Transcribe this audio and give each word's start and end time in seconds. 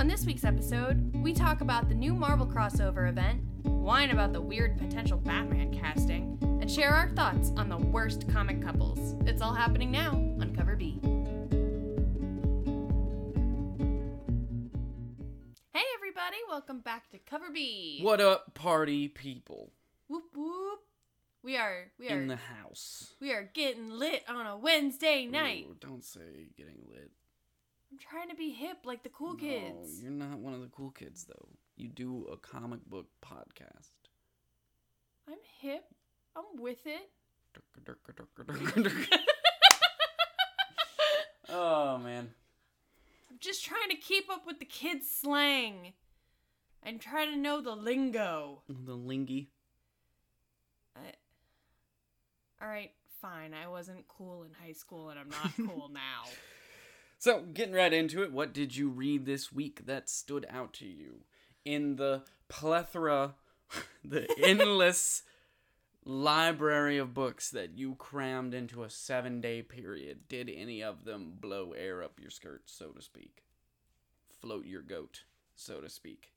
On 0.00 0.06
this 0.06 0.24
week's 0.24 0.44
episode, 0.44 1.12
we 1.16 1.32
talk 1.32 1.60
about 1.60 1.88
the 1.88 1.94
new 1.94 2.14
Marvel 2.14 2.46
crossover 2.46 3.08
event, 3.08 3.42
whine 3.64 4.10
about 4.10 4.32
the 4.32 4.40
weird 4.40 4.78
potential 4.78 5.18
Batman 5.18 5.72
casting, 5.72 6.38
and 6.40 6.70
share 6.70 6.90
our 6.90 7.08
thoughts 7.16 7.50
on 7.56 7.68
the 7.68 7.78
worst 7.78 8.28
comic 8.28 8.62
couples. 8.62 9.16
It's 9.26 9.42
all 9.42 9.52
happening 9.52 9.90
now 9.90 10.12
on 10.12 10.54
Cover 10.54 10.76
B. 10.76 11.00
Hey 15.72 15.84
everybody, 15.96 16.36
welcome 16.48 16.78
back 16.78 17.10
to 17.10 17.18
Cover 17.18 17.50
B. 17.52 17.98
What 18.00 18.20
up, 18.20 18.54
party 18.54 19.08
people 19.08 19.72
Whoop 20.06 20.24
whoop. 20.36 20.78
We 21.42 21.56
are 21.56 21.90
we 21.98 22.08
are 22.08 22.20
in 22.20 22.28
the 22.28 22.36
house? 22.36 23.14
we 23.20 23.32
are 23.32 23.50
getting 23.52 23.90
lit 23.90 24.22
on 24.28 24.46
a 24.46 24.56
Wednesday 24.56 25.26
night. 25.26 25.66
Ooh, 25.68 25.76
don't 25.80 26.04
say 26.04 26.50
getting 26.56 26.86
lit. 26.88 27.10
I'm 27.90 27.98
trying 27.98 28.28
to 28.28 28.34
be 28.36 28.50
hip 28.50 28.78
like 28.84 29.02
the 29.02 29.08
cool 29.08 29.30
No, 29.34 29.36
kids. 29.36 30.02
you're 30.02 30.10
not 30.10 30.38
one 30.38 30.52
of 30.54 30.60
the 30.60 30.68
cool 30.68 30.90
kids, 30.90 31.24
though. 31.24 31.48
You 31.76 31.88
do 31.88 32.26
a 32.32 32.36
comic 32.36 32.84
book 32.86 33.06
podcast. 33.24 33.92
I'm 35.28 35.38
hip. 35.60 35.84
I'm 36.36 36.60
with 36.60 36.86
it. 36.86 37.10
oh 41.48 41.98
man. 41.98 42.30
I'm 43.30 43.36
just 43.40 43.64
trying 43.64 43.88
to 43.90 43.96
keep 43.96 44.30
up 44.30 44.46
with 44.46 44.58
the 44.58 44.64
kids' 44.64 45.10
slang. 45.10 45.92
I'm 46.84 46.98
trying 46.98 47.30
to 47.32 47.36
know 47.38 47.60
the 47.60 47.74
lingo. 47.74 48.62
The 48.68 48.94
lingy. 48.94 49.50
I... 50.96 51.12
All 52.62 52.68
right, 52.68 52.92
fine. 53.20 53.52
I 53.54 53.68
wasn't 53.68 54.06
cool 54.08 54.44
in 54.44 54.50
high 54.64 54.72
school, 54.72 55.10
and 55.10 55.18
I'm 55.18 55.28
not 55.30 55.52
cool 55.56 55.88
now. 55.92 56.24
So, 57.20 57.40
getting 57.52 57.74
right 57.74 57.92
into 57.92 58.22
it, 58.22 58.32
what 58.32 58.54
did 58.54 58.76
you 58.76 58.88
read 58.88 59.26
this 59.26 59.52
week 59.52 59.86
that 59.86 60.08
stood 60.08 60.46
out 60.48 60.72
to 60.74 60.86
you? 60.86 61.24
In 61.64 61.96
the 61.96 62.22
plethora, 62.48 63.34
the 64.04 64.28
endless 64.40 65.24
library 66.04 66.96
of 66.96 67.14
books 67.14 67.50
that 67.50 67.76
you 67.76 67.96
crammed 67.96 68.54
into 68.54 68.84
a 68.84 68.90
seven 68.90 69.40
day 69.40 69.62
period, 69.62 70.28
did 70.28 70.48
any 70.48 70.80
of 70.80 71.04
them 71.04 71.32
blow 71.40 71.72
air 71.72 72.04
up 72.04 72.20
your 72.20 72.30
skirt, 72.30 72.62
so 72.66 72.90
to 72.90 73.02
speak? 73.02 73.42
Float 74.40 74.66
your 74.66 74.82
goat, 74.82 75.24
so 75.56 75.80
to 75.80 75.88
speak. 75.88 76.32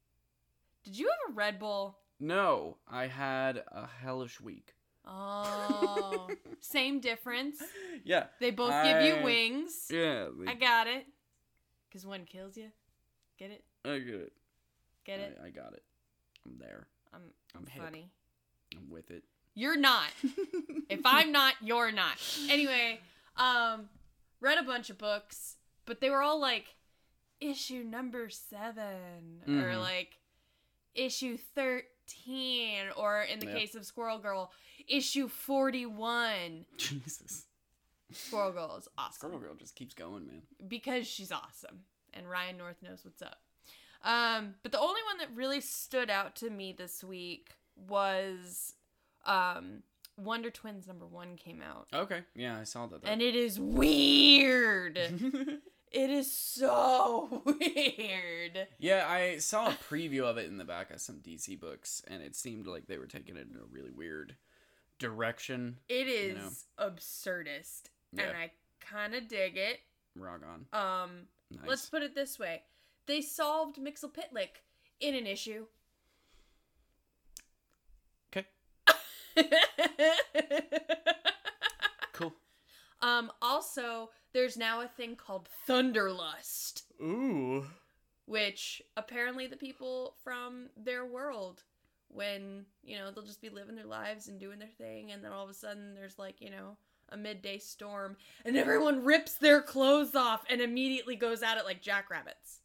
Did 0.83 0.97
you 0.97 1.05
have 1.05 1.31
a 1.31 1.35
Red 1.35 1.59
Bull? 1.59 1.99
No, 2.19 2.77
I 2.89 3.05
had 3.05 3.63
a 3.71 3.85
hellish 3.85 4.41
week. 4.41 4.73
Oh, 5.05 6.27
same 6.61 6.99
difference. 6.99 7.61
Yeah. 8.03 8.25
They 8.39 8.51
both 8.51 8.73
give 8.83 9.01
you 9.01 9.23
wings. 9.23 9.87
Yeah. 9.89 10.27
I 10.47 10.53
got 10.55 10.87
it. 10.87 11.05
Cause 11.91 12.05
one 12.05 12.25
kills 12.25 12.55
you. 12.55 12.67
Get 13.37 13.51
it? 13.51 13.63
I 13.83 13.97
get 13.99 14.15
it. 14.15 14.33
Get 15.05 15.19
it? 15.19 15.37
I, 15.43 15.47
I 15.47 15.49
got 15.49 15.73
it. 15.73 15.83
I'm 16.45 16.57
there. 16.59 16.87
I'm, 17.13 17.21
I'm 17.55 17.61
I'm 17.61 17.65
hip. 17.67 17.83
funny. 17.83 18.11
I'm 18.77 18.89
with 18.89 19.11
it. 19.11 19.23
You're 19.55 19.77
not. 19.77 20.07
if 20.89 21.01
I'm 21.03 21.31
not, 21.33 21.55
you're 21.61 21.91
not. 21.91 22.13
Anyway, 22.49 22.99
um, 23.35 23.89
read 24.39 24.57
a 24.57 24.63
bunch 24.63 24.89
of 24.89 24.97
books, 24.97 25.57
but 25.85 25.99
they 25.99 26.09
were 26.09 26.21
all 26.21 26.39
like 26.39 26.75
issue 27.41 27.83
number 27.83 28.29
7 28.29 28.83
or 29.47 29.51
Mhm. 29.51 29.79
like 29.81 30.19
issue 30.93 31.37
13 31.55 32.85
or 32.95 33.23
in 33.23 33.39
the 33.39 33.47
case 33.47 33.75
of 33.75 33.85
Squirrel 33.85 34.19
Girl, 34.19 34.51
issue 34.91 35.27
41. 35.27 36.65
Jesus. 36.77 37.45
Squirrel 38.13 38.51
Girl 38.51 38.75
is 38.77 38.87
awesome 38.97 39.13
Squirrel 39.15 39.39
Girl 39.39 39.55
just 39.55 39.73
keeps 39.75 39.93
going, 39.93 40.27
man. 40.27 40.41
because 40.67 41.07
she's 41.07 41.31
awesome 41.31 41.81
and 42.13 42.29
Ryan 42.29 42.57
North 42.57 42.75
knows 42.83 43.05
what's 43.05 43.21
up. 43.21 43.37
Um, 44.03 44.55
but 44.63 44.71
the 44.73 44.79
only 44.79 44.99
one 45.07 45.17
that 45.19 45.29
really 45.35 45.61
stood 45.61 46.09
out 46.09 46.35
to 46.37 46.49
me 46.49 46.73
this 46.77 47.03
week 47.03 47.51
was 47.87 48.73
um, 49.25 49.83
Wonder 50.17 50.49
Twins 50.49 50.87
number 50.87 51.05
1 51.05 51.37
came 51.37 51.61
out. 51.61 51.87
Okay. 51.93 52.21
Yeah, 52.35 52.57
I 52.59 52.63
saw 52.63 52.87
that. 52.87 53.01
And 53.05 53.21
it 53.21 53.35
is 53.35 53.59
weird. 53.59 54.97
it 55.91 56.09
is 56.09 56.31
so 56.31 57.43
weird. 57.45 58.67
yeah, 58.79 59.05
I 59.07 59.37
saw 59.37 59.67
a 59.69 59.77
preview 59.89 60.23
of 60.23 60.37
it 60.37 60.49
in 60.49 60.57
the 60.57 60.65
back 60.65 60.91
of 60.91 60.99
some 60.99 61.17
DC 61.17 61.59
books, 61.59 62.01
and 62.07 62.21
it 62.21 62.35
seemed 62.35 62.67
like 62.67 62.87
they 62.87 62.97
were 62.97 63.07
taking 63.07 63.37
it 63.37 63.47
in 63.49 63.55
a 63.55 63.65
really 63.71 63.91
weird 63.91 64.35
direction. 65.01 65.77
It 65.89 66.07
is 66.07 66.65
know. 66.79 66.89
absurdist. 66.89 67.89
Yeah. 68.13 68.23
And 68.23 68.37
I 68.37 68.51
kind 68.79 69.15
of 69.15 69.27
dig 69.27 69.57
it. 69.57 69.79
Rock 70.15 70.41
on. 70.47 70.65
Um, 70.79 71.09
Nice. 71.49 71.67
let's 71.67 71.89
put 71.89 72.03
it 72.03 72.15
this 72.15 72.37
way. 72.39 72.61
They 73.07 73.21
solved 73.21 73.77
Mxyzptlk 73.77 74.61
in 74.99 75.15
an 75.15 75.25
issue. 75.27 75.65
Okay. 78.35 78.47
Cool. 82.13 82.33
um 83.01 83.31
also 83.41 84.09
there's 84.33 84.57
now 84.57 84.81
a 84.81 84.87
thing 84.87 85.15
called 85.15 85.47
Thunderlust, 85.67 86.83
Ooh. 87.01 87.65
which 88.25 88.81
apparently 88.97 89.47
the 89.47 89.55
people 89.57 90.15
from 90.23 90.67
their 90.77 91.05
world 91.05 91.63
when 92.13 92.65
you 92.83 92.97
know 92.97 93.11
they'll 93.11 93.25
just 93.25 93.41
be 93.41 93.49
living 93.49 93.75
their 93.75 93.85
lives 93.85 94.27
and 94.27 94.39
doing 94.39 94.59
their 94.59 94.67
thing 94.67 95.11
and 95.11 95.23
then 95.23 95.31
all 95.31 95.43
of 95.43 95.49
a 95.49 95.53
sudden 95.53 95.93
there's 95.95 96.19
like 96.19 96.41
you 96.41 96.49
know 96.49 96.77
a 97.09 97.17
midday 97.17 97.57
storm 97.57 98.15
and 98.45 98.55
everyone 98.55 99.03
rips 99.03 99.33
their 99.35 99.61
clothes 99.61 100.15
off 100.15 100.43
and 100.49 100.61
immediately 100.61 101.15
goes 101.15 101.43
at 101.43 101.57
it 101.57 101.65
like 101.65 101.81
jackrabbits 101.81 102.59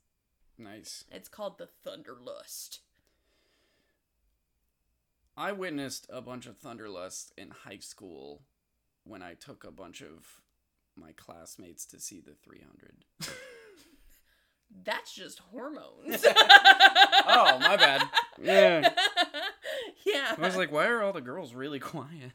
Nice. 0.59 1.05
it's 1.11 1.29
called 1.29 1.59
the 1.59 1.69
thunderlust 1.84 2.79
I 5.37 5.53
witnessed 5.53 6.07
a 6.11 6.23
bunch 6.23 6.47
of 6.47 6.59
Thunderlust 6.59 7.33
in 7.37 7.51
high 7.51 7.78
school 7.78 8.41
when 9.05 9.21
I 9.21 9.34
took 9.34 9.65
a 9.65 9.71
bunch 9.71 10.01
of 10.01 10.41
my 10.97 11.13
classmates 11.13 11.84
to 11.87 12.01
see 12.01 12.21
the 12.21 12.33
300. 12.33 13.05
that's 14.84 15.14
just 15.14 15.38
hormones 15.50 16.25
oh, 17.26 17.59
my 17.60 17.76
bad. 17.76 18.03
Yeah. 18.41 18.92
yeah 20.06 20.34
I 20.37 20.41
was 20.41 20.56
like, 20.56 20.70
why 20.72 20.87
are 20.87 21.03
all 21.03 21.12
the 21.12 21.20
girls 21.20 21.54
really 21.54 21.78
quiet? 21.92 22.32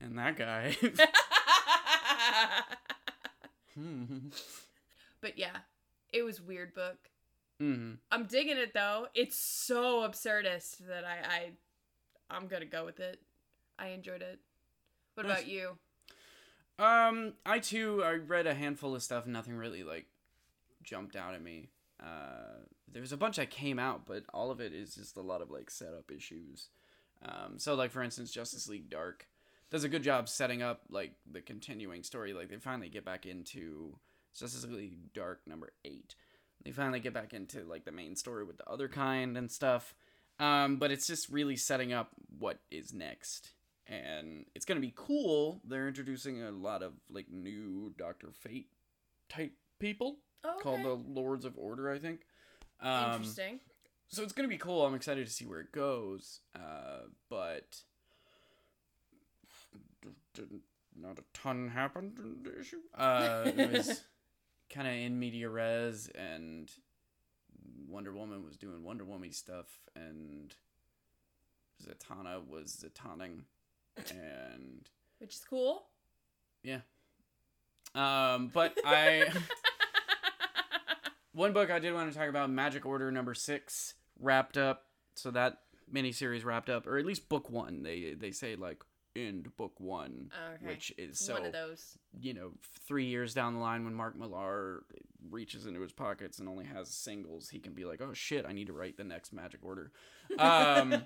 And 0.00 0.18
that 0.18 0.36
guy. 0.36 0.76
hmm. 3.74 4.28
but 5.20 5.38
yeah 5.38 5.56
it 6.12 6.22
was 6.22 6.40
weird 6.40 6.72
book 6.74 6.96
hmm 7.58 7.92
i'm 8.10 8.24
digging 8.26 8.56
it 8.56 8.72
though 8.74 9.06
it's 9.14 9.36
so 9.36 10.00
absurdist 10.08 10.78
that 10.88 11.04
i 11.04 11.18
i 11.28 11.50
i'm 12.30 12.46
gonna 12.46 12.64
go 12.64 12.84
with 12.84 13.00
it 13.00 13.20
i 13.78 13.88
enjoyed 13.88 14.22
it 14.22 14.38
what 15.14 15.26
Nice. 15.26 15.38
about 15.40 15.48
you 15.48 15.76
Um, 16.78 17.32
I 17.46 17.58
too, 17.58 18.02
I 18.04 18.12
read 18.14 18.46
a 18.46 18.52
handful 18.52 18.94
of 18.94 19.02
stuff. 19.02 19.26
Nothing 19.26 19.54
really 19.56 19.82
like 19.82 20.04
jumped 20.86 21.16
out 21.16 21.34
at 21.34 21.42
me. 21.42 21.68
Uh, 22.02 22.64
there 22.90 23.02
was 23.02 23.12
a 23.12 23.16
bunch 23.16 23.36
that 23.36 23.50
came 23.50 23.78
out, 23.78 24.06
but 24.06 24.24
all 24.32 24.50
of 24.50 24.60
it 24.60 24.72
is 24.72 24.94
just 24.94 25.16
a 25.16 25.22
lot 25.22 25.42
of 25.42 25.50
like 25.50 25.70
setup 25.70 26.10
issues. 26.10 26.68
Um, 27.24 27.58
so 27.58 27.74
like 27.74 27.90
for 27.90 28.02
instance, 28.02 28.30
Justice 28.30 28.68
League 28.68 28.88
Dark 28.88 29.26
does 29.70 29.84
a 29.84 29.88
good 29.88 30.02
job 30.02 30.28
setting 30.28 30.62
up 30.62 30.82
like 30.88 31.12
the 31.30 31.40
continuing 31.40 32.02
story. 32.02 32.32
Like 32.32 32.48
they 32.48 32.56
finally 32.56 32.88
get 32.88 33.04
back 33.04 33.26
into 33.26 33.98
Justice 34.38 34.64
League 34.64 35.12
Dark 35.12 35.40
number 35.46 35.72
eight. 35.84 36.14
They 36.64 36.70
finally 36.70 37.00
get 37.00 37.14
back 37.14 37.34
into 37.34 37.64
like 37.64 37.84
the 37.84 37.92
main 37.92 38.16
story 38.16 38.44
with 38.44 38.58
the 38.58 38.68
other 38.68 38.88
kind 38.88 39.36
and 39.36 39.50
stuff. 39.50 39.94
Um, 40.38 40.76
but 40.76 40.90
it's 40.90 41.06
just 41.06 41.30
really 41.30 41.56
setting 41.56 41.92
up 41.92 42.10
what 42.38 42.58
is 42.70 42.92
next 42.92 43.52
and 43.88 44.44
it's 44.54 44.64
gonna 44.64 44.80
be 44.80 44.92
cool. 44.94 45.60
They're 45.64 45.88
introducing 45.88 46.42
a 46.42 46.50
lot 46.50 46.82
of 46.82 46.92
like 47.08 47.30
new 47.30 47.94
Doctor 47.96 48.28
Fate 48.32 48.68
type 49.28 49.52
people 49.78 50.18
oh, 50.46 50.58
called 50.60 50.82
the 50.82 50.94
Lords 51.20 51.44
of 51.44 51.58
Order, 51.58 51.90
I 51.90 51.98
think. 51.98 52.20
Um, 52.80 53.14
interesting 53.14 53.60
so 54.08 54.22
it's 54.22 54.32
gonna 54.32 54.48
be 54.48 54.58
cool. 54.58 54.84
I'm 54.84 54.94
excited 54.94 55.26
to 55.26 55.32
see 55.32 55.46
where 55.46 55.60
it 55.60 55.72
goes. 55.72 56.40
Uh, 56.54 57.08
but 57.28 57.80
not 60.98 61.18
a 61.18 61.24
ton 61.34 61.68
happened 61.68 62.18
in 62.18 62.42
the 62.42 62.58
issue. 62.60 62.80
Uh, 62.94 63.50
it 63.56 63.72
was 63.72 64.02
kind 64.70 64.86
of 64.86 64.94
in 64.94 65.18
media 65.18 65.48
res, 65.48 66.08
and 66.14 66.70
Wonder 67.88 68.12
Woman 68.12 68.44
was 68.44 68.56
doing 68.56 68.84
Wonder 68.84 69.04
Woman 69.04 69.32
stuff, 69.32 69.66
and 69.94 70.54
Zatanna 71.84 72.46
was 72.46 72.84
Zatanning, 72.84 73.40
and 74.10 74.88
which 75.18 75.34
is 75.34 75.44
cool 75.48 75.86
yeah. 76.62 76.80
Um, 77.94 78.50
but 78.52 78.76
I 78.84 79.26
one 81.36 81.52
book 81.52 81.70
I 81.70 81.78
did 81.78 81.94
want 81.94 82.12
to 82.12 82.18
talk 82.18 82.28
about, 82.28 82.50
Magic 82.50 82.84
Order 82.86 83.10
number 83.12 83.34
six, 83.34 83.94
wrapped 84.18 84.56
up. 84.56 84.86
So 85.14 85.30
that 85.30 85.58
miniseries 85.92 86.44
wrapped 86.44 86.68
up, 86.68 86.86
or 86.86 86.98
at 86.98 87.06
least 87.06 87.28
book 87.28 87.48
one. 87.50 87.82
They 87.82 88.14
they 88.18 88.30
say 88.32 88.56
like 88.56 88.82
end 89.14 89.54
book 89.56 89.72
one, 89.78 90.30
Okay. 90.56 90.66
which 90.66 90.92
is 90.98 91.18
so 91.18 91.34
One 91.34 91.46
of 91.46 91.52
those. 91.52 91.96
you 92.20 92.34
know 92.34 92.52
three 92.86 93.06
years 93.06 93.32
down 93.32 93.54
the 93.54 93.60
line 93.60 93.84
when 93.84 93.94
Mark 93.94 94.18
Millar 94.18 94.82
reaches 95.30 95.66
into 95.66 95.80
his 95.80 95.92
pockets 95.92 96.38
and 96.38 96.48
only 96.48 96.66
has 96.66 96.88
singles, 96.90 97.48
he 97.48 97.58
can 97.58 97.72
be 97.72 97.84
like, 97.86 98.02
"Oh 98.02 98.12
shit, 98.12 98.44
I 98.46 98.52
need 98.52 98.66
to 98.66 98.74
write 98.74 98.98
the 98.98 99.04
next 99.04 99.32
Magic 99.32 99.60
Order." 99.64 99.90
Um, 100.38 100.92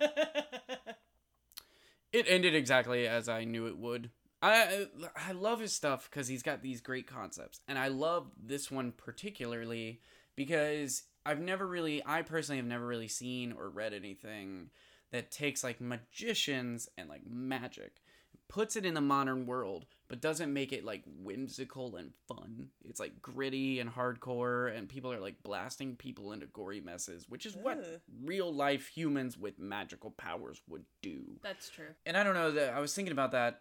it 2.13 2.27
ended 2.29 2.55
exactly 2.55 3.07
as 3.07 3.29
I 3.29 3.45
knew 3.45 3.67
it 3.67 3.79
would. 3.79 4.11
I 4.43 4.87
I 5.17 5.33
love 5.33 5.61
his 5.61 5.73
stuff 5.73 6.09
because 6.11 6.29
he's 6.29 6.43
got 6.43 6.63
these 6.63 6.81
great 6.81 7.07
concepts, 7.07 7.61
and 7.69 7.79
I 7.79 7.89
love 7.89 8.31
this 8.43 8.71
one 8.71 8.93
particularly 8.93 10.01
because 10.41 11.03
I've 11.27 11.39
never 11.39 11.67
really, 11.67 12.03
I 12.07 12.23
personally 12.23 12.57
have 12.57 12.67
never 12.67 12.87
really 12.87 13.09
seen 13.09 13.53
or 13.53 13.69
read 13.69 13.93
anything 13.93 14.71
that 15.13 15.31
takes 15.31 15.63
like 15.63 15.83
magicians 15.83 16.89
and 16.97 17.11
like 17.11 17.27
magic, 17.29 17.97
puts 18.49 18.75
it 18.75 18.87
in 18.87 18.95
the 18.95 19.03
modern 19.03 19.45
world, 19.45 19.85
but 20.09 20.23
doesn't 20.23 20.51
make 20.51 20.73
it 20.73 20.83
like 20.83 21.03
whimsical 21.07 21.97
and 21.97 22.13
fun. 22.27 22.69
It's 22.89 22.99
like 22.99 23.21
gritty 23.21 23.81
and 23.81 23.91
hardcore, 23.93 24.75
and 24.75 24.89
people 24.89 25.13
are 25.13 25.21
like 25.21 25.43
blasting 25.43 25.95
people 25.95 26.33
into 26.33 26.47
gory 26.47 26.81
messes, 26.81 27.29
which 27.29 27.45
is 27.45 27.55
what 27.55 28.01
real 28.25 28.51
life 28.51 28.87
humans 28.87 29.37
with 29.37 29.59
magical 29.59 30.13
powers 30.13 30.63
would 30.71 30.87
do. 31.03 31.37
That's 31.43 31.69
true. 31.69 31.91
And 32.07 32.17
I 32.17 32.25
don't 32.25 32.33
know 32.33 32.53
that 32.53 32.73
I 32.73 32.81
was 32.81 32.95
thinking 32.95 33.13
about 33.13 33.33
that 33.33 33.61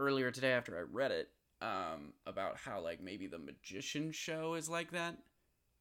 earlier 0.00 0.32
today 0.32 0.50
after 0.50 0.76
I 0.76 0.80
read 0.80 1.12
it, 1.12 1.28
um, 1.62 2.12
about 2.26 2.56
how 2.56 2.80
like 2.80 3.00
maybe 3.00 3.28
the 3.28 3.38
magician 3.38 4.10
show 4.10 4.54
is 4.54 4.68
like 4.68 4.90
that. 4.90 5.16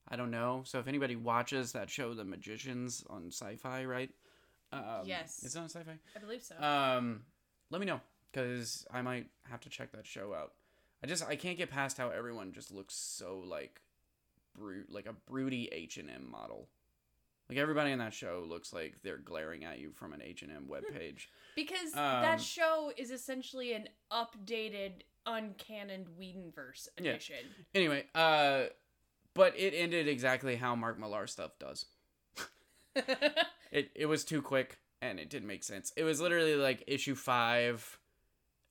I 0.09 0.15
don't 0.15 0.31
know. 0.31 0.61
So 0.65 0.79
if 0.79 0.87
anybody 0.87 1.15
watches 1.15 1.71
that 1.73 1.89
show, 1.89 2.13
The 2.13 2.23
Magicians 2.23 3.03
on 3.09 3.29
Syfy, 3.29 3.87
right? 3.87 4.09
Um, 4.71 5.01
Yes. 5.05 5.41
it's 5.43 5.55
on 5.55 5.67
Syfy. 5.67 5.97
I 6.15 6.19
believe 6.19 6.43
so. 6.43 6.55
Um, 6.61 7.23
let 7.69 7.79
me 7.79 7.85
know 7.87 7.99
because 8.31 8.85
I 8.91 9.01
might 9.01 9.27
have 9.49 9.59
to 9.61 9.69
check 9.69 9.91
that 9.93 10.05
show 10.05 10.33
out. 10.33 10.53
I 11.03 11.07
just 11.07 11.25
I 11.27 11.35
can't 11.35 11.57
get 11.57 11.69
past 11.69 11.97
how 11.97 12.09
everyone 12.09 12.51
just 12.53 12.71
looks 12.71 12.95
so 12.95 13.39
like 13.45 13.81
brute 14.55 14.91
like 14.91 15.05
a 15.05 15.13
broody 15.29 15.69
H 15.71 15.97
and 15.97 16.09
M 16.09 16.29
model. 16.29 16.67
Like 17.49 17.57
everybody 17.59 17.91
in 17.91 17.99
that 17.99 18.13
show 18.13 18.43
looks 18.47 18.73
like 18.73 18.95
they're 19.03 19.17
glaring 19.19 19.63
at 19.63 19.79
you 19.79 19.91
from 19.91 20.11
an 20.13 20.21
H 20.21 20.41
and 20.41 20.51
M 20.51 20.67
webpage. 20.69 21.27
because 21.55 21.93
um, 21.93 22.21
that 22.21 22.41
show 22.41 22.91
is 22.97 23.09
essentially 23.11 23.73
an 23.73 23.87
updated, 24.11 25.03
uncanon 25.25 26.05
Whedonverse 26.19 26.87
Yeah. 26.99 27.11
edition. 27.11 27.35
anyway, 27.75 28.05
uh, 28.15 28.65
but 29.37 29.57
it 29.57 29.73
ended 29.73 30.07
exactly 30.07 30.57
how 30.57 30.75
Mark 30.75 30.99
Millar 30.99 31.27
stuff 31.27 31.51
does. 31.59 31.85
It 33.69 33.91
it 33.95 34.05
was 34.05 34.23
too 34.23 34.41
quick 34.41 34.79
and 35.01 35.19
it 35.19 35.29
didn't 35.29 35.47
make 35.47 35.63
sense. 35.63 35.91
It 35.95 36.03
was 36.03 36.21
literally 36.21 36.55
like 36.55 36.83
issue 36.87 37.15
five 37.15 37.99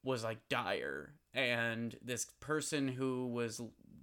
was 0.02 0.24
like 0.24 0.48
dire, 0.48 1.12
and 1.34 1.96
this 2.02 2.26
person 2.40 2.88
who 2.88 3.26
was 3.28 3.60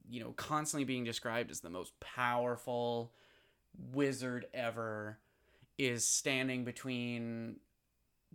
you 0.09 0.21
know 0.21 0.31
constantly 0.33 0.85
being 0.85 1.03
described 1.03 1.51
as 1.51 1.61
the 1.61 1.69
most 1.69 1.99
powerful 1.99 3.11
wizard 3.91 4.45
ever 4.53 5.17
is 5.77 6.07
standing 6.07 6.63
between 6.63 7.57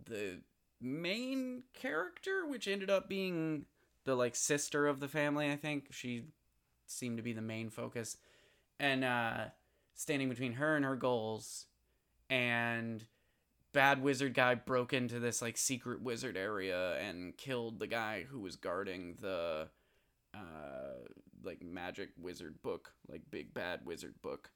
the 0.05 0.41
main 0.81 1.63
character, 1.73 2.45
which 2.45 2.67
ended 2.67 2.89
up 2.89 3.07
being 3.07 3.65
the 4.05 4.15
like 4.15 4.35
sister 4.35 4.85
of 4.87 4.99
the 4.99 5.07
family. 5.07 5.51
I 5.51 5.55
think 5.55 5.87
she 5.91 6.25
seemed 6.89 7.17
to 7.17 7.23
be 7.23 7.33
the 7.33 7.41
main 7.41 7.69
focus, 7.69 8.17
and 8.79 9.03
uh, 9.03 9.45
standing 9.95 10.29
between 10.29 10.53
her 10.53 10.75
and 10.75 10.85
her 10.85 10.95
goals 10.95 11.65
and 12.29 13.05
bad 13.73 14.01
wizard 14.01 14.33
guy 14.33 14.55
broke 14.55 14.93
into 14.93 15.19
this 15.19 15.41
like 15.41 15.57
secret 15.57 16.01
wizard 16.01 16.37
area 16.37 16.97
and 16.99 17.37
killed 17.37 17.79
the 17.79 17.87
guy 17.87 18.25
who 18.29 18.39
was 18.39 18.55
guarding 18.55 19.15
the 19.21 19.67
uh 20.33 20.39
like 21.43 21.61
magic 21.61 22.09
wizard 22.19 22.61
book 22.61 22.93
like 23.07 23.21
big 23.29 23.53
bad 23.53 23.81
wizard 23.85 24.15
book. 24.21 24.51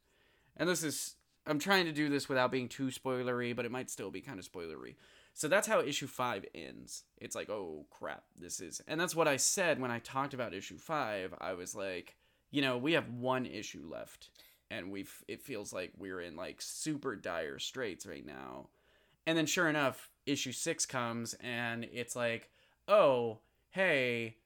And 0.57 0.69
this 0.69 0.83
is 0.83 1.15
i'm 1.45 1.59
trying 1.59 1.85
to 1.85 1.91
do 1.91 2.09
this 2.09 2.29
without 2.29 2.51
being 2.51 2.69
too 2.69 2.87
spoilery 2.87 3.55
but 3.55 3.65
it 3.65 3.71
might 3.71 3.89
still 3.89 4.11
be 4.11 4.21
kind 4.21 4.39
of 4.39 4.49
spoilery. 4.49 4.95
So 5.35 5.47
that's 5.47 5.67
how 5.67 5.81
issue 5.81 6.05
5 6.05 6.45
ends. 6.53 7.03
It's 7.17 7.35
like 7.35 7.49
oh 7.49 7.85
crap 7.89 8.23
this 8.39 8.59
is 8.59 8.81
and 8.87 8.99
that's 8.99 9.15
what 9.15 9.27
i 9.27 9.37
said 9.37 9.79
when 9.79 9.91
i 9.91 9.99
talked 9.99 10.33
about 10.33 10.53
issue 10.53 10.77
5 10.77 11.35
i 11.39 11.53
was 11.53 11.75
like 11.75 12.15
you 12.53 12.61
know 12.61 12.77
we 12.77 12.93
have 12.93 13.09
one 13.09 13.45
issue 13.45 13.83
left 13.91 14.29
and 14.71 14.91
we've 14.91 15.23
it 15.27 15.41
feels 15.41 15.73
like 15.73 15.91
we're 15.97 16.21
in 16.21 16.35
like 16.37 16.61
super 16.61 17.15
dire 17.15 17.59
straits 17.59 18.05
right 18.05 18.25
now. 18.25 18.69
And 19.25 19.37
then 19.37 19.45
sure 19.45 19.67
enough 19.67 20.09
issue 20.25 20.51
6 20.51 20.85
comes 20.85 21.33
and 21.41 21.85
it's 21.91 22.15
like 22.15 22.49
oh 22.87 23.39
hey 23.71 24.37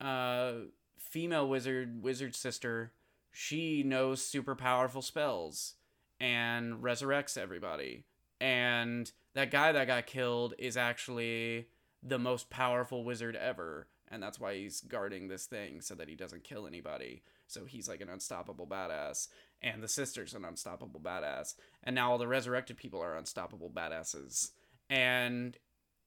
uh 0.00 0.52
female 0.96 1.48
wizard 1.48 2.02
wizard 2.02 2.34
sister 2.34 2.92
she 3.32 3.82
knows 3.82 4.22
super 4.22 4.54
powerful 4.54 5.02
spells 5.02 5.74
and 6.20 6.82
resurrects 6.82 7.36
everybody. 7.36 8.04
And 8.40 9.10
that 9.34 9.50
guy 9.50 9.72
that 9.72 9.86
got 9.86 10.06
killed 10.06 10.54
is 10.56 10.76
actually 10.76 11.66
the 12.02 12.18
most 12.18 12.48
powerful 12.48 13.02
wizard 13.02 13.34
ever 13.34 13.88
and 14.08 14.22
that's 14.22 14.38
why 14.38 14.54
he's 14.54 14.80
guarding 14.82 15.28
this 15.28 15.46
thing 15.46 15.80
so 15.80 15.94
that 15.94 16.08
he 16.08 16.14
doesn't 16.14 16.44
kill 16.44 16.66
anybody 16.66 17.22
so 17.46 17.64
he's 17.64 17.88
like 17.88 18.00
an 18.00 18.08
unstoppable 18.08 18.66
badass 18.66 19.28
and 19.62 19.82
the 19.82 19.88
sister's 19.88 20.34
an 20.34 20.44
unstoppable 20.44 21.00
badass 21.00 21.54
and 21.82 21.94
now 21.94 22.10
all 22.10 22.18
the 22.18 22.28
resurrected 22.28 22.76
people 22.76 23.02
are 23.02 23.16
unstoppable 23.16 23.70
badasses. 23.70 24.50
And 24.90 25.56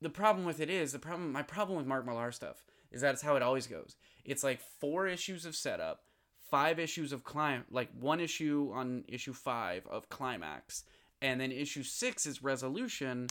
the 0.02 0.10
problem 0.10 0.46
with 0.46 0.60
it 0.60 0.70
is 0.70 0.92
the 0.92 1.00
problem 1.00 1.32
my 1.32 1.44
problem 1.44 1.78
with 1.78 1.88
mark 1.88 2.06
millar 2.06 2.32
stuff 2.32 2.64
is 2.92 3.02
that 3.02 3.14
it's 3.14 3.24
how 3.24 3.36
it 3.36 3.44
always 3.44 3.68
goes. 3.68 3.96
It's 4.26 4.44
like 4.44 4.62
four 4.80 5.08
issues 5.08 5.46
of 5.46 5.56
setup 5.56 6.02
five 6.50 6.80
issues 6.80 7.14
of 7.14 7.24
clim 7.24 7.64
like 7.70 7.90
one 8.00 8.20
issue 8.20 8.72
on 8.74 9.04
issue 9.08 9.34
five 9.34 9.86
of 9.88 10.10
climax 10.10 10.84
and 11.22 11.40
then 11.40 11.52
issue 11.52 11.84
six 11.84 12.26
is 12.26 12.44
resolution 12.44 13.28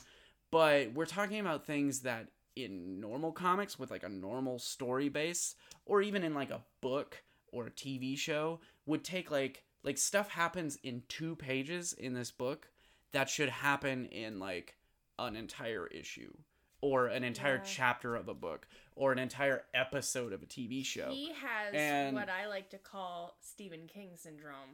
but 0.50 0.93
we're 0.93 1.06
talking 1.06 1.40
about 1.40 1.66
things 1.66 2.00
that 2.00 2.28
in 2.56 3.00
normal 3.00 3.32
comics 3.32 3.78
with 3.78 3.90
like 3.90 4.02
a 4.02 4.08
normal 4.08 4.58
story 4.58 5.08
base 5.08 5.55
or 5.84 6.00
even 6.00 6.22
in 6.22 6.34
like 6.34 6.50
a 6.50 6.62
book 6.81 7.22
or 7.52 7.66
a 7.66 7.70
tv 7.70 8.16
show 8.16 8.60
would 8.86 9.04
take 9.04 9.30
like 9.30 9.64
like 9.84 9.98
stuff 9.98 10.30
happens 10.30 10.76
in 10.82 11.02
two 11.08 11.36
pages 11.36 11.92
in 11.92 12.14
this 12.14 12.30
book 12.30 12.68
that 13.12 13.28
should 13.30 13.48
happen 13.48 14.06
in 14.06 14.38
like 14.38 14.76
an 15.18 15.34
entire 15.36 15.86
issue 15.86 16.32
or 16.80 17.06
an 17.06 17.24
entire 17.24 17.56
Yeah. 17.56 17.62
chapter 17.64 18.14
of 18.14 18.28
a 18.28 18.34
book 18.34 18.66
or 18.94 19.12
an 19.12 19.18
entire 19.18 19.64
episode 19.74 20.32
of 20.32 20.42
a 20.42 20.46
tv 20.46 20.84
show 20.84 21.10
He 21.10 21.32
has 21.32 21.74
And- 21.74 22.14
what 22.14 22.28
I 22.28 22.46
like 22.46 22.70
to 22.70 22.78
call 22.78 23.36
Stephen 23.40 23.86
King 23.86 24.10
syndrome. 24.17 24.70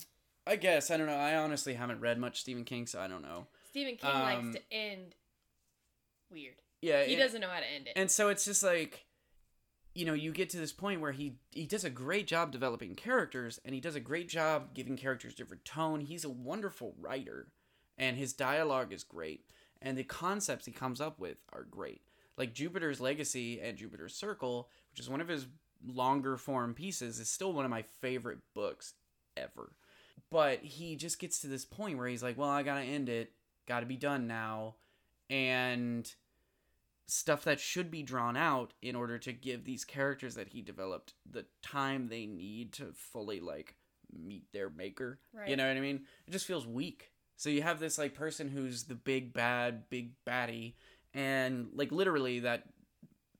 i 0.46 0.56
guess 0.56 0.90
i 0.90 0.96
don't 0.98 1.06
know 1.06 1.16
i 1.16 1.34
honestly 1.36 1.72
haven't 1.74 2.00
read 2.00 2.18
much 2.18 2.40
stephen 2.42 2.64
king 2.64 2.86
so 2.86 3.00
i 3.00 3.06
don't 3.08 3.22
know 3.22 3.46
Stephen 3.70 3.96
King 3.96 4.10
likes 4.12 4.38
Um, 4.40 4.52
to 4.52 4.60
end 4.72 5.14
weird. 6.30 6.56
yeah 6.82 7.02
He 7.04 7.14
it- 7.14 7.18
doesn't 7.18 7.40
know 7.40 7.48
how 7.48 7.60
to 7.60 7.66
end 7.66 7.86
it. 7.88 7.94
and 7.96 8.10
so 8.10 8.28
it's 8.28 8.44
just 8.44 8.62
like 8.62 9.06
you 9.94 10.04
know 10.04 10.12
you 10.12 10.32
get 10.32 10.50
to 10.50 10.56
this 10.56 10.72
point 10.72 11.00
where 11.00 11.12
he 11.12 11.36
he 11.50 11.66
does 11.66 11.84
a 11.84 11.90
great 11.90 12.26
job 12.26 12.50
developing 12.50 12.94
characters 12.94 13.60
and 13.64 13.74
he 13.74 13.80
does 13.80 13.94
a 13.94 14.00
great 14.00 14.28
job 14.28 14.74
giving 14.74 14.96
characters 14.96 15.34
different 15.34 15.64
tone. 15.64 16.00
He's 16.00 16.24
a 16.24 16.30
wonderful 16.30 16.94
writer 17.00 17.46
and 17.96 18.16
his 18.16 18.32
dialogue 18.32 18.92
is 18.92 19.04
great 19.04 19.44
and 19.80 19.96
the 19.96 20.04
concepts 20.04 20.66
he 20.66 20.72
comes 20.72 21.00
up 21.00 21.18
with 21.18 21.38
are 21.52 21.62
great. 21.62 22.02
Like 22.36 22.54
jupiter's 22.54 23.00
legacy 23.00 23.60
and 23.60 23.78
jupiter's 23.78 24.14
circle 24.14 24.68
which 24.90 25.00
is 25.00 25.08
one 25.08 25.20
of 25.20 25.28
his 25.28 25.46
longer 25.86 26.36
form 26.36 26.74
pieces 26.74 27.20
is 27.20 27.28
still 27.28 27.52
one 27.52 27.64
of 27.64 27.70
my 27.70 27.82
favorite 28.00 28.38
books 28.54 28.94
ever. 29.36 29.72
But 30.30 30.64
he 30.64 30.96
just 30.96 31.20
gets 31.20 31.38
to 31.40 31.46
this 31.46 31.64
point 31.64 31.98
where 31.98 32.08
he's 32.08 32.22
like 32.22 32.36
well 32.36 32.50
i 32.50 32.64
gotta 32.64 32.82
end 32.82 33.08
it. 33.08 33.32
Gotta 33.66 33.86
be 33.86 33.96
done 33.96 34.26
now. 34.26 34.74
And 35.30 36.12
stuff 37.06 37.44
that 37.44 37.60
should 37.60 37.90
be 37.90 38.02
drawn 38.02 38.36
out 38.36 38.72
in 38.80 38.96
order 38.96 39.18
to 39.18 39.32
give 39.32 39.64
these 39.64 39.84
characters 39.84 40.34
that 40.34 40.48
he 40.48 40.62
developed 40.62 41.14
the 41.30 41.44
time 41.62 42.08
they 42.08 42.26
need 42.26 42.72
to 42.72 42.86
fully 42.94 43.40
like 43.40 43.76
meet 44.12 44.44
their 44.52 44.70
maker. 44.70 45.18
Right. 45.32 45.48
You 45.48 45.56
know 45.56 45.68
what 45.68 45.76
I 45.76 45.80
mean? 45.80 46.02
It 46.26 46.30
just 46.30 46.46
feels 46.46 46.66
weak. 46.66 47.10
So 47.36 47.50
you 47.50 47.62
have 47.62 47.80
this 47.80 47.98
like 47.98 48.14
person 48.14 48.48
who's 48.48 48.84
the 48.84 48.94
big 48.94 49.32
bad, 49.32 49.90
big 49.90 50.12
baddie, 50.26 50.74
and 51.12 51.68
like 51.74 51.92
literally 51.92 52.40
that 52.40 52.64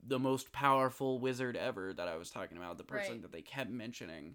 the 0.07 0.19
most 0.19 0.53
powerful 0.53 1.19
wizard 1.19 1.57
ever 1.57 1.95
that 1.95 2.09
I 2.09 2.17
was 2.17 2.31
talking 2.31 2.59
about, 2.59 2.77
the 2.77 2.85
person 2.85 3.13
Right. 3.13 3.23
that 3.23 3.33
they 3.33 3.41
kept 3.41 3.71
mentioning 3.71 4.35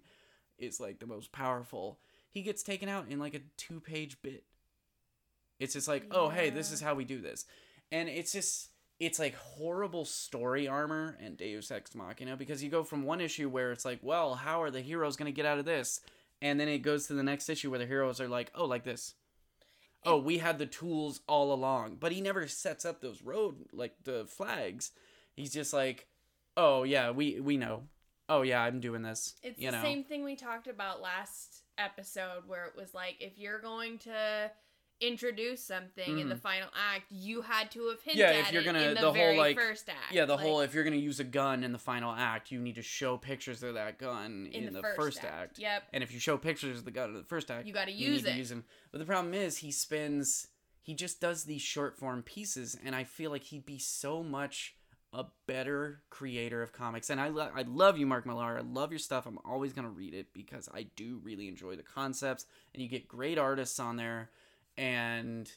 is 0.58 0.80
like 0.80 0.98
the 0.98 1.06
most 1.06 1.30
powerful. 1.30 2.00
He 2.30 2.42
gets 2.42 2.62
taken 2.62 2.88
out 2.88 3.08
in 3.08 3.18
like 3.20 3.34
a 3.34 3.40
two 3.56 3.80
page 3.80 4.20
bit. 4.22 4.44
It's 5.60 5.74
just 5.74 5.86
like, 5.88 6.06
oh 6.10 6.30
hey, 6.30 6.50
this 6.50 6.72
is 6.72 6.80
how 6.80 6.94
we 6.94 7.04
do 7.04 7.20
this. 7.20 7.44
And 7.92 8.08
it's 8.08 8.32
just 8.32 8.69
it's 9.00 9.18
like 9.18 9.34
horrible 9.34 10.04
story 10.04 10.68
armor 10.68 11.16
and 11.20 11.36
Deus 11.36 11.70
Ex 11.70 11.94
Machina 11.94 12.36
because 12.36 12.62
you 12.62 12.70
go 12.70 12.84
from 12.84 13.02
one 13.02 13.20
issue 13.20 13.48
where 13.48 13.72
it's 13.72 13.86
like, 13.86 13.98
well, 14.02 14.34
how 14.34 14.62
are 14.62 14.70
the 14.70 14.82
heroes 14.82 15.16
going 15.16 15.32
to 15.32 15.34
get 15.34 15.46
out 15.46 15.58
of 15.58 15.64
this? 15.64 16.00
And 16.42 16.60
then 16.60 16.68
it 16.68 16.78
goes 16.78 17.06
to 17.06 17.14
the 17.14 17.22
next 17.22 17.48
issue 17.48 17.70
where 17.70 17.78
the 17.78 17.86
heroes 17.86 18.20
are 18.20 18.28
like, 18.28 18.50
oh, 18.54 18.66
like 18.66 18.84
this. 18.84 19.14
Oh, 20.04 20.18
we 20.18 20.38
had 20.38 20.58
the 20.58 20.66
tools 20.66 21.20
all 21.26 21.52
along. 21.52 21.96
But 21.98 22.12
he 22.12 22.20
never 22.20 22.46
sets 22.46 22.84
up 22.84 23.00
those 23.00 23.22
road 23.22 23.56
like 23.72 23.94
the 24.04 24.26
flags. 24.28 24.92
He's 25.34 25.52
just 25.52 25.72
like, 25.72 26.06
oh 26.56 26.82
yeah, 26.82 27.10
we 27.10 27.40
we 27.40 27.56
know. 27.56 27.84
oh 28.28 28.42
yeah, 28.42 28.62
I'm 28.62 28.80
doing 28.80 29.02
this. 29.02 29.34
It's 29.42 29.58
you 29.58 29.70
the 29.70 29.76
know. 29.78 29.82
same 29.82 30.04
thing 30.04 30.24
we 30.24 30.36
talked 30.36 30.68
about 30.68 31.02
last 31.02 31.62
episode 31.78 32.42
where 32.46 32.66
it 32.66 32.76
was 32.76 32.94
like 32.94 33.16
if 33.20 33.38
you're 33.38 33.60
going 33.60 33.98
to 33.98 34.50
introduce 35.00 35.62
something 35.64 36.18
in 36.18 36.28
the 36.28 36.36
final 36.36 36.68
act, 36.94 37.04
you 37.10 37.40
had 37.42 37.70
to 37.72 37.88
have 37.88 38.00
hinted 38.02 38.22
Mm-hmm. 38.24 38.34
Yeah, 38.34 38.40
if 38.40 38.46
at 38.48 38.52
you're 38.52 38.62
it 38.62 38.64
gonna- 38.66 38.78
in 38.80 38.88
the, 38.94 39.00
the 39.00 39.06
whole, 39.06 39.12
very 39.14 39.38
like- 39.38 39.56
first 39.56 39.88
act. 39.88 40.12
Yeah, 40.12 40.26
the 40.26 40.34
Like, 40.36 40.44
whole 40.44 40.60
if 40.60 40.74
you're 40.74 40.84
gonna 40.84 40.96
use 40.96 41.20
a 41.20 41.24
gun 41.24 41.64
in 41.64 41.72
the 41.72 41.78
final 41.78 42.12
act, 42.12 42.50
you 42.50 42.60
need 42.60 42.74
to 42.76 42.82
show 42.82 43.16
pictures 43.16 43.62
of 43.62 43.74
that 43.74 43.98
gun 43.98 44.48
in, 44.52 44.72
the, 44.72 44.82
first, 44.96 45.24
act. 45.24 45.58
Yep. 45.58 45.84
And 45.92 46.02
if 46.02 46.12
you 46.12 46.20
show 46.20 46.36
pictures 46.36 46.78
of 46.78 46.84
the 46.84 46.90
gun 46.90 47.10
in 47.10 47.16
the 47.16 47.22
first 47.24 47.50
act, 47.50 47.66
You 47.66 47.72
gotta 47.72 47.92
you 47.92 48.10
use 48.12 48.22
need 48.24 48.28
it. 48.30 48.32
to 48.32 48.38
use. 48.38 48.52
But 48.92 48.98
the 48.98 49.04
problem 49.06 49.34
is, 49.34 49.58
he 49.58 49.70
spends, 49.72 50.48
he 50.82 50.94
just 50.94 51.20
does 51.20 51.44
these 51.44 51.62
short 51.62 51.96
form 51.96 52.22
pieces, 52.22 52.76
and 52.84 52.94
I 52.94 53.04
feel 53.04 53.30
like 53.30 53.44
he'd 53.44 53.66
be 53.66 53.78
so 53.78 54.22
much 54.22 54.74
a 55.12 55.24
better 55.48 56.02
creator 56.08 56.62
of 56.62 56.72
comics. 56.72 57.10
And 57.10 57.20
I, 57.20 57.28
lo- 57.30 57.50
I 57.52 57.62
love 57.62 57.98
you, 57.98 58.06
Mark 58.06 58.26
Millar. 58.26 58.58
I 58.58 58.60
love 58.60 58.92
your 58.92 59.00
stuff. 59.00 59.26
I'm 59.26 59.38
always 59.44 59.72
gonna 59.72 59.88
read 59.90 60.14
it 60.14 60.32
because 60.32 60.68
I 60.72 60.84
do 60.94 61.20
really 61.24 61.48
enjoy 61.48 61.74
the 61.74 61.82
concepts, 61.82 62.46
and 62.74 62.82
you 62.82 62.88
get 62.88 63.08
great 63.08 63.36
artists 63.38 63.80
on 63.80 63.96
there, 63.96 64.30
and 64.76 65.50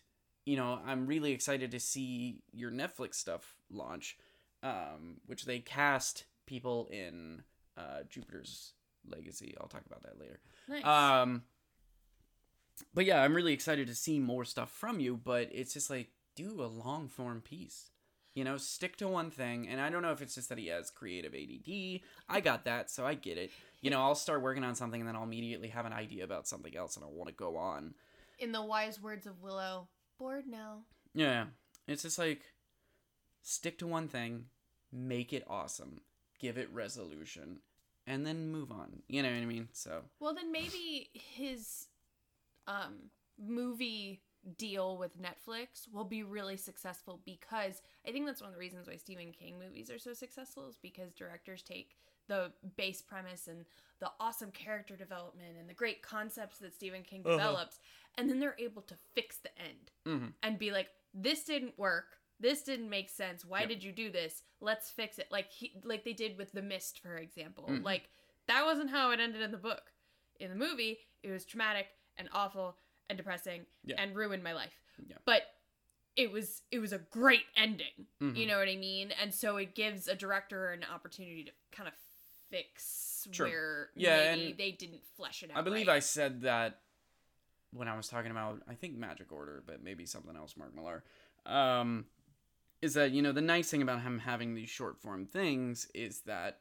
you 0.45 0.57
know, 0.57 0.79
I'm 0.85 1.07
really 1.07 1.31
excited 1.31 1.71
to 1.71 1.79
see 1.79 2.41
your 2.51 2.71
Netflix 2.71 3.15
stuff 3.15 3.55
launch, 3.71 4.17
um, 4.61 5.17
which 5.25 5.45
they 5.45 5.59
cast 5.59 6.25
people 6.45 6.89
in 6.91 7.43
uh, 7.77 8.03
Jupiter's 8.09 8.73
Legacy. 9.09 9.55
I'll 9.59 9.67
talk 9.67 9.85
about 9.85 10.03
that 10.03 10.19
later. 10.19 10.39
Nice. 10.67 10.85
Um, 10.85 11.43
but 12.93 13.05
yeah, 13.05 13.21
I'm 13.21 13.33
really 13.33 13.53
excited 13.53 13.87
to 13.87 13.95
see 13.95 14.19
more 14.19 14.45
stuff 14.45 14.71
from 14.71 14.99
you. 14.99 15.17
But 15.17 15.49
it's 15.51 15.73
just 15.73 15.89
like 15.89 16.09
do 16.35 16.61
a 16.61 16.65
long 16.65 17.07
form 17.07 17.41
piece. 17.41 17.89
You 18.35 18.43
know, 18.43 18.57
stick 18.57 18.97
to 18.97 19.07
one 19.07 19.29
thing. 19.29 19.67
And 19.67 19.79
I 19.79 19.89
don't 19.91 20.01
know 20.01 20.11
if 20.11 20.21
it's 20.21 20.35
just 20.35 20.49
that 20.49 20.57
he 20.57 20.67
has 20.67 20.89
creative 20.89 21.35
ADD. 21.35 22.01
I 22.27 22.41
got 22.41 22.65
that, 22.65 22.89
so 22.89 23.05
I 23.05 23.13
get 23.13 23.37
it. 23.37 23.51
You 23.81 23.91
know, 23.91 24.01
I'll 24.01 24.15
start 24.15 24.41
working 24.41 24.63
on 24.63 24.73
something 24.73 24.99
and 24.99 25.07
then 25.07 25.15
I'll 25.15 25.23
immediately 25.23 25.67
have 25.67 25.85
an 25.85 25.93
idea 25.93 26.23
about 26.23 26.47
something 26.47 26.75
else 26.75 26.95
and 26.95 27.05
I 27.05 27.09
want 27.09 27.27
to 27.27 27.35
go 27.35 27.57
on. 27.57 27.93
In 28.39 28.51
the 28.51 28.63
wise 28.63 29.01
words 29.01 29.25
of 29.25 29.41
Willow, 29.41 29.87
bored 30.17 30.45
now. 30.47 30.83
Yeah. 31.13 31.45
It's 31.87 32.03
just 32.03 32.17
like 32.19 32.41
stick 33.41 33.77
to 33.79 33.87
one 33.87 34.07
thing, 34.07 34.45
make 34.91 35.33
it 35.33 35.43
awesome, 35.47 36.01
give 36.39 36.57
it 36.57 36.69
resolution, 36.71 37.59
and 38.07 38.25
then 38.25 38.51
move 38.51 38.71
on. 38.71 39.03
You 39.07 39.23
know 39.23 39.29
what 39.29 39.37
I 39.37 39.45
mean? 39.45 39.69
So 39.73 40.03
Well, 40.19 40.33
then 40.33 40.51
maybe 40.51 41.09
his 41.13 41.87
um 42.67 43.09
movie 43.37 44.21
deal 44.57 44.97
with 44.97 45.11
Netflix 45.21 45.87
will 45.91 46.03
be 46.03 46.23
really 46.23 46.57
successful 46.57 47.21
because 47.25 47.81
I 48.07 48.11
think 48.11 48.25
that's 48.25 48.41
one 48.41 48.49
of 48.49 48.53
the 48.53 48.59
reasons 48.59 48.87
why 48.87 48.97
Stephen 48.97 49.31
King 49.31 49.57
movies 49.57 49.89
are 49.89 49.99
so 49.99 50.13
successful 50.13 50.67
is 50.67 50.77
because 50.81 51.13
directors 51.13 51.63
take 51.63 51.95
the 52.27 52.51
base 52.77 53.01
premise 53.01 53.47
and 53.47 53.65
the 53.99 54.11
awesome 54.19 54.51
character 54.51 54.95
development 54.95 55.55
and 55.59 55.69
the 55.69 55.73
great 55.73 56.01
concepts 56.01 56.57
that 56.59 56.73
Stephen 56.73 57.03
King 57.03 57.21
Uh-huh. 57.25 57.37
develops 57.37 57.79
and 58.17 58.29
then 58.29 58.39
they're 58.39 58.55
able 58.59 58.81
to 58.83 58.95
fix 59.15 59.37
the 59.37 59.57
end 59.59 59.91
mhm. 60.05 60.33
and 60.43 60.59
be 60.59 60.71
like 60.71 60.89
this 61.13 61.43
didn't 61.43 61.77
work 61.77 62.17
this 62.39 62.63
didn't 62.63 62.89
make 62.89 63.09
sense 63.09 63.45
why 63.45 63.61
Yep. 63.61 63.69
did 63.69 63.83
you 63.83 63.91
do 63.91 64.09
this 64.11 64.43
let's 64.59 64.89
fix 64.91 65.19
it 65.19 65.27
like 65.31 65.49
he 65.51 65.79
like 65.83 66.03
they 66.03 66.13
did 66.13 66.37
with 66.37 66.51
the 66.51 66.61
mist 66.61 66.99
for 66.99 67.15
example 67.17 67.65
Mhm. 67.69 67.83
like 67.83 68.09
that 68.47 68.65
wasn't 68.65 68.89
how 68.89 69.11
it 69.11 69.19
ended 69.19 69.41
in 69.41 69.51
the 69.51 69.57
book 69.57 69.91
in 70.39 70.49
the 70.49 70.55
movie 70.55 70.99
it 71.23 71.31
was 71.31 71.45
traumatic 71.45 71.87
and 72.17 72.27
awful 72.33 72.77
and 73.09 73.17
depressing 73.17 73.65
Yeah. 73.83 74.01
and 74.01 74.15
ruined 74.15 74.43
my 74.43 74.53
life 74.53 74.73
Yeah. 75.07 75.17
but 75.25 75.43
it 76.15 76.31
was 76.31 76.61
it 76.71 76.79
was 76.79 76.93
a 76.93 76.99
great 76.99 77.45
ending 77.55 78.07
Mhm. 78.21 78.35
you 78.35 78.45
know 78.45 78.57
what 78.59 78.67
i 78.69 78.75
mean 78.75 79.11
and 79.11 79.33
so 79.33 79.57
it 79.57 79.73
gives 79.75 80.07
a 80.07 80.15
director 80.15 80.71
an 80.71 80.83
opportunity 80.83 81.43
to 81.45 81.51
kind 81.71 81.87
of 81.87 81.95
fix 82.57 83.27
Sure. 83.31 83.47
where 83.47 83.89
Yeah, 83.95 84.35
maybe 84.35 84.49
and 84.49 84.57
they 84.57 84.71
didn't 84.71 85.03
flesh 85.15 85.43
it 85.43 85.51
out 85.51 85.57
I 85.57 85.61
believe 85.61 85.87
right. 85.87 85.95
I 85.95 85.99
said 85.99 86.41
that 86.41 86.79
when 87.71 87.87
I 87.87 87.95
was 87.95 88.07
talking 88.07 88.31
about 88.31 88.61
I 88.67 88.73
think 88.75 88.97
Magic 88.97 89.31
Order, 89.31 89.63
but 89.65 89.83
maybe 89.83 90.05
something 90.05 90.35
else, 90.35 90.55
Mark 90.57 90.75
Millar. 90.75 91.03
Um, 91.45 92.05
is 92.81 92.93
that 92.95 93.11
you 93.11 93.21
know 93.21 93.31
the 93.31 93.41
nice 93.41 93.69
thing 93.69 93.81
about 93.81 94.01
him 94.01 94.19
having 94.19 94.55
these 94.55 94.69
short 94.69 94.99
form 94.99 95.25
things 95.25 95.87
is 95.93 96.21
that 96.21 96.59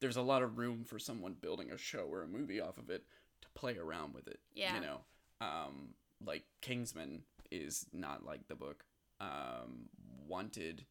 there's 0.00 0.16
a 0.16 0.22
lot 0.22 0.42
of 0.42 0.58
room 0.58 0.84
for 0.84 0.98
someone 0.98 1.34
building 1.40 1.70
a 1.72 1.78
show 1.78 2.06
or 2.10 2.22
a 2.22 2.28
movie 2.28 2.60
off 2.60 2.78
of 2.78 2.90
it 2.90 3.04
to 3.42 3.48
play 3.54 3.76
around 3.76 4.14
with 4.14 4.28
it. 4.28 4.40
Yeah. 4.54 4.74
You 4.76 4.80
know, 4.82 4.98
um, 5.40 5.94
like 6.24 6.44
Kingsman 6.60 7.22
is 7.50 7.86
not 7.92 8.24
like 8.24 8.46
the 8.48 8.54
book. 8.54 8.84
Um, 9.20 9.88
Wanted 10.28 10.84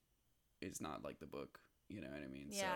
is 0.62 0.82
not 0.82 1.04
like 1.04 1.20
the 1.20 1.26
book. 1.28 1.60
You 1.88 2.02
know 2.02 2.08
what 2.08 2.22
I 2.24 2.32
mean? 2.32 2.48
Yeah. 2.50 2.62
So 2.62 2.68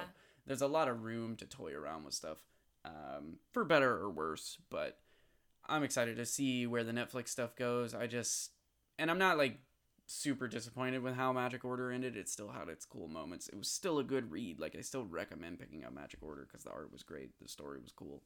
there's 0.46 0.62
a 0.62 0.68
lot 0.68 0.88
of 0.88 1.04
room 1.04 1.36
to 1.38 1.46
toy 1.46 1.74
around 1.74 2.04
with 2.04 2.14
stuff, 2.14 2.44
um, 2.86 3.38
for 3.52 3.64
better 3.64 3.96
or 3.98 4.10
worse. 4.10 4.58
But 4.70 4.98
I'm 5.68 5.84
excited 5.84 6.18
to 6.18 6.26
see 6.26 6.66
where 6.68 6.84
the 6.84 6.92
Netflix 6.92 7.30
stuff 7.30 7.56
goes. 7.56 7.94
I 7.94 8.08
just, 8.08 8.52
and 8.98 9.12
I'm 9.12 9.20
not 9.20 9.38
like 9.38 9.60
super 10.08 10.48
disappointed 10.48 11.04
with 11.04 11.16
how 11.16 11.32
Magic 11.32 11.64
Order 11.64 11.92
ended. 11.92 12.18
It 12.18 12.28
still 12.30 12.50
had 12.50 12.68
its 12.68 12.86
cool 12.86 13.08
moments. 13.08 13.48
It 13.48 13.58
was 13.58 13.70
still 13.70 14.00
a 14.00 14.04
good 14.04 14.32
read. 14.32 14.60
Like 14.60 14.76
I 14.78 14.82
still 14.82 15.06
recommend 15.06 15.60
picking 15.60 15.86
up 15.86 15.94
Magic 15.94 16.20
Order 16.22 16.48
because 16.48 16.64
the 16.64 16.72
art 16.72 16.92
was 16.92 17.04
great, 17.04 17.32
the 17.42 17.48
story 17.48 17.80
was 17.82 17.92
cool. 17.92 18.24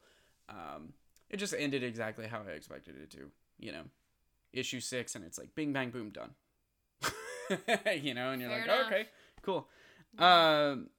Um, 0.50 0.93
it 1.29 1.38
just 1.38 1.53
ended 1.58 1.84
exactly 1.84 2.27
how 2.27 2.41
I 2.48 2.51
expected 2.51 2.96
it 3.01 3.12
to. 3.12 3.32
You 3.60 3.72
know, 3.72 3.84
issue 4.51 4.79
six, 4.79 5.15
and 5.15 5.24
it's 5.25 5.38
like 5.38 5.55
bing 5.55 5.74
bang 5.74 5.89
boom 5.89 6.12
done. 6.12 6.32
you 8.01 8.13
know, 8.13 8.32
and 8.32 8.41
you're 8.41 8.50
Fair 8.50 8.60
like, 8.60 8.65
enough. 8.65 8.88
okay, 8.88 9.08
cool. 9.41 9.67
Um, 10.17 10.89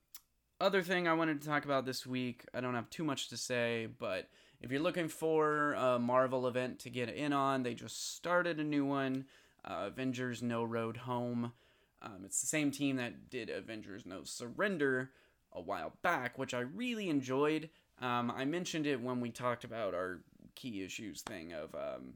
other 0.64 0.82
thing 0.82 1.06
I 1.06 1.12
wanted 1.12 1.42
to 1.42 1.46
talk 1.46 1.66
about 1.66 1.84
this 1.84 2.06
week, 2.06 2.46
I 2.54 2.62
don't 2.62 2.74
have 2.74 2.88
too 2.88 3.04
much 3.04 3.28
to 3.28 3.36
say, 3.36 3.86
but 3.98 4.30
if 4.62 4.72
you're 4.72 4.80
looking 4.80 5.08
for 5.08 5.74
a 5.74 5.98
Marvel 5.98 6.48
event 6.48 6.78
to 6.80 6.90
get 6.90 7.10
in 7.10 7.34
on, 7.34 7.62
they 7.62 7.74
just 7.74 8.14
started 8.16 8.58
a 8.58 8.64
new 8.64 8.86
one, 8.86 9.26
uh, 9.62 9.88
Avengers 9.88 10.42
No 10.42 10.64
Road 10.64 10.96
Home. 10.96 11.52
Um, 12.00 12.22
it's 12.24 12.40
the 12.40 12.46
same 12.46 12.70
team 12.70 12.96
that 12.96 13.28
did 13.28 13.50
Avengers 13.50 14.06
No 14.06 14.24
Surrender 14.24 15.10
a 15.52 15.60
while 15.60 15.92
back, 16.00 16.38
which 16.38 16.54
I 16.54 16.60
really 16.60 17.10
enjoyed. 17.10 17.68
Um, 18.00 18.32
I 18.34 18.46
mentioned 18.46 18.86
it 18.86 19.02
when 19.02 19.20
we 19.20 19.30
talked 19.30 19.64
about 19.64 19.92
our 19.92 20.20
key 20.54 20.82
issues 20.82 21.20
thing 21.20 21.52
of 21.52 21.74
um, 21.74 22.14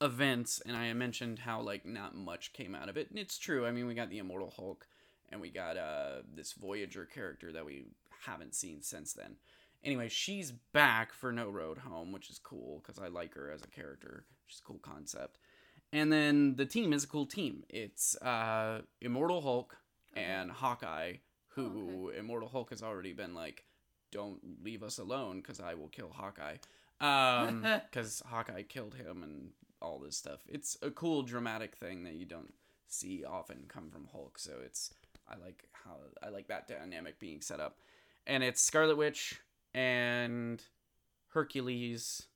events, 0.00 0.62
and 0.64 0.74
I 0.74 0.90
mentioned 0.94 1.40
how 1.40 1.60
like 1.60 1.84
not 1.84 2.14
much 2.14 2.54
came 2.54 2.74
out 2.74 2.88
of 2.88 2.96
it. 2.96 3.10
And 3.10 3.18
it's 3.18 3.36
true. 3.36 3.66
I 3.66 3.72
mean, 3.72 3.86
we 3.86 3.94
got 3.94 4.08
the 4.08 4.18
Immortal 4.18 4.54
Hulk, 4.56 4.86
and 5.32 5.40
we 5.40 5.50
got 5.50 5.76
uh, 5.76 6.20
this 6.32 6.52
Voyager 6.52 7.06
character 7.06 7.50
that 7.52 7.64
we 7.64 7.86
haven't 8.26 8.54
seen 8.54 8.82
since 8.82 9.14
then. 9.14 9.36
Anyway, 9.82 10.08
she's 10.08 10.52
back 10.52 11.12
for 11.12 11.32
No 11.32 11.48
Road 11.48 11.78
Home, 11.78 12.12
which 12.12 12.30
is 12.30 12.38
cool 12.38 12.80
because 12.80 13.02
I 13.02 13.08
like 13.08 13.34
her 13.34 13.50
as 13.50 13.62
a 13.64 13.68
character. 13.68 14.26
She's 14.46 14.60
a 14.60 14.62
cool 14.62 14.78
concept. 14.80 15.38
And 15.92 16.12
then 16.12 16.54
the 16.56 16.66
team 16.66 16.92
is 16.92 17.04
a 17.04 17.08
cool 17.08 17.26
team. 17.26 17.64
It's 17.68 18.16
uh, 18.22 18.82
Immortal 19.00 19.40
Hulk 19.40 19.76
and 20.14 20.50
Hawkeye, 20.50 21.14
who 21.48 22.10
Oh, 22.12 22.18
Immortal 22.18 22.48
Hulk 22.48 22.70
has 22.70 22.82
already 22.82 23.12
been 23.12 23.34
like, 23.34 23.64
don't 24.12 24.40
leave 24.62 24.82
us 24.82 24.98
alone 24.98 25.40
because 25.40 25.58
I 25.58 25.74
will 25.74 25.88
kill 25.88 26.10
Hawkeye. 26.10 26.56
Um, 27.00 27.62
because 27.90 28.22
Hawkeye 28.26 28.62
killed 28.62 28.94
him 28.94 29.22
and 29.22 29.50
all 29.80 29.98
this 29.98 30.16
stuff. 30.16 30.40
It's 30.48 30.76
a 30.82 30.90
cool 30.90 31.22
dramatic 31.22 31.74
thing 31.74 32.04
that 32.04 32.14
you 32.14 32.26
don't 32.26 32.54
see 32.86 33.24
often 33.24 33.64
come 33.68 33.90
from 33.90 34.08
Hulk. 34.12 34.38
So 34.38 34.52
it's 34.64 34.94
I 35.28 35.36
like 35.36 35.64
how 35.72 35.96
I 36.22 36.28
like 36.28 36.48
that 36.48 36.68
dynamic 36.68 37.18
being 37.18 37.40
set 37.40 37.60
up, 37.60 37.78
and 38.26 38.42
it's 38.42 38.62
Scarlet 38.62 38.96
Witch 38.96 39.40
and 39.74 40.62
Hercules 41.28 42.26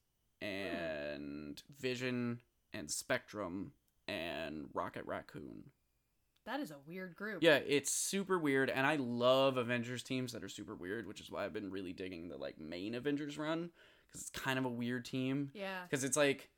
and 0.40 1.62
Vision 1.78 2.40
and 2.72 2.90
Spectrum 2.90 3.72
and 4.08 4.68
Rocket 4.74 5.04
Raccoon. 5.06 5.64
that 6.44 6.60
is 6.60 6.70
a 6.70 6.76
weird 6.86 7.16
group. 7.16 7.42
Yeah, 7.42 7.56
it's 7.56 7.92
super 7.92 8.38
weird, 8.38 8.70
and 8.70 8.86
I 8.86 8.96
love 8.96 9.56
Avengers 9.56 10.02
teams 10.02 10.32
that 10.32 10.44
are 10.44 10.48
super 10.48 10.74
weird, 10.74 11.06
which 11.06 11.20
is 11.20 11.30
why 11.30 11.44
I've 11.44 11.52
been 11.52 11.70
really 11.70 11.92
digging 11.92 12.28
the 12.28 12.36
like 12.36 12.60
main 12.60 12.94
Avengers 12.94 13.36
run 13.38 13.70
because 14.06 14.20
it's 14.22 14.30
kind 14.30 14.58
of 14.58 14.64
a 14.64 14.68
weird 14.70 15.04
team. 15.04 15.50
Yeah. 15.54 15.82
Because 15.88 16.04
it's 16.04 16.16
like 16.16 16.48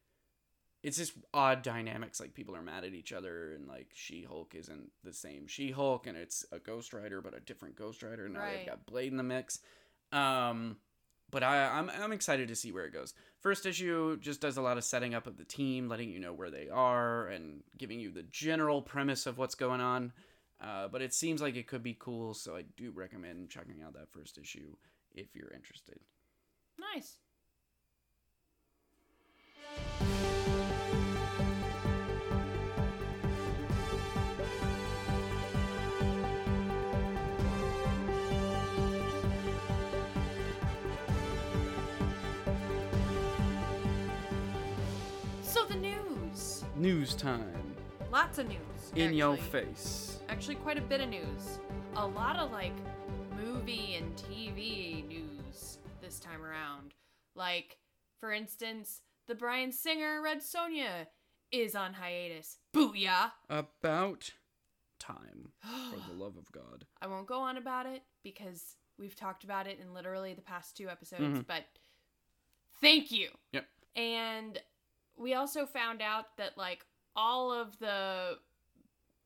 it's 0.82 0.96
just 0.96 1.12
odd 1.34 1.62
dynamics 1.62 2.20
like 2.20 2.34
people 2.34 2.54
are 2.54 2.62
mad 2.62 2.84
at 2.84 2.94
each 2.94 3.12
other 3.12 3.52
and 3.54 3.66
like 3.66 3.88
she-hulk 3.94 4.54
isn't 4.54 4.90
the 5.02 5.12
same 5.12 5.46
she-hulk 5.48 6.06
and 6.06 6.16
it's 6.16 6.44
a 6.52 6.58
ghost 6.58 6.92
rider 6.92 7.20
but 7.20 7.36
a 7.36 7.40
different 7.40 7.76
ghost 7.76 8.02
rider. 8.02 8.28
Now 8.28 8.40
Right. 8.40 8.58
they've 8.58 8.66
got 8.66 8.86
blade 8.86 9.10
in 9.10 9.16
the 9.16 9.22
mix. 9.22 9.60
Um 10.12 10.76
but 11.30 11.42
I, 11.42 11.64
I'm, 11.78 11.90
I'm 11.90 12.12
excited 12.12 12.48
to 12.48 12.56
see 12.56 12.72
where 12.72 12.86
it 12.86 12.92
goes. 12.94 13.12
First 13.40 13.66
issue 13.66 14.16
just 14.18 14.40
does 14.40 14.56
a 14.56 14.62
lot 14.62 14.78
of 14.78 14.84
setting 14.84 15.14
up 15.14 15.26
of 15.26 15.36
the 15.36 15.44
team 15.44 15.86
letting 15.86 16.08
you 16.10 16.20
know 16.20 16.32
where 16.32 16.50
they 16.50 16.68
are 16.70 17.26
and 17.26 17.62
giving 17.76 18.00
you 18.00 18.10
the 18.10 18.22
general 18.22 18.80
premise 18.80 19.26
of 19.26 19.36
what's 19.36 19.54
going 19.54 19.82
on. 19.82 20.12
Uh, 20.58 20.88
but 20.88 21.02
it 21.02 21.12
seems 21.12 21.42
like 21.42 21.54
it 21.54 21.66
could 21.66 21.82
be 21.82 21.96
cool 22.00 22.34
so 22.34 22.56
i 22.56 22.64
do 22.76 22.90
recommend 22.90 23.48
checking 23.50 23.82
out 23.82 23.92
that 23.92 24.10
first 24.10 24.38
issue 24.38 24.74
if 25.14 25.34
you're 25.34 25.52
interested. 25.52 25.98
Nice 26.94 27.16
News 46.78 47.14
time. 47.14 47.74
Lots 48.12 48.38
of 48.38 48.48
news. 48.48 48.58
In 48.94 49.12
your 49.12 49.36
face. 49.36 50.18
Actually, 50.28 50.54
quite 50.56 50.78
a 50.78 50.82
bit 50.82 51.00
of 51.00 51.08
news. 51.08 51.58
A 51.96 52.06
lot 52.06 52.36
of 52.36 52.52
like 52.52 52.72
movie 53.36 53.96
and 53.96 54.14
TV 54.16 55.06
news 55.06 55.78
this 56.00 56.20
time 56.20 56.42
around. 56.44 56.94
Like, 57.34 57.78
for 58.20 58.32
instance, 58.32 59.02
the 59.26 59.34
Bryan 59.34 59.72
Singer 59.72 60.22
Red 60.22 60.38
Sonja 60.38 61.06
is 61.50 61.74
on 61.74 61.94
hiatus. 61.94 62.58
Booyah! 62.72 63.32
About 63.50 64.30
time. 65.00 65.50
For 65.62 65.98
the 66.08 66.14
love 66.16 66.36
of 66.36 66.50
God. 66.52 66.84
I 67.02 67.06
won't 67.08 67.26
go 67.26 67.40
on 67.40 67.56
about 67.56 67.86
it 67.86 68.02
because 68.22 68.76
we've 68.98 69.16
talked 69.16 69.42
about 69.44 69.66
it 69.66 69.78
in 69.80 69.94
literally 69.94 70.34
the 70.34 70.42
past 70.42 70.76
two 70.76 70.88
episodes, 70.88 71.38
Mhm. 71.40 71.46
but 71.46 71.64
thank 72.80 73.10
you. 73.10 73.30
Yep. 73.52 73.66
And 73.96 74.60
we 75.18 75.34
also 75.34 75.66
found 75.66 76.00
out 76.02 76.36
that 76.36 76.56
like 76.56 76.84
all 77.16 77.52
of 77.52 77.78
the 77.78 78.38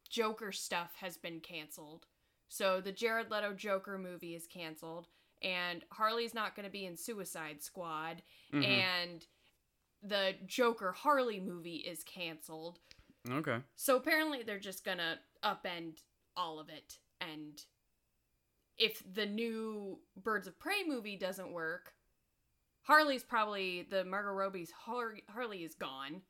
Joker 0.09 0.53
stuff 0.53 0.93
has 1.01 1.17
been 1.17 1.41
canceled. 1.41 2.07
So 2.49 2.81
the 2.81 2.93
Jared 2.93 3.31
Leto 3.31 3.53
Joker 3.55 3.99
movie 3.99 4.35
is 4.35 4.47
canceled 4.47 5.09
and 5.43 5.85
Harley's 5.91 6.35
not 6.35 6.55
going 6.55 6.65
to 6.67 6.71
be 6.73 6.85
in 6.87 6.97
Suicide 6.97 7.63
Squad 7.63 8.23
Mhm. 8.53 8.65
and 8.65 9.27
the 10.03 10.35
Joker 10.47 10.93
Harley 10.93 11.41
movie 11.41 11.77
is 11.77 12.03
canceled. 12.05 12.81
Okay. 13.31 13.59
So 13.77 13.97
apparently 13.97 14.43
they're 14.43 14.59
just 14.59 14.85
gonna 14.85 15.21
upend 15.45 16.03
all 16.37 16.59
of 16.59 16.69
it. 16.69 16.99
And 17.21 17.65
if 18.77 19.03
the 19.15 19.27
new 19.27 20.01
Birds 20.17 20.49
of 20.49 20.59
Prey 20.59 20.83
movie 20.85 21.17
doesn't 21.17 21.53
work, 21.53 21.95
Harley's 22.83 23.23
probably 23.23 23.87
the 23.89 24.05
Margot 24.05 24.33
Robbie's 24.33 24.73
Har- 24.73 25.19
Harley 25.29 25.65
is 25.65 25.75
gone. 25.75 26.23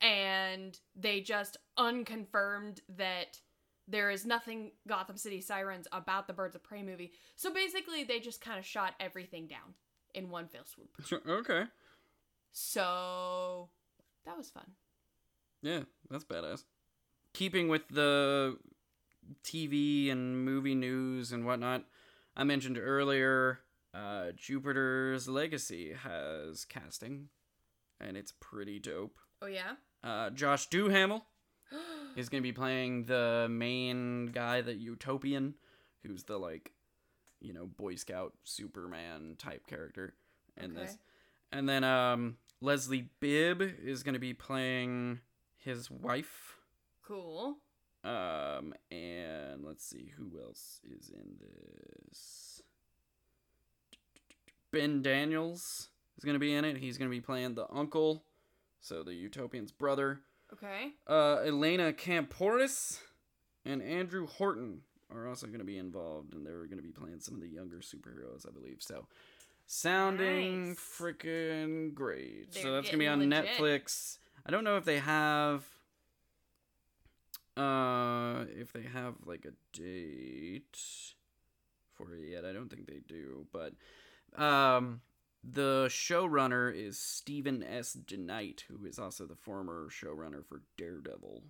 And 0.00 0.78
they 0.94 1.20
just 1.20 1.56
unconfirmed 1.78 2.82
that 2.96 3.40
there 3.88 4.10
is 4.10 4.26
nothing 4.26 4.72
Gotham 4.86 5.16
City 5.16 5.40
Sirens 5.40 5.86
about 5.92 6.26
the 6.26 6.32
Birds 6.32 6.54
of 6.54 6.62
Prey 6.62 6.82
movie. 6.82 7.12
So 7.36 7.52
basically 7.52 8.04
they 8.04 8.20
just 8.20 8.40
kind 8.40 8.58
of 8.58 8.66
shot 8.66 8.94
everything 9.00 9.46
down 9.46 9.74
in 10.14 10.28
one 10.30 10.48
fell 10.48 10.64
swoop. 10.64 11.22
Okay. 11.28 11.64
So 12.52 13.68
that 14.24 14.36
was 14.36 14.50
fun. 14.50 14.72
Yeah, 15.62 15.80
that's 16.10 16.24
badass. 16.24 16.64
Keeping 17.32 17.68
with 17.68 17.88
the 17.88 18.58
TV 19.44 20.10
and 20.10 20.44
movie 20.44 20.74
news 20.74 21.32
and 21.32 21.44
whatnot, 21.44 21.84
I 22.36 22.44
mentioned 22.44 22.78
earlier, 22.78 23.60
uh, 23.96 24.32
Jupiter's 24.36 25.28
Legacy 25.28 25.94
has 26.02 26.64
casting, 26.64 27.28
and 28.00 28.16
it's 28.16 28.32
pretty 28.40 28.78
dope. 28.78 29.18
Oh 29.40 29.46
yeah? 29.46 29.74
Uh, 30.04 30.30
Josh 30.30 30.66
Duhamel 30.66 31.24
is 32.16 32.28
going 32.28 32.42
to 32.42 32.46
be 32.46 32.52
playing 32.52 33.06
the 33.06 33.46
main 33.50 34.26
guy, 34.26 34.60
the 34.60 34.74
Utopian, 34.74 35.54
who's 36.02 36.24
the, 36.24 36.38
like, 36.38 36.72
you 37.40 37.52
know, 37.52 37.66
Boy 37.66 37.94
Scout 37.96 38.34
Superman 38.44 39.36
type 39.38 39.66
character 39.66 40.14
in 40.56 40.74
this. 40.74 40.96
And 41.52 41.68
then 41.68 41.84
um, 41.84 42.36
Leslie 42.60 43.10
Bibb 43.20 43.62
is 43.62 44.02
going 44.02 44.14
to 44.14 44.20
be 44.20 44.34
playing 44.34 45.20
his 45.58 45.90
wife. 45.90 46.56
Cool. 47.06 47.56
Um, 48.04 48.74
and 48.90 49.64
let's 49.64 49.84
see 49.84 50.12
who 50.16 50.40
else 50.40 50.80
is 50.84 51.10
in 51.10 51.36
this. 51.40 52.62
Ben 54.72 55.02
Daniels 55.02 55.88
is 56.18 56.24
going 56.24 56.34
to 56.34 56.40
be 56.40 56.54
in 56.54 56.64
it. 56.64 56.76
He's 56.76 56.98
going 56.98 57.10
to 57.10 57.14
be 57.16 57.20
playing 57.20 57.54
the 57.54 57.66
uncle, 57.72 58.24
so 58.80 59.02
the 59.02 59.14
Utopian's 59.14 59.72
brother. 59.72 60.20
Okay. 60.52 60.90
Uh, 61.08 61.38
Elena 61.44 61.92
Kampouris 61.92 63.00
and 63.64 63.82
Andrew 63.82 64.26
Horton 64.26 64.82
are 65.12 65.28
also 65.28 65.46
going 65.46 65.58
to 65.60 65.64
be 65.64 65.78
involved, 65.78 66.34
and 66.34 66.44
they're 66.44 66.66
going 66.66 66.78
to 66.78 66.82
be 66.82 66.90
playing 66.92 67.20
some 67.20 67.34
of 67.34 67.40
the 67.40 67.48
younger 67.48 67.78
superheroes, 67.78 68.46
I 68.48 68.52
believe. 68.52 68.78
So, 68.80 69.06
sounding 69.66 70.68
Nice. 70.70 70.78
freaking 70.78 71.94
great. 71.94 72.54
so 72.54 72.62
They're 72.62 72.72
that's 72.72 72.86
going 72.88 72.92
to 72.92 72.98
be 72.98 73.06
on 73.08 73.18
legit. 73.28 73.46
Netflix. 73.58 74.18
I 74.44 74.50
don't 74.50 74.64
know 74.64 74.76
if 74.76 74.84
they 74.84 74.98
have. 74.98 75.64
Uh, 77.56 78.44
if 78.54 78.72
they 78.72 78.82
have 78.82 79.14
like 79.24 79.46
a 79.46 79.52
date 79.76 80.76
for 81.94 82.14
it 82.14 82.28
yet, 82.30 82.44
I 82.44 82.52
don't 82.52 82.68
think 82.68 82.86
they 82.86 83.00
do. 83.08 83.46
But, 83.52 83.72
um, 84.36 85.00
the 85.44 85.86
showrunner 85.88 86.74
is 86.74 86.98
Steven 86.98 87.62
S. 87.62 87.96
DeKnight, 87.96 88.62
who 88.68 88.84
is 88.86 88.98
also 88.98 89.26
the 89.26 89.36
former 89.36 89.88
showrunner 89.90 90.44
for 90.44 90.62
Daredevil. 90.76 91.44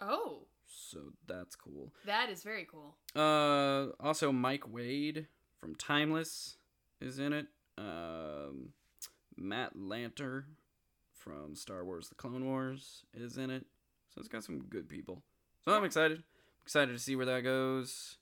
Oh, 0.00 0.46
So 0.66 1.12
that's 1.26 1.56
cool. 1.56 1.92
that 2.06 2.30
is 2.30 2.42
very 2.42 2.66
cool. 2.70 2.96
Uh, 3.14 3.92
also 4.00 4.32
Mike 4.32 4.72
Wade 4.72 5.26
from 5.60 5.74
Timeless 5.74 6.56
is 7.00 7.18
in 7.18 7.32
it. 7.32 7.46
Um, 7.76 8.70
Matt 9.36 9.76
Lanter 9.76 10.44
from 11.12 11.54
Star 11.54 11.84
Wars: 11.84 12.08
The 12.08 12.14
Clone 12.14 12.44
Wars 12.46 13.04
is 13.14 13.36
in 13.36 13.50
it. 13.50 13.66
So 14.14 14.20
it's 14.20 14.28
got 14.28 14.44
some 14.44 14.60
good 14.60 14.88
people. 14.88 15.22
So 15.64 15.72
I'm 15.76 15.84
excited. 15.84 16.22
Excited 16.62 16.92
to 16.92 16.98
see 16.98 17.14
where 17.16 17.26
that 17.26 17.42
goes. 17.42 18.16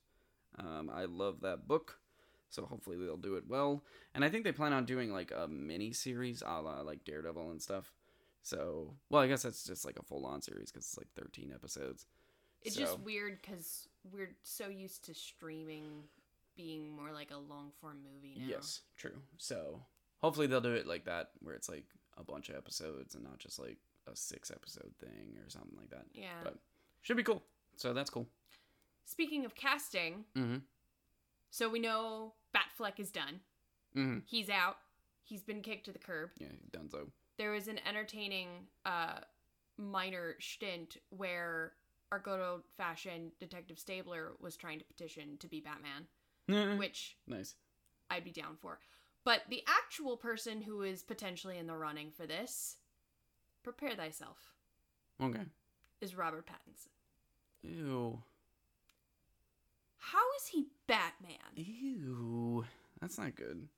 Um, 0.59 0.91
I 0.93 1.05
love 1.05 1.41
that 1.43 1.67
book. 1.69 1.99
So 2.57 2.65
hopefully 2.65 2.97
they'll 2.97 3.19
do 3.19 3.35
it 3.37 3.45
well. 3.47 3.85
And 4.15 4.25
I 4.25 4.31
think 4.31 4.45
they 4.45 4.53
plan 4.53 4.73
on 4.73 4.87
doing 4.87 5.13
like 5.13 5.31
a 5.31 5.47
mini 5.47 5.93
series 5.93 6.43
a 6.43 6.61
la 6.63 6.81
like 6.81 7.05
Daredevil 7.05 7.51
and 7.51 7.61
stuff. 7.61 7.93
So, 8.43 8.95
well, 9.11 9.21
I 9.23 9.27
guess 9.29 9.43
that's 9.43 9.63
just 9.65 9.85
like 9.85 9.99
a 9.99 10.03
full 10.03 10.25
on 10.25 10.41
series 10.41 10.71
because 10.73 10.87
it's 10.87 10.97
like 10.97 11.09
13 11.15 11.53
episodes. 11.55 12.07
It's 12.63 12.75
So- 12.77 12.81
just 12.81 13.01
weird 13.01 13.43
because 13.43 13.89
we're 14.11 14.35
so 14.43 14.69
used 14.69 15.05
to 15.05 15.15
streaming 15.15 16.05
being 16.57 16.91
more 16.97 17.13
like 17.13 17.31
a 17.31 17.37
long 17.37 17.73
form 17.81 17.99
movie 18.15 18.35
now. 18.39 18.47
Yes, 18.49 18.81
true. 18.97 19.21
So 19.37 19.85
hopefully 20.23 20.47
they'll 20.47 20.61
do 20.63 20.73
it 20.73 20.87
like 20.87 21.05
that, 21.05 21.33
where 21.41 21.55
it's 21.55 21.69
like 21.69 21.85
a 22.17 22.25
bunch 22.25 22.49
of 22.49 22.57
episodes 22.57 23.15
and 23.15 23.23
not 23.23 23.39
just 23.39 23.59
like 23.59 23.77
a 24.11 24.17
six 24.17 24.51
episode 24.51 24.95
thing 24.99 25.37
or 25.45 25.51
something 25.51 25.77
like 25.77 25.91
that. 25.91 26.07
Yeah. 26.15 26.41
But 26.43 26.57
should 27.03 27.19
be 27.19 27.23
cool. 27.23 27.43
So 27.77 27.93
that's 27.93 28.09
cool. 28.09 28.27
Speaking 29.05 29.45
of 29.45 29.55
casting, 29.55 30.25
Mm-hmm. 30.35 30.59
so 31.51 31.69
we 31.69 31.79
know 31.79 32.33
Batfleck 32.79 32.99
is 33.01 33.11
done. 33.11 33.41
Mm-hmm. 33.97 34.19
He's 34.27 34.49
out. 34.49 34.77
He's 35.25 35.43
been 35.43 35.63
kicked 35.63 35.87
to 35.87 35.93
the 35.93 35.99
curb. 35.99 36.31
Yeah, 36.39 36.49
done 36.73 36.89
so. 36.89 37.09
There 37.39 37.51
was 37.53 37.69
an 37.69 37.81
entertaining 37.87 38.49
uh, 38.85 39.21
minor 39.77 40.37
stint 40.41 40.97
where 41.11 41.73
our 42.13 42.19
good 42.19 42.41
old 42.41 42.63
fashioned 42.77 43.33
Detective 43.41 43.79
Stabler 43.79 44.33
was 44.41 44.57
trying 44.57 44.79
to 44.79 44.85
petition 44.85 45.37
to 45.41 45.49
be 45.49 45.61
Batman, 45.61 46.79
which 46.79 47.17
nice. 47.27 47.55
I'd 48.11 48.25
be 48.25 48.31
down 48.31 48.57
for. 48.61 48.79
But 49.25 49.43
the 49.51 49.63
actual 49.67 50.17
person 50.17 50.63
who 50.63 50.83
is 50.83 51.03
potentially 51.03 51.59
in 51.59 51.67
the 51.67 51.77
running 51.77 52.13
for 52.13 52.27
this, 52.27 52.77
prepare 53.65 53.97
thyself, 53.97 54.39
Okay. 55.21 55.43
is 56.01 56.15
Robert 56.15 56.47
Pattinson. 56.47 56.89
Ew. 57.63 58.23
How 60.13 60.23
is 60.41 60.47
he 60.49 60.67
Batman? 60.87 61.37
Ew. 61.55 62.65
That's 63.01 63.19
not 63.19 63.35
good. 63.35 63.69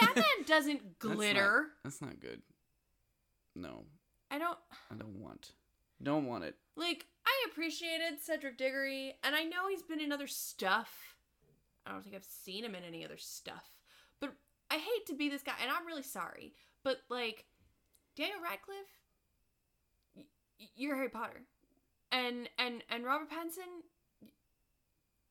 Batman 0.00 0.24
doesn't 0.46 0.80
That's 0.82 1.04
not- 1.04 1.16
glitter. 1.16 1.66
That's 1.82 2.00
not 2.00 2.20
good. 2.20 2.42
No, 3.54 3.84
I 4.30 4.38
don't 4.38 4.58
I 4.90 4.94
don't 4.96 5.20
want. 5.20 5.52
Don't 6.02 6.26
want 6.26 6.44
it. 6.44 6.56
like. 6.76 7.06
I 7.26 7.46
appreciated 7.50 8.20
Cedric 8.20 8.58
Diggory, 8.58 9.14
and 9.24 9.34
I 9.34 9.44
know 9.44 9.68
he's 9.70 9.82
been 9.82 10.00
in 10.00 10.12
other 10.12 10.26
stuff. 10.26 11.16
I 11.86 11.92
don't 11.92 12.02
think 12.02 12.14
I've 12.14 12.24
seen 12.24 12.64
him 12.64 12.74
in 12.74 12.84
any 12.84 13.02
other 13.04 13.16
stuff, 13.16 13.64
but 14.20 14.34
I 14.70 14.74
hate 14.76 15.06
to 15.06 15.14
be 15.14 15.28
this 15.30 15.42
guy, 15.42 15.52
and 15.62 15.70
I'm 15.70 15.86
really 15.86 16.02
sorry. 16.02 16.52
But 16.82 16.98
like, 17.08 17.46
Daniel 18.16 18.40
Radcliffe, 18.42 18.92
y- 20.16 20.24
you're 20.76 20.96
Harry 20.96 21.08
Potter, 21.08 21.42
and 22.12 22.48
and 22.58 22.82
and 22.90 23.04
Robert 23.06 23.30
Pattinson, 23.30 23.82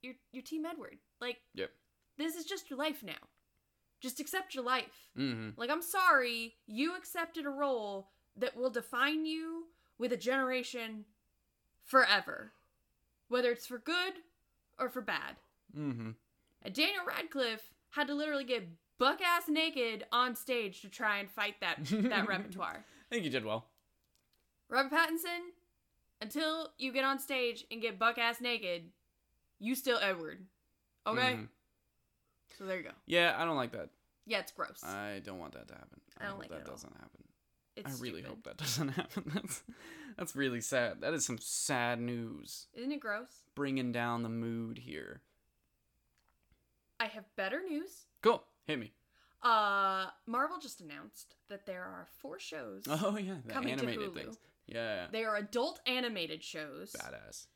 you're 0.04 0.16
you're 0.32 0.44
Team 0.44 0.66
Edward. 0.66 0.98
Like, 1.22 1.38
Yep. 1.56 1.72
this 2.18 2.36
is 2.36 2.46
just 2.46 2.70
your 2.70 2.78
life 2.80 3.04
now. 3.04 3.14
Just 4.02 4.20
accept 4.20 4.54
your 4.54 4.64
life. 4.66 5.10
Mm-hmm. 5.18 5.60
Like, 5.60 5.70
I'm 5.70 5.82
sorry, 5.82 6.56
you 6.68 6.96
accepted 6.96 7.46
a 7.46 7.50
role 7.50 8.10
that 8.36 8.56
will 8.58 8.70
define 8.70 9.26
you 9.26 9.66
with 9.98 10.12
a 10.12 10.18
generation 10.18 11.06
forever. 11.86 12.52
Whether 13.30 13.52
it's 13.52 13.66
for 13.68 13.78
good 13.78 14.14
or 14.78 14.90
for 14.90 15.02
bad. 15.02 15.38
Mm-hmm. 15.78 16.12
And 16.64 16.74
Daniel 16.74 17.06
Radcliffe 17.08 17.72
had 17.92 18.08
to 18.08 18.14
literally 18.14 18.44
get 18.44 18.68
buck 18.98 19.22
ass 19.22 19.48
naked 19.48 20.06
on 20.12 20.36
stage 20.36 20.82
to 20.82 20.90
try 20.90 21.18
and 21.20 21.30
fight 21.30 21.56
that 21.62 21.78
that 21.86 22.28
repertoire. 22.28 22.84
I 23.12 23.16
think 23.16 23.24
you 23.24 23.30
did 23.32 23.46
well. 23.46 23.68
Robert 24.70 24.92
Pattinson, 24.92 25.52
until 26.22 26.70
you 26.78 26.92
get 26.92 27.06
on 27.06 27.20
stage 27.20 27.66
and 27.72 27.82
get 27.82 28.00
buck 28.00 28.18
ass 28.18 28.42
naked, 28.42 28.84
you 29.64 29.76
still 29.76 29.98
Edward. 30.02 30.46
Okay? 31.08 31.34
Mhm. 31.36 31.48
So 32.58 32.66
there 32.66 32.78
you 32.78 32.84
go. 32.84 32.92
Yeah, 33.06 33.36
I 33.38 33.46
don't 33.46 33.56
like 33.56 33.72
that. 33.72 33.90
Yeah, 34.26 34.40
it's 34.40 34.52
gross. 34.52 34.84
I 34.84 35.22
don't 35.24 35.40
want 35.40 35.54
that 35.54 35.68
to 35.70 35.74
happen. 35.74 36.00
I 36.18 36.24
don't 36.26 36.32
hope 36.34 36.40
like 36.42 36.50
that 36.50 36.56
it 36.58 36.62
at 36.62 36.68
all. 36.70 36.74
doesn't 36.76 36.94
happen. 36.96 37.24
It's 37.76 38.00
I 38.00 38.04
really 38.04 38.22
stupid. 38.22 38.28
hope 38.30 38.44
that 38.44 38.58
doesn't 38.66 38.90
happen. 38.90 39.32
That's 39.34 39.64
that's 40.18 40.36
really 40.36 40.62
sad. 40.62 41.02
That 41.02 41.14
is 41.14 41.26
some 41.26 41.40
sad 41.40 42.00
news. 42.00 42.68
Isn't 42.74 42.92
it 42.92 43.00
gross? 43.00 43.44
Bringing 43.56 43.92
down 43.92 44.22
the 44.24 44.30
mood 44.30 44.78
here. 44.80 45.22
I 47.00 47.08
have 47.08 47.26
better 47.36 47.62
news. 47.68 48.06
Cool. 48.22 48.44
Hit 48.66 48.80
me. 48.80 48.94
Uh, 49.42 50.06
Marvel 50.26 50.58
just 50.62 50.80
announced 50.80 51.36
that 51.50 51.66
there 51.66 51.84
are 51.84 52.08
four 52.20 52.40
shows. 52.40 52.84
Oh 52.88 53.18
yeah, 53.18 53.36
the 53.46 53.52
Coming 53.54 53.76
to 53.78 53.84
animated 53.86 54.14
things. 54.14 54.38
Yeah. 54.68 55.08
They 55.12 55.26
are 55.26 55.36
adult 55.36 55.82
animated 55.86 56.44
shows. 56.44 56.94
Badass. 56.94 57.48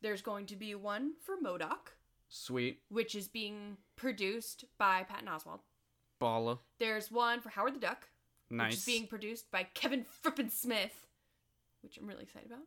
There's 0.00 0.22
going 0.22 0.46
to 0.46 0.56
be 0.56 0.74
one 0.74 1.12
for 1.24 1.36
MODOK, 1.42 1.92
Sweet. 2.28 2.80
which 2.88 3.14
is 3.14 3.28
being 3.28 3.76
produced 3.96 4.64
by 4.78 5.02
Patton 5.04 5.28
Oswalt. 5.28 5.60
Bala. 6.20 6.58
There's 6.78 7.10
one 7.10 7.40
for 7.40 7.48
Howard 7.50 7.74
the 7.74 7.80
Duck, 7.80 8.08
Nice. 8.50 8.70
which 8.70 8.78
is 8.78 8.84
being 8.84 9.06
produced 9.06 9.50
by 9.50 9.64
Kevin 9.74 10.04
Frippen 10.24 10.50
Smith, 10.50 11.06
which 11.82 11.96
I'm 11.98 12.06
really 12.06 12.22
excited 12.22 12.48
about. 12.50 12.64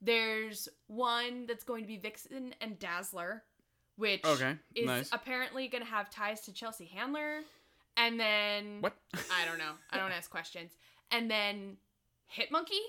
There's 0.00 0.68
one 0.88 1.46
that's 1.46 1.64
going 1.64 1.82
to 1.84 1.88
be 1.88 1.96
Vixen 1.96 2.54
and 2.60 2.78
Dazzler, 2.78 3.44
which 3.96 4.24
Okay, 4.24 4.56
is 4.74 4.86
nice. 4.86 5.10
apparently 5.12 5.68
going 5.68 5.84
to 5.84 5.90
have 5.90 6.10
ties 6.10 6.40
to 6.42 6.52
Chelsea 6.52 6.86
Handler. 6.86 7.40
And 7.96 8.18
then 8.18 8.78
What? 8.80 8.94
I 9.14 9.44
don't 9.46 9.58
know. 9.58 9.72
I 9.90 9.98
don't 9.98 10.12
ask 10.12 10.30
questions. 10.30 10.72
And 11.10 11.30
then 11.30 11.76
Hit 12.26 12.50
Monkey, 12.50 12.80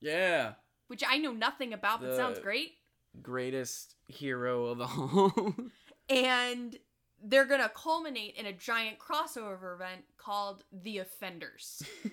yeah. 0.00 0.54
Which 0.88 1.02
I 1.06 1.18
know 1.18 1.32
nothing 1.32 1.72
about, 1.72 2.00
but 2.00 2.10
The- 2.10 2.16
sounds 2.16 2.38
great. 2.38 2.74
Greatest 3.22 3.94
hero 4.08 4.66
of 4.66 4.80
all. 4.80 5.54
And 6.08 6.78
they're 7.20 7.46
gonna 7.46 7.68
culminate 7.74 8.36
in 8.36 8.46
a 8.46 8.52
giant 8.52 9.00
crossover 9.00 9.74
event 9.74 10.04
called 10.18 10.62
The 10.70 10.98
Offenders, 10.98 11.82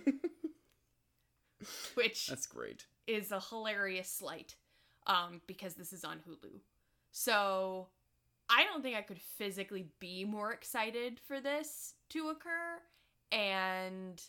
which 1.94 2.28
That's 2.28 2.48
great. 2.48 2.86
is 3.08 3.32
a 3.32 3.40
hilarious 3.40 4.10
slight, 4.10 4.56
um, 5.08 5.42
because 5.48 5.76
this 5.76 5.94
is 5.94 6.04
on 6.04 6.18
Hulu. 6.28 6.50
So 7.12 7.90
I 8.50 8.64
don't 8.64 8.82
think 8.82 8.98
I 8.98 9.02
could 9.04 9.22
physically 9.22 9.88
be 10.00 10.26
more 10.26 10.52
excited 10.52 11.20
for 11.28 11.40
this 11.40 11.94
to 12.10 12.30
occur, 12.30 12.80
and 13.32 14.22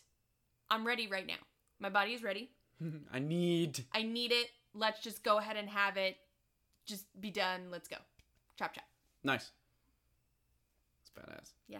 I'm 0.69 0.85
ready 0.85 1.07
right 1.07 1.25
now. 1.25 1.33
My 1.79 1.89
body 1.89 2.13
is 2.13 2.21
ready. 2.23 2.51
I 3.13 3.19
need. 3.19 3.85
I 3.93 4.03
need 4.03 4.31
it. 4.31 4.47
Let's 4.73 5.01
just 5.01 5.23
go 5.23 5.37
ahead 5.37 5.55
and 5.55 5.69
have 5.69 5.97
it. 5.97 6.17
Just 6.85 7.05
be 7.19 7.31
done. 7.31 7.67
Let's 7.71 7.87
go. 7.87 7.97
Chop 8.57 8.73
chop. 8.73 8.85
Nice. 9.23 9.51
It's 11.01 11.11
badass. 11.11 11.51
Yeah. 11.67 11.79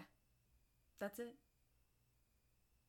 That's 1.00 1.20
it. 1.20 1.34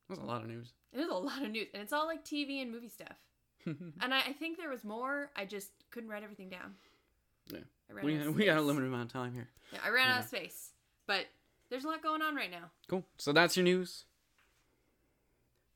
That's 0.09 0.21
a 0.21 0.23
lot 0.23 0.41
of 0.41 0.47
news. 0.47 0.73
It 0.93 0.99
was 0.99 1.09
a 1.09 1.13
lot 1.13 1.43
of 1.43 1.51
news, 1.51 1.67
and 1.73 1.83
it's 1.83 1.91
all 1.93 2.07
like 2.07 2.23
TV 2.23 2.61
and 2.61 2.71
movie 2.71 2.89
stuff. 2.89 3.15
And 4.01 4.13
I, 4.13 4.19
I 4.19 4.33
think 4.33 4.57
there 4.57 4.69
was 4.69 4.85
more. 4.85 5.29
I 5.35 5.43
just 5.43 5.71
couldn't 5.91 6.09
write 6.09 6.23
everything 6.23 6.47
down. 6.47 6.75
Yeah. 7.51 7.59
I 7.89 7.93
ran 7.93 8.05
we 8.05 8.15
out 8.17 8.27
of 8.27 8.35
we 8.35 8.45
got 8.45 8.57
a 8.57 8.61
limited 8.61 8.87
amount 8.87 9.03
of 9.03 9.13
time 9.13 9.33
here. 9.33 9.49
Yeah, 9.73 9.79
I 9.85 9.89
ran 9.89 10.09
out 10.09 10.21
of 10.21 10.27
space, 10.27 10.71
but 11.05 11.25
there's 11.69 11.83
a 11.83 11.87
lot 11.87 12.01
going 12.01 12.21
on 12.21 12.33
right 12.33 12.49
now. 12.49 12.71
Cool. 12.87 13.03
So 13.17 13.33
that's 13.33 13.57
your 13.57 13.65
news. 13.65 14.05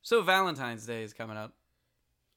So 0.01 0.21
Valentine's 0.21 0.85
Day 0.85 1.03
is 1.03 1.13
coming 1.13 1.35
up, 1.35 1.53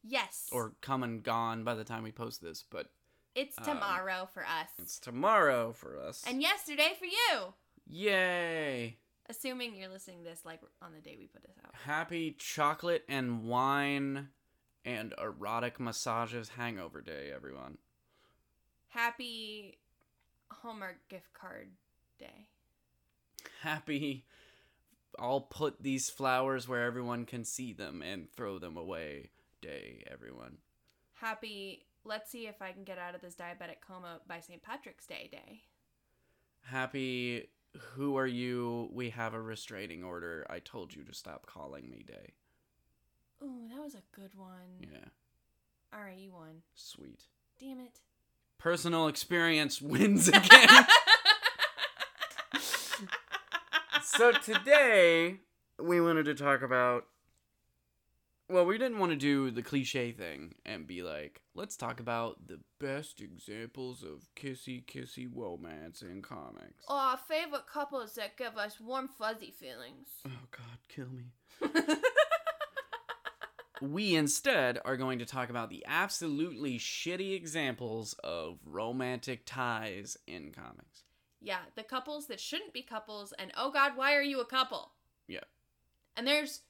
Yes, 0.07 0.49
or 0.53 0.75
come 0.81 1.03
and 1.03 1.23
gone 1.23 1.65
by 1.65 1.75
the 1.75 1.85
time 1.85 2.03
we 2.03 2.13
post 2.13 2.43
this, 2.43 2.63
but 2.69 2.91
it's 3.35 3.57
um, 3.59 3.65
tomorrow 3.65 4.29
for 4.33 4.43
us, 4.43 4.69
it's 4.79 4.99
tomorrow 4.99 5.73
for 5.73 5.99
us. 5.99 6.23
and 6.27 6.43
yesterday 6.43 6.93
for 6.99 7.07
you. 7.07 7.55
Yay! 7.87 8.99
Assuming 9.29 9.75
you're 9.75 9.89
listening 9.89 10.19
to 10.19 10.25
this 10.25 10.45
like 10.45 10.61
on 10.83 10.93
the 10.93 11.01
day 11.01 11.17
we 11.19 11.27
put 11.27 11.43
this 11.43 11.57
out. 11.65 11.75
Happy 11.87 12.37
chocolate 12.39 13.05
and 13.09 13.45
wine 13.45 14.29
and 14.85 15.15
erotic 15.19 15.81
massages 15.81 16.51
hangover 16.51 17.01
day, 17.01 17.31
everyone. 17.35 17.79
Happy 18.89 19.79
Hallmark 20.51 20.97
gift 21.09 21.33
card 21.33 21.71
day. 22.19 22.47
Happy 23.63 24.25
I'll 25.19 25.41
put 25.41 25.83
these 25.83 26.11
flowers 26.11 26.69
where 26.69 26.85
everyone 26.85 27.25
can 27.25 27.45
see 27.45 27.73
them 27.73 28.03
and 28.03 28.31
throw 28.31 28.59
them 28.59 28.77
away 28.77 29.31
day, 29.65 30.05
everyone. 30.13 30.59
Happy 31.15 31.87
let's 32.05 32.31
see 32.31 32.47
if 32.47 32.61
I 32.61 32.73
can 32.73 32.85
get 32.85 32.99
out 32.99 33.15
of 33.15 33.23
this 33.23 33.35
diabetic 33.35 33.81
coma 33.87 34.21
by 34.29 34.41
St. 34.41 34.63
Patrick's 34.63 35.07
Day 35.07 35.29
day. 35.33 35.63
Happy 36.61 37.49
who 37.95 38.17
are 38.19 38.27
you? 38.27 38.91
We 38.93 39.11
have 39.11 39.33
a 39.35 39.41
restraining 39.41 40.05
order. 40.05 40.47
I 40.51 40.59
told 40.59 40.95
you 40.95 41.03
to 41.05 41.15
stop 41.15 41.47
calling 41.47 41.89
me 41.91 42.05
day. 42.07 42.35
Ooh, 43.43 43.69
that 43.75 43.83
was 43.83 43.95
a 43.95 44.03
good 44.15 44.35
one. 44.37 44.79
Yeah, 44.81 45.09
All 45.93 46.01
right, 46.05 46.17
you 46.19 46.33
won. 46.33 46.63
sweet. 46.75 47.25
Damn 47.59 47.81
it. 47.81 48.01
Personal 48.59 49.09
experience 49.09 49.81
wins 49.83 50.29
again. 50.29 50.69
so 54.03 54.31
today 54.33 55.39
we 55.81 56.01
wanted 56.03 56.25
to 56.27 56.35
talk 56.35 56.63
about 56.63 57.07
well 58.49 58.67
we 58.67 58.77
didn't 58.79 58.99
want 58.99 59.11
to 59.11 59.17
do 59.17 59.51
the 59.51 59.63
cliche 59.63 60.13
thing 60.13 60.55
and 60.67 60.87
be 60.87 61.03
like 61.03 61.41
let's 61.55 61.77
talk 61.77 62.01
about 62.01 62.47
the 62.47 62.61
best 62.81 63.21
examples 63.21 64.03
of 64.03 64.29
kissy 64.37 64.85
kissy 64.85 65.29
romance 65.33 66.03
in 66.03 66.21
comics 66.23 66.85
Oh, 66.89 66.97
our 66.97 67.17
favorite 67.17 67.67
couples 67.67 68.15
that 68.15 68.37
give 68.37 68.57
us 68.57 68.79
warm, 68.81 69.09
fuzzy 69.09 69.51
feelings. 69.51 70.09
oh 70.27 70.31
god 70.51 70.79
kill 70.89 71.09
me 71.09 71.33
we 73.81 74.15
instead 74.15 74.79
are 74.85 74.97
going 74.97 75.19
to 75.19 75.27
talk 75.27 75.51
about 75.51 75.69
the 75.71 75.85
absolutely 75.89 76.79
shitty 76.79 77.35
examples 77.35 78.15
of 78.25 78.59
romantic 78.65 79.43
ties 79.47 80.17
in 80.27 80.53
comics 80.53 81.03
yeah, 81.47 81.59
the 81.77 81.83
couples 81.83 82.29
that 82.29 82.41
shouldn't 82.41 82.73
be 82.73 82.81
couples, 82.81 83.35
and 83.39 83.53
oh 83.55 83.71
god, 83.71 83.99
why 83.99 84.15
are 84.15 84.23
you 84.23 84.41
a 84.41 84.47
couple? 84.47 84.93
Yeah. 85.29 85.41
And 86.17 86.27
there's 86.27 86.63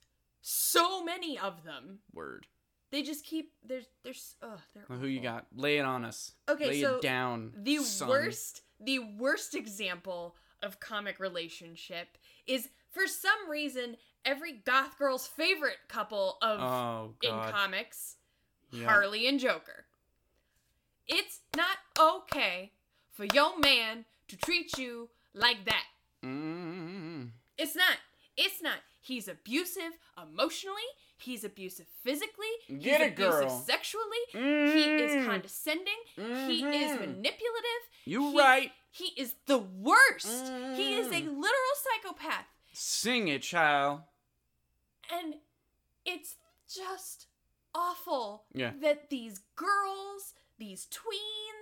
so 0.46 1.02
many 1.02 1.38
of 1.38 1.64
them. 1.64 2.00
word 2.12 2.46
They 2.90 3.02
just 3.02 3.24
keep 3.24 3.52
there's 3.66 3.86
there's 4.02 4.34
ugh, 4.42 4.60
they're 4.74 4.84
Well, 4.88 4.98
who 4.98 5.06
you 5.06 5.20
got 5.20 5.46
lay 5.56 5.78
it 5.78 5.84
on 5.86 6.04
us 6.04 6.32
Okay, 6.48 6.68
lay 6.68 6.80
so 6.82 6.96
it 6.96 7.02
down 7.02 7.52
The 7.56 7.78
son. 7.78 8.08
worst 8.10 8.60
the 8.78 8.98
worst 8.98 9.54
example 9.54 10.36
of 10.62 10.80
comic 10.80 11.18
relationship 11.18 12.18
is 12.46 12.68
for 12.90 13.06
some 13.06 13.48
reason 13.50 13.96
every 14.26 14.52
goth 14.52 14.98
girl's 14.98 15.26
favorite 15.26 15.78
couple 15.88 16.36
of 16.42 16.60
oh 16.60 17.14
in 17.22 17.30
comics 17.30 18.16
Yeah. 18.70 18.84
Harley 18.84 19.26
and 19.26 19.40
Joker. 19.40 19.86
It's 21.08 21.40
not 21.56 21.78
okay 21.98 22.72
for 23.12 23.24
your 23.32 23.58
man 23.58 24.04
to 24.28 24.36
treat 24.36 24.76
you 24.78 25.08
like 25.34 25.64
that. 25.66 25.84
Mm. 26.24 27.30
It's 27.58 27.76
not. 27.76 27.96
It's 28.36 28.62
not. 28.62 28.78
He's 29.04 29.28
abusive 29.28 29.92
emotionally. 30.20 30.88
He's 31.18 31.44
abusive 31.44 31.86
physically. 32.02 32.54
Get 32.68 33.00
he's 33.00 33.08
it, 33.08 33.12
abusive 33.12 33.40
girl. 33.48 33.60
sexually. 33.60 34.24
He 34.32 34.38
is 35.04 35.12
Mm. 35.12 35.26
condescending. 35.26 36.00
He 36.16 36.64
is 36.64 36.92
Mhm. 36.92 37.00
manipulative. 37.00 37.82
you 38.06 38.30
he- 38.30 38.38
right 38.38 38.72
He 38.90 39.08
is 39.20 39.34
the 39.46 39.58
worst. 39.58 40.46
He 40.78 40.94
is 41.00 41.08
a 41.08 41.20
Mm. 41.22 41.38
literal 41.44 41.74
psychopath. 41.84 42.46
sing 42.72 43.28
it 43.28 43.42
child 43.42 44.02
And 45.10 45.34
it's 46.06 46.36
just 46.66 47.26
awful 47.74 48.46
Yeah. 48.54 48.72
that 48.80 49.10
these 49.10 49.40
girls, 49.54 50.34
these 50.56 50.86
tweens, 50.86 51.53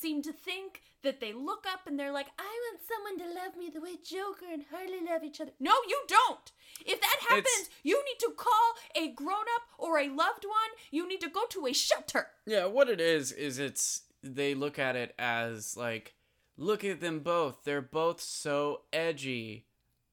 seem 0.00 0.22
to 0.22 0.32
think 0.32 0.82
that 1.02 1.20
they 1.20 1.32
look 1.32 1.64
up 1.72 1.86
and 1.86 1.98
they're 1.98 2.12
like, 2.12 2.26
I 2.38 2.42
want 2.42 2.80
someone 2.86 3.18
to 3.28 3.34
love 3.40 3.56
me 3.56 3.70
the 3.72 3.80
way 3.80 3.96
Joker 4.02 4.46
and 4.52 4.64
Harley 4.70 5.00
love 5.08 5.22
each 5.24 5.40
other. 5.40 5.52
No, 5.60 5.72
you 5.88 6.00
don't. 6.08 6.50
If 6.84 7.00
that 7.00 7.16
happens, 7.28 7.46
It's- 7.46 7.70
you 7.84 8.02
need 8.04 8.18
to 8.20 8.32
call 8.36 8.74
a 8.96 9.08
grown 9.08 9.46
up 9.56 9.62
or 9.78 9.98
a 9.98 10.08
loved 10.08 10.44
one. 10.44 10.70
You 10.90 11.08
need 11.08 11.20
to 11.22 11.28
go 11.28 11.46
to 11.50 11.66
a 11.66 11.72
shelter. 11.72 12.28
yeah 12.46 12.64
what 12.66 12.88
it 12.88 13.00
is 13.00 13.32
is 13.32 13.58
it's 13.58 14.02
they 14.22 14.54
look 14.54 14.78
at 14.78 14.96
it 14.96 15.14
as 15.18 15.76
like 15.76 16.14
look 16.56 16.82
at 16.84 17.00
them 17.00 17.20
both 17.20 17.62
they're 17.64 17.80
both 17.80 18.20
so 18.20 18.80
edgy 18.92 19.64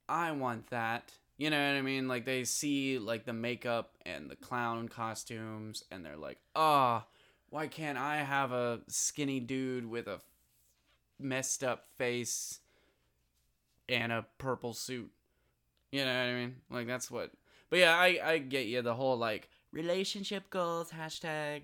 i 0.07 0.31
want 0.31 0.67
that 0.69 1.11
you 1.37 1.49
know 1.49 1.57
what 1.57 1.77
i 1.77 1.81
mean 1.81 2.07
like 2.07 2.23
they 2.25 2.43
see 2.43 2.99
like 2.99 3.25
the 3.25 3.33
makeup 3.33 3.95
and 4.05 4.29
the 4.29 4.35
clown 4.35 4.87
costumes 4.87 5.83
and 5.89 6.05
they're 6.05 6.15
like 6.17 6.37
ah 6.55 7.05
why 7.49 7.67
can't 7.67 7.97
i 7.97 8.17
have 8.17 8.51
a 8.51 8.81
skinny 8.87 9.39
dude 9.39 9.85
with 9.85 10.07
a 10.07 10.19
messed 11.19 11.63
up 11.63 11.87
face 11.97 12.59
and 13.87 14.11
a 14.11 14.25
purple 14.37 14.73
suit 14.73 15.11
you 15.91 16.03
know 16.03 16.07
what 16.07 16.29
i 16.29 16.33
mean 16.33 16.55
like 16.69 16.87
that's 16.87 17.09
what 17.09 17.31
but 17.69 17.79
yeah 17.79 17.95
i 17.95 18.19
i 18.23 18.37
get 18.37 18.65
you 18.65 18.81
the 18.81 18.95
whole 18.95 19.17
like 19.17 19.49
relationship 19.71 20.49
goals 20.49 20.91
hashtag 20.91 21.63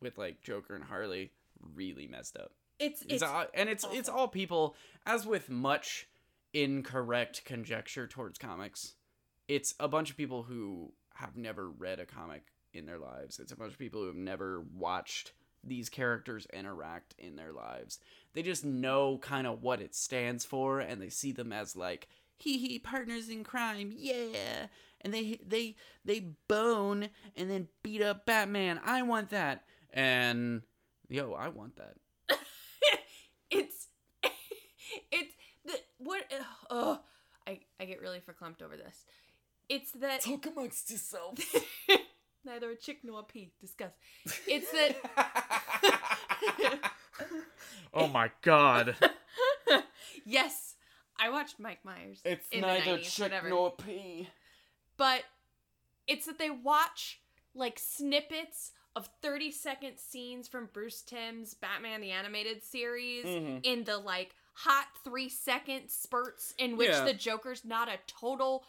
with 0.00 0.18
like 0.18 0.42
Joker 0.42 0.74
and 0.74 0.84
Harley 0.84 1.32
really 1.74 2.06
messed 2.06 2.36
up. 2.36 2.52
It's 2.78 3.02
It's, 3.02 3.14
it's 3.14 3.22
all, 3.22 3.46
and 3.54 3.68
it's 3.68 3.86
it's 3.92 4.08
all 4.08 4.28
people 4.28 4.76
as 5.06 5.26
with 5.26 5.48
much 5.48 6.08
incorrect 6.52 7.44
conjecture 7.44 8.06
towards 8.06 8.38
comics. 8.38 8.94
It's 9.48 9.74
a 9.80 9.88
bunch 9.88 10.10
of 10.10 10.16
people 10.16 10.44
who 10.44 10.92
have 11.14 11.36
never 11.36 11.68
read 11.70 12.00
a 12.00 12.06
comic 12.06 12.44
in 12.76 12.86
their 12.86 12.98
lives. 12.98 13.38
It's 13.38 13.52
a 13.52 13.56
bunch 13.56 13.72
of 13.72 13.78
people 13.78 14.00
who 14.00 14.06
have 14.08 14.16
never 14.16 14.64
watched 14.74 15.32
these 15.64 15.88
characters 15.88 16.46
interact 16.52 17.14
in 17.18 17.36
their 17.36 17.52
lives. 17.52 17.98
They 18.34 18.42
just 18.42 18.64
know 18.64 19.18
kind 19.18 19.46
of 19.46 19.62
what 19.62 19.80
it 19.80 19.94
stands 19.94 20.44
for 20.44 20.80
and 20.80 21.00
they 21.00 21.08
see 21.08 21.32
them 21.32 21.52
as 21.52 21.76
like 21.76 22.08
hee 22.38 22.58
hee 22.58 22.78
partners 22.78 23.28
in 23.28 23.44
crime. 23.44 23.92
Yeah. 23.96 24.66
And 25.00 25.12
they 25.12 25.40
they 25.46 25.76
they 26.04 26.28
bone 26.48 27.08
and 27.36 27.50
then 27.50 27.68
beat 27.82 28.02
up 28.02 28.26
Batman. 28.26 28.80
I 28.84 29.02
want 29.02 29.30
that. 29.30 29.64
And 29.92 30.62
yo, 31.08 31.32
I 31.32 31.48
want 31.48 31.76
that. 31.76 31.96
it's 33.50 33.88
it's 35.12 35.34
the 35.64 35.78
what 35.98 36.24
oh 36.70 37.00
I 37.46 37.60
I 37.80 37.84
get 37.84 38.00
really 38.00 38.20
verklempt 38.20 38.62
over 38.62 38.76
this. 38.76 39.04
It's 39.68 39.90
that 39.92 40.20
Talk 40.22 40.46
amongst 40.46 40.90
yourselves. 40.90 41.44
neither 42.46 42.70
a 42.70 42.76
chick 42.76 43.00
nor 43.04 43.20
a 43.20 43.22
pea. 43.24 43.50
Discuss. 43.60 43.92
It's 44.46 44.70
that 44.72 44.96
oh 47.94 48.08
my 48.08 48.30
god. 48.42 48.96
yes, 50.24 50.74
I 51.18 51.30
watched 51.30 51.58
Mike 51.58 51.84
Myers. 51.84 52.20
It's 52.24 52.46
neither 52.52 52.98
90s, 52.98 53.02
chick 53.02 53.22
whatever. 53.24 53.48
nor 53.48 53.72
pea. 53.72 54.28
but 54.96 55.22
it's 56.06 56.26
that 56.26 56.38
they 56.38 56.50
watch 56.50 57.20
like 57.54 57.78
snippets 57.78 58.72
of 58.94 59.08
30 59.22 59.50
second 59.50 59.98
scenes 59.98 60.48
from 60.48 60.68
Bruce 60.72 61.02
Timm's 61.02 61.54
Batman 61.54 62.00
the 62.00 62.12
Animated 62.12 62.62
Series 62.62 63.24
Mhm. 63.26 63.60
in 63.62 63.84
the 63.84 63.98
like 63.98 64.34
hot 64.54 64.86
three 65.04 65.28
second 65.28 65.88
spurts 65.90 66.54
in 66.58 66.76
which 66.76 66.88
Yeah. 66.90 67.04
the 67.04 67.12
Joker's 67.14 67.64
not 67.64 67.88
a 67.88 67.98
total 68.06 68.64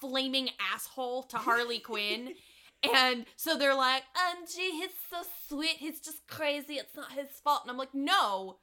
flaming 0.00 0.50
asshole 0.60 1.22
to 1.24 1.38
Harley 1.38 1.78
Quinn. 1.78 2.34
And 2.84 3.26
so 3.36 3.58
they're 3.58 3.74
like, 3.74 4.04
um, 4.14 4.44
gee, 4.46 4.70
he's 4.72 4.90
so 5.10 5.22
sweet. 5.48 5.76
He's 5.78 6.00
just 6.00 6.26
crazy. 6.28 6.74
It's 6.74 6.94
not 6.94 7.12
his 7.12 7.28
fault. 7.42 7.62
And 7.62 7.70
I'm 7.70 7.76
like, 7.76 7.94
no, 7.94 8.58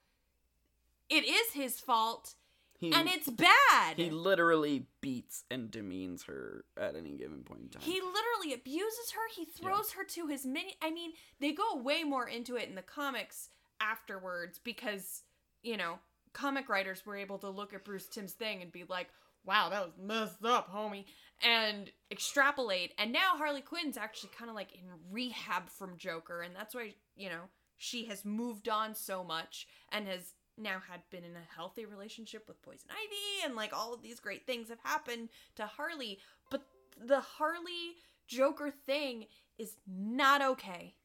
it 1.10 1.26
is 1.26 1.54
his 1.54 1.80
fault. 1.80 2.36
He, 2.78 2.92
And 2.94 3.08
it's 3.08 3.30
bad. 3.30 3.96
he 3.98 4.10
literally 4.10 4.88
beats 5.00 5.46
and 5.50 5.72
demeans 5.72 6.24
her 6.24 6.66
at 6.78 6.96
any 6.96 7.14
given 7.14 7.44
point 7.44 7.62
in 7.62 7.70
time. 7.70 7.82
He 7.84 8.02
literally 8.02 8.54
abuses 8.54 9.12
her. 9.14 9.22
He 9.36 9.46
throws 9.46 9.92
her 9.94 10.04
to 10.04 10.28
his 10.28 10.46
mini. 10.46 10.76
I 10.82 10.92
mean, 10.92 11.12
they 11.40 11.54
go 11.54 11.78
way 11.78 12.04
more 12.04 12.28
into 12.28 12.56
it 12.58 12.68
in 12.68 12.76
the 12.76 12.82
comics 12.82 13.50
afterwards 13.80 14.60
because, 14.62 15.24
you 15.62 15.78
know, 15.78 16.00
comic 16.34 16.68
writers 16.68 17.06
were 17.06 17.16
able 17.16 17.38
to 17.40 17.50
look 17.50 17.74
at 17.74 17.86
Bruce 17.86 18.08
Timm's 18.08 18.34
thing 18.34 18.62
and 18.62 18.72
be 18.72 18.84
like, 18.90 19.08
wow, 19.46 19.70
that 19.70 19.84
was 19.84 19.94
messed 20.02 20.46
up, 20.46 20.74
homie, 20.74 21.06
and 21.44 21.92
extrapolate. 22.12 22.94
And 22.98 23.12
now 23.12 23.36
Harley 23.36 23.62
Quinn's 23.62 23.98
actually 23.98 24.32
kind 24.38 24.50
of 24.50 24.56
like 24.56 24.74
in 24.74 24.90
rehab 25.12 25.70
from 25.70 25.98
Joker. 25.98 26.42
And 26.42 26.56
that's 26.56 26.74
why, 26.74 26.94
you 27.16 27.30
know, 27.30 27.50
she 27.78 28.06
has 28.06 28.24
moved 28.24 28.70
on 28.70 28.96
so 28.96 29.24
much 29.24 29.68
and 29.92 30.08
has 30.08 30.34
now 30.58 30.82
had 30.90 31.02
been 31.10 31.24
in 31.24 31.36
a 31.36 31.56
healthy 31.56 31.86
relationship 31.86 32.48
with 32.48 32.62
Poison 32.62 32.90
Ivy 32.92 33.46
and 33.46 33.56
like 33.56 33.74
all 33.74 33.94
of 33.94 34.02
these 34.02 34.20
great 34.20 34.46
things 34.46 34.70
have 34.70 34.80
happened 34.84 35.30
to 35.56 35.66
Harley, 35.66 36.20
but 36.50 36.64
the 37.04 37.20
Harley 37.20 37.98
Joker 38.28 38.72
thing 38.72 39.26
is 39.58 39.76
not 39.88 40.42
okay. 40.42 40.96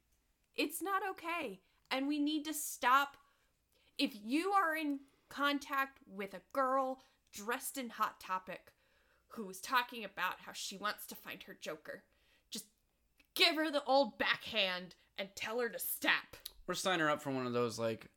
It's 0.57 0.83
not 0.83 1.03
okay. 1.11 1.61
And 1.91 2.07
we 2.07 2.19
need 2.19 2.45
to 2.45 2.55
stop 2.55 3.17
if 3.97 4.13
you 4.23 4.53
are 4.53 4.77
in 4.77 5.01
contact 5.29 5.99
with 6.07 6.35
a 6.35 6.43
girl 6.53 7.01
dressed 7.45 7.79
in 7.79 7.91
Hot 7.91 8.21
Topic 8.21 8.73
who 9.33 9.47
was 9.47 9.61
talking 9.61 10.05
about 10.05 10.41
how 10.47 10.53
she 10.53 10.77
wants 10.77 11.07
to 11.07 11.15
find 11.15 11.43
her 11.45 11.57
Joker, 11.61 12.03
just 12.51 12.65
give 13.35 13.57
her 13.57 13.71
the 13.71 13.85
old 13.85 14.19
backhand 14.19 14.95
and 15.19 15.29
tell 15.37 15.61
her 15.61 15.69
to 15.69 15.79
stop. 15.79 16.37
Or 16.67 16.75
sign 16.75 17.01
her 17.01 17.11
up 17.11 17.23
for 17.23 17.31
one 17.31 17.47
of 17.47 17.53
those 17.53 17.79
like 17.79 18.09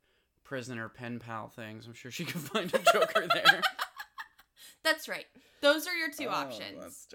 prisoner 0.44 0.88
pen 0.88 1.18
pal 1.18 1.48
things. 1.48 1.86
I'm 1.86 1.92
sure 1.94 2.10
she 2.10 2.24
can 2.24 2.40
find 2.52 2.72
a 2.74 2.78
Joker 2.92 3.26
there. 3.32 3.62
That's 4.84 5.08
right. 5.08 5.26
Those 5.60 5.86
are 5.86 5.94
your 5.94 6.10
two 6.10 6.26
Oh, 6.26 6.32
options. 6.34 7.06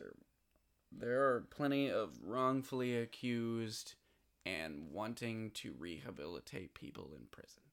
There 0.91 1.21
are 1.33 1.41
plenty 1.49 1.91
of 1.91 2.17
wrongfully 2.23 2.95
accused 2.97 3.95
and 4.45 4.91
wanting 4.91 5.51
to 5.55 5.73
rehabilitate 5.77 6.73
people 6.73 7.11
in 7.19 7.25
prison. 7.29 7.63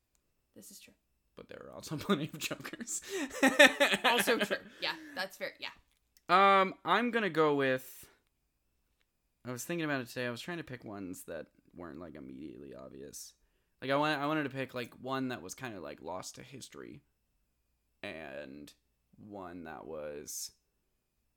This 0.56 0.70
is 0.72 0.80
true. 0.80 0.94
But 1.36 1.48
there 1.48 1.66
are 1.66 1.74
also 1.74 1.96
plenty 1.98 2.30
of 2.32 2.38
Jokers. 2.38 3.02
Also 4.04 4.38
true. 4.38 4.56
Yeah, 4.80 4.92
that's 5.14 5.36
fair. 5.36 5.52
Yeah. 5.58 5.70
Um, 6.28 6.74
I'm 6.84 7.10
gonna 7.10 7.30
go 7.30 7.54
with. 7.54 8.06
I 9.46 9.52
was 9.52 9.64
thinking 9.64 9.84
about 9.84 10.00
it 10.00 10.08
today. 10.08 10.26
I 10.26 10.30
was 10.30 10.40
trying 10.40 10.56
to 10.58 10.64
pick 10.64 10.84
ones 10.84 11.24
that 11.24 11.46
weren't 11.76 12.00
like 12.00 12.14
immediately 12.14 12.74
obvious. 12.74 13.34
Like 13.82 13.90
I 13.90 13.96
want, 13.96 14.20
I 14.20 14.26
wanted 14.26 14.44
to 14.44 14.50
pick 14.50 14.74
like 14.74 14.94
one 15.02 15.28
that 15.28 15.42
was 15.42 15.54
kind 15.54 15.76
of 15.76 15.82
like 15.82 16.00
lost 16.00 16.36
to 16.36 16.42
history, 16.42 17.02
and 18.02 18.72
one 19.18 19.64
that 19.64 19.86
was 19.86 20.52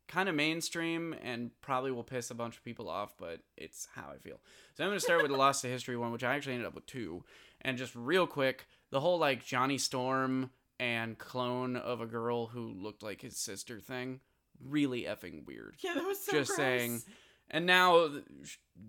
kind 0.08 0.30
of 0.30 0.36
mainstream 0.36 1.14
and 1.22 1.52
probably 1.62 1.92
will 1.92 2.04
piss 2.04 2.32
a 2.32 2.36
bunch 2.36 2.56
of 2.56 2.64
people 2.64 2.90
off, 2.90 3.16
but 3.18 3.42
it's 3.58 3.88
how 3.94 4.10
I 4.14 4.18
feel. 4.18 4.40
So 4.76 4.84
I'm 4.84 4.90
gonna 4.90 5.00
start 5.00 5.22
with 5.22 5.32
the 5.32 5.38
lost 5.46 5.62
to 5.64 5.68
history 5.68 5.98
one, 5.98 6.12
which 6.12 6.24
I 6.24 6.36
actually 6.36 6.54
ended 6.54 6.68
up 6.68 6.76
with 6.76 6.86
two, 6.86 7.24
and 7.62 7.78
just 7.78 7.96
real 7.96 8.26
quick, 8.26 8.68
the 8.90 9.00
whole 9.00 9.18
like 9.18 9.46
Johnny 9.46 9.78
Storm 9.78 10.52
and 10.80 11.18
clone 11.18 11.76
of 11.76 12.02
a 12.02 12.06
girl 12.06 12.48
who 12.48 12.68
looked 12.68 13.04
like 13.04 13.22
his 13.22 13.38
sister 13.38 13.80
thing 13.80 14.20
really 14.64 15.04
effing 15.04 15.46
weird. 15.46 15.76
Yeah, 15.80 15.96
that 15.96 16.06
was 16.06 16.24
so 16.24 16.32
just 16.32 16.56
saying. 16.56 17.02
And 17.50 17.66
now 17.66 18.08
the, 18.08 18.24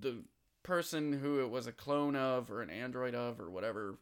the 0.01 0.25
person 0.63 1.13
who 1.13 1.41
it 1.41 1.51
was 1.51 1.67
a 1.67 1.73
clone 1.73 2.17
of 2.17 2.51
or 2.51 2.63
an 2.63 2.71
android 2.71 3.15
of 3.15 3.41
or 3.41 3.51
whatever 3.51 3.99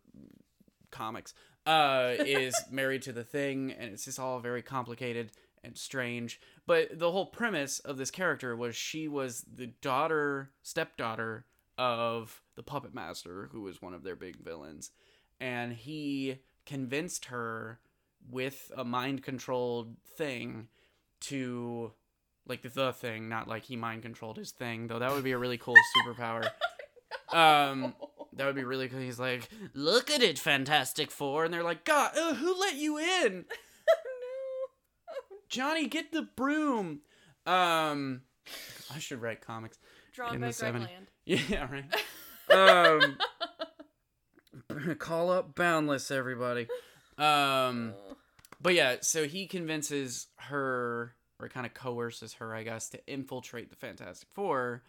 comics 0.90 1.34
uh 1.66 2.14
is 2.18 2.54
married 2.70 3.02
to 3.02 3.12
the 3.12 3.24
thing 3.24 3.72
and 3.72 3.92
it's 3.92 4.04
just 4.04 4.18
all 4.18 4.38
very 4.40 4.62
complicated 4.62 5.30
and 5.62 5.76
strange. 5.76 6.40
But 6.66 6.98
the 6.98 7.10
whole 7.10 7.26
premise 7.26 7.78
of 7.80 7.98
this 7.98 8.10
character 8.10 8.56
was 8.56 8.76
she 8.76 9.08
was 9.08 9.44
the 9.52 9.66
daughter 9.66 10.50
stepdaughter 10.62 11.44
of 11.76 12.42
the 12.54 12.62
puppet 12.62 12.94
master 12.94 13.48
who 13.52 13.62
was 13.62 13.82
one 13.82 13.92
of 13.92 14.02
their 14.02 14.16
big 14.16 14.42
villains 14.42 14.90
and 15.40 15.72
he 15.72 16.38
convinced 16.64 17.26
her 17.26 17.78
with 18.30 18.72
a 18.76 18.84
mind 18.84 19.22
controlled 19.22 19.96
thing 20.16 20.68
to 21.20 21.92
like 22.46 22.62
the 22.62 22.92
thing, 22.92 23.28
not 23.28 23.48
like 23.48 23.64
he 23.64 23.76
mind 23.76 24.02
controlled 24.02 24.36
his 24.36 24.52
thing, 24.52 24.86
though 24.86 24.98
that 24.98 25.12
would 25.12 25.24
be 25.24 25.32
a 25.32 25.38
really 25.38 25.58
cool 25.58 25.74
superpower. 26.06 26.48
Um 27.32 27.94
that 28.34 28.46
would 28.46 28.54
be 28.54 28.64
really 28.64 28.88
cool. 28.88 29.00
He's 29.00 29.18
like, 29.18 29.48
"Look 29.74 30.10
at 30.10 30.22
it, 30.22 30.38
Fantastic 30.38 31.10
Four. 31.10 31.44
and 31.44 31.54
they're 31.54 31.62
like, 31.62 31.84
"God, 31.84 32.12
uh, 32.16 32.34
who 32.34 32.58
let 32.60 32.74
you 32.76 32.98
in? 32.98 33.46
Johnny, 35.48 35.86
get 35.86 36.12
the 36.12 36.22
broom." 36.22 37.00
Um 37.46 38.22
I 38.94 38.98
should 38.98 39.20
write 39.22 39.40
comics. 39.40 39.78
Drawn 40.14 40.34
in 40.36 40.40
by 40.40 40.50
the 40.50 40.58
Greg 40.58 40.74
70s. 40.74 40.80
Land. 40.80 41.06
Yeah, 41.24 41.68
right. 41.70 41.94
Um 43.02 43.18
call 44.98 45.30
up 45.30 45.54
Boundless 45.54 46.10
everybody. 46.10 46.68
Um 47.18 47.94
but 48.60 48.74
yeah, 48.74 48.96
so 49.00 49.26
he 49.26 49.46
convinces 49.46 50.28
her, 50.36 51.14
or 51.38 51.48
kind 51.48 51.66
of 51.66 51.74
coerces 51.74 52.34
her, 52.34 52.54
I 52.54 52.62
guess, 52.62 52.88
to 52.90 53.06
infiltrate 53.06 53.70
the 53.70 53.76
Fantastic 53.76 54.28
Four, 54.32 54.82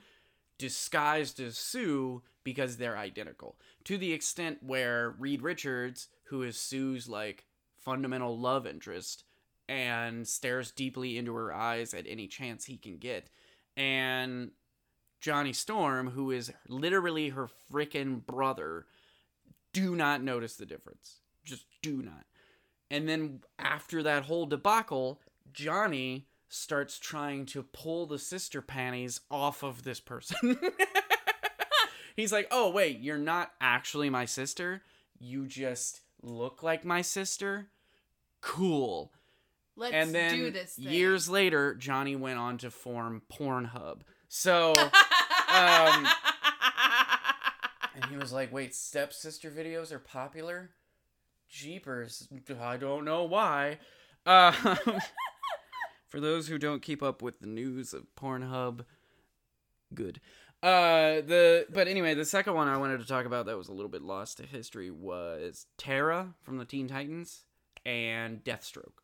disguised 0.58 1.40
as 1.40 1.58
Sue 1.58 2.24
because 2.44 2.78
they're 2.78 2.98
identical. 2.98 3.58
To 3.86 3.98
the 3.98 4.14
extent 4.14 4.64
where 4.64 5.12
Reed 5.20 5.42
Richards, 5.42 6.08
who 6.26 6.44
is 6.44 6.58
Sue's 6.58 7.08
like 7.08 7.46
fundamental 7.78 8.38
love 8.38 8.66
interest, 8.66 9.24
and 9.70 10.28
stares 10.28 10.72
deeply 10.72 11.18
into 11.18 11.36
her 11.36 11.54
eyes 11.54 11.94
at 11.94 12.06
any 12.08 12.28
chance 12.28 12.66
he 12.66 12.78
can 12.78 12.98
get, 12.98 13.30
and 13.76 14.52
Johnny 15.20 15.54
Storm, 15.54 16.12
who 16.12 16.32
is 16.32 16.54
literally 16.68 17.30
her 17.30 17.50
frickin' 17.72 18.26
brother, 18.26 18.86
do 19.78 19.96
not 19.96 20.24
notice 20.24 20.56
the 20.56 20.66
difference. 20.66 21.20
Just 21.46 21.66
do 21.84 22.02
not. 22.02 22.26
And 22.90 23.08
then 23.08 23.42
after 23.60 24.02
that 24.04 24.24
whole 24.24 24.46
debacle, 24.46 25.22
Johnny 25.54 26.28
starts 26.50 26.98
trying 26.98 27.46
to 27.48 27.62
pull 27.62 28.08
the 28.08 28.18
sister 28.18 28.62
panties 28.62 29.22
off 29.30 29.64
of 29.64 29.84
this 29.84 30.00
person. 30.00 30.58
He's 32.16 32.32
like, 32.32 32.48
"Oh 32.50 32.72
wait, 32.72 33.00
you're 33.00 33.18
not 33.18 33.52
actually 33.62 34.10
my 34.10 34.26
sister. 34.26 34.82
You 35.20 35.46
just 35.46 36.02
look 36.24 36.64
like 36.64 36.84
my 36.84 37.02
sister. 37.02 37.68
Cool." 38.42 39.12
Let's 39.76 39.94
and 39.94 40.16
then 40.16 40.34
do 40.36 40.50
this 40.50 40.74
thing. 40.74 40.92
years 40.92 41.30
later, 41.30 41.76
Johnny 41.76 42.16
went 42.16 42.40
on 42.40 42.58
to 42.60 42.72
form 42.72 43.22
Pornhub. 43.32 44.00
So, 44.28 44.74
um, 45.54 46.08
and 47.98 48.06
he 48.12 48.16
was 48.18 48.32
like, 48.32 48.54
"Wait, 48.54 48.74
stepsister 48.74 49.52
videos 49.52 49.92
are 49.92 50.00
popular? 50.00 50.70
Jeepers, 51.50 52.28
I 52.62 52.78
don't 52.78 53.04
know 53.04 53.24
why." 53.24 53.80
Um, 54.26 54.54
for 56.08 56.20
those 56.20 56.48
who 56.48 56.58
don't 56.58 56.82
keep 56.82 57.02
up 57.04 57.22
with 57.22 57.40
the 57.40 57.48
news 57.48 57.94
of 57.94 58.06
Pornhub, 58.16 58.86
good. 59.94 60.22
Uh, 60.64 61.22
the 61.22 61.66
but 61.70 61.88
anyway, 61.88 62.14
the 62.14 62.26
second 62.26 62.54
one 62.56 62.68
I 62.68 62.78
wanted 62.78 63.00
to 63.00 63.06
talk 63.06 63.26
about 63.26 63.46
that 63.46 63.58
was 63.58 63.68
a 63.68 63.74
little 63.74 63.90
bit 63.90 64.02
lost 64.02 64.38
to 64.38 64.44
history 64.46 64.90
was 64.92 65.66
Terra 65.78 66.34
from 66.42 66.58
the 66.58 66.66
Teen 66.66 66.88
Titans 66.88 67.46
and 67.86 68.44
Deathstroke. 68.44 69.00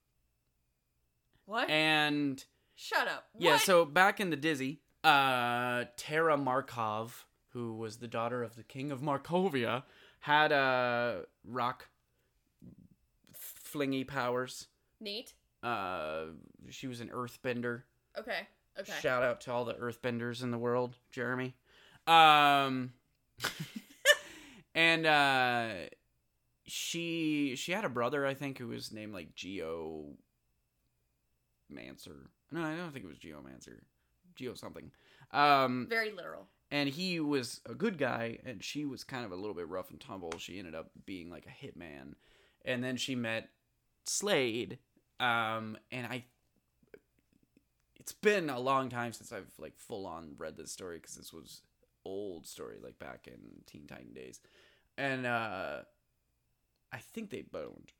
What? 1.45 1.69
And 1.69 2.43
Shut 2.75 3.07
up. 3.07 3.25
yeah, 3.37 3.53
What? 3.53 3.61
so 3.61 3.85
back 3.85 4.19
in 4.19 4.29
the 4.29 4.35
Dizzy, 4.35 4.81
uh, 5.03 5.85
Terra 5.95 6.37
Markov, 6.37 7.25
who 7.53 7.73
was 7.75 7.97
the 7.97 8.07
daughter 8.07 8.43
of 8.43 8.55
the 8.55 8.63
king 8.63 8.91
of 8.91 9.01
Markovia, 9.01 9.83
had 10.19 10.51
uh, 10.51 11.17
rock 11.47 11.87
flingy 13.33 14.03
powers. 14.03 14.67
neat. 14.99 15.33
Uh, 15.61 16.25
she 16.69 16.87
was 16.87 16.99
an 16.99 17.09
earthbender. 17.09 17.83
Okay. 18.17 18.47
Okay. 18.79 18.93
Shout 19.01 19.23
out 19.23 19.39
to 19.41 19.51
all 19.51 19.65
the 19.65 19.75
earthbenders 19.75 20.43
in 20.43 20.51
the 20.51 20.57
world, 20.57 20.95
Jeremy. 21.11 21.55
Um 22.05 22.91
and 24.75 25.05
uh 25.05 25.69
she 26.65 27.55
she 27.55 27.71
had 27.71 27.85
a 27.85 27.89
brother, 27.89 28.25
I 28.25 28.33
think, 28.33 28.57
who 28.57 28.67
was 28.67 28.91
named 28.91 29.13
like 29.13 29.35
Geo 29.35 30.07
Mancer. 31.71 32.29
No, 32.51 32.61
I 32.63 32.75
don't 32.75 32.91
think 32.91 33.05
it 33.05 33.07
was 33.07 33.19
Geomancer. 33.19 33.79
Geo 34.35 34.53
something. 34.53 34.91
Um 35.31 35.87
Very 35.89 36.11
literal. 36.11 36.47
And 36.73 36.89
he 36.89 37.21
was 37.21 37.61
a 37.65 37.73
good 37.73 37.97
guy 37.97 38.39
and 38.45 38.61
she 38.61 38.83
was 38.83 39.05
kind 39.05 39.23
of 39.23 39.31
a 39.31 39.35
little 39.35 39.53
bit 39.53 39.69
rough 39.69 39.91
and 39.91 39.99
tumble. 40.01 40.33
She 40.37 40.59
ended 40.59 40.75
up 40.75 40.91
being 41.05 41.29
like 41.29 41.45
a 41.45 41.65
hitman. 41.65 42.15
And 42.65 42.83
then 42.83 42.97
she 42.97 43.15
met 43.15 43.49
Slade 44.05 44.79
um 45.19 45.77
and 45.91 46.05
I 46.07 46.25
it's 48.03 48.11
been 48.11 48.49
a 48.49 48.59
long 48.59 48.89
time 48.89 49.13
since 49.13 49.31
I've 49.31 49.53
like 49.57 49.77
full 49.77 50.05
on 50.05 50.35
read 50.37 50.57
this 50.57 50.71
story 50.73 50.97
because 50.97 51.15
this 51.15 51.31
was 51.31 51.61
old 52.03 52.45
story 52.45 52.75
like 52.83 52.99
back 52.99 53.27
in 53.27 53.39
Teen 53.65 53.87
Titan 53.87 54.13
days, 54.13 54.41
and 54.97 55.25
uh, 55.25 55.79
I 56.91 56.97
think 56.97 57.29
they 57.29 57.43
boned 57.43 57.93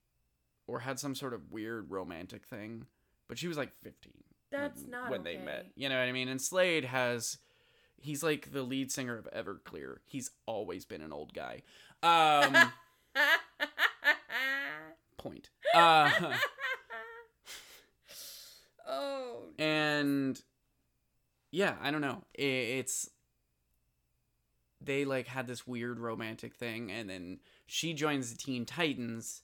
or 0.67 0.79
had 0.79 0.99
some 0.99 1.15
sort 1.15 1.33
of 1.33 1.51
weird 1.51 1.89
romantic 1.89 2.45
thing. 2.45 2.85
But 3.29 3.37
she 3.37 3.47
was 3.47 3.55
like 3.55 3.73
fifteen. 3.81 4.23
That's 4.51 4.81
when, 4.81 4.91
not 4.91 5.09
when 5.09 5.23
they 5.23 5.37
met. 5.37 5.67
You 5.75 5.87
know 5.87 5.97
what 5.97 6.09
I 6.09 6.11
mean? 6.11 6.27
And 6.27 6.41
Slade 6.41 6.85
has. 6.85 7.37
He's 8.03 8.21
like 8.21 8.51
the 8.51 8.63
lead 8.63 8.91
singer 8.91 9.17
of 9.17 9.27
Everclear. 9.33 9.97
He's 10.05 10.29
always 10.45 10.85
been 10.85 11.01
an 11.01 11.13
old 11.13 11.33
guy. 11.33 11.63
Um, 12.03 12.71
point. 15.17 15.49
Uh, 15.73 16.11
oh. 18.87 19.43
and 19.57 20.41
yeah 21.51 21.75
i 21.81 21.91
don't 21.91 22.01
know 22.01 22.23
I- 22.37 22.41
it's 22.41 23.09
they 24.81 25.05
like 25.05 25.27
had 25.27 25.47
this 25.47 25.65
weird 25.65 25.99
romantic 25.99 26.55
thing 26.55 26.91
and 26.91 27.09
then 27.09 27.39
she 27.65 27.93
joins 27.93 28.31
the 28.31 28.37
teen 28.37 28.65
titans 28.65 29.43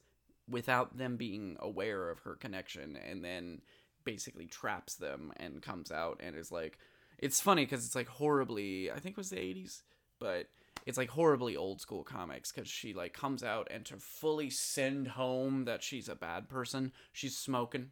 without 0.50 0.98
them 0.98 1.16
being 1.16 1.56
aware 1.60 2.10
of 2.10 2.20
her 2.20 2.36
connection 2.36 2.98
and 2.98 3.24
then 3.24 3.62
basically 4.04 4.48
traps 4.48 4.96
them 4.96 5.32
and 5.38 5.62
comes 5.62 5.92
out 5.92 6.20
and 6.22 6.36
is 6.36 6.52
like 6.52 6.78
it's 7.20 7.40
funny 7.42 7.66
because 7.66 7.86
it's 7.86 7.96
like 7.96 8.08
horribly 8.08 8.92
i 8.92 9.00
think 9.00 9.14
it 9.14 9.18
was 9.18 9.30
the 9.30 9.38
80s 9.38 9.82
but 10.20 10.48
it's 10.86 10.98
like 10.98 11.10
horribly 11.10 11.56
old 11.56 11.82
school 11.82 12.04
comics 12.04 12.52
because 12.52 12.68
she 12.70 12.94
like 12.94 13.14
comes 13.14 13.44
out 13.44 13.68
and 13.70 13.86
to 13.86 13.96
fully 13.98 14.50
send 14.50 15.08
home 15.10 15.66
that 15.66 15.84
she's 15.84 16.10
a 16.10 16.16
bad 16.16 16.50
person 16.50 16.92
she's 17.14 17.38
smoking 17.38 17.92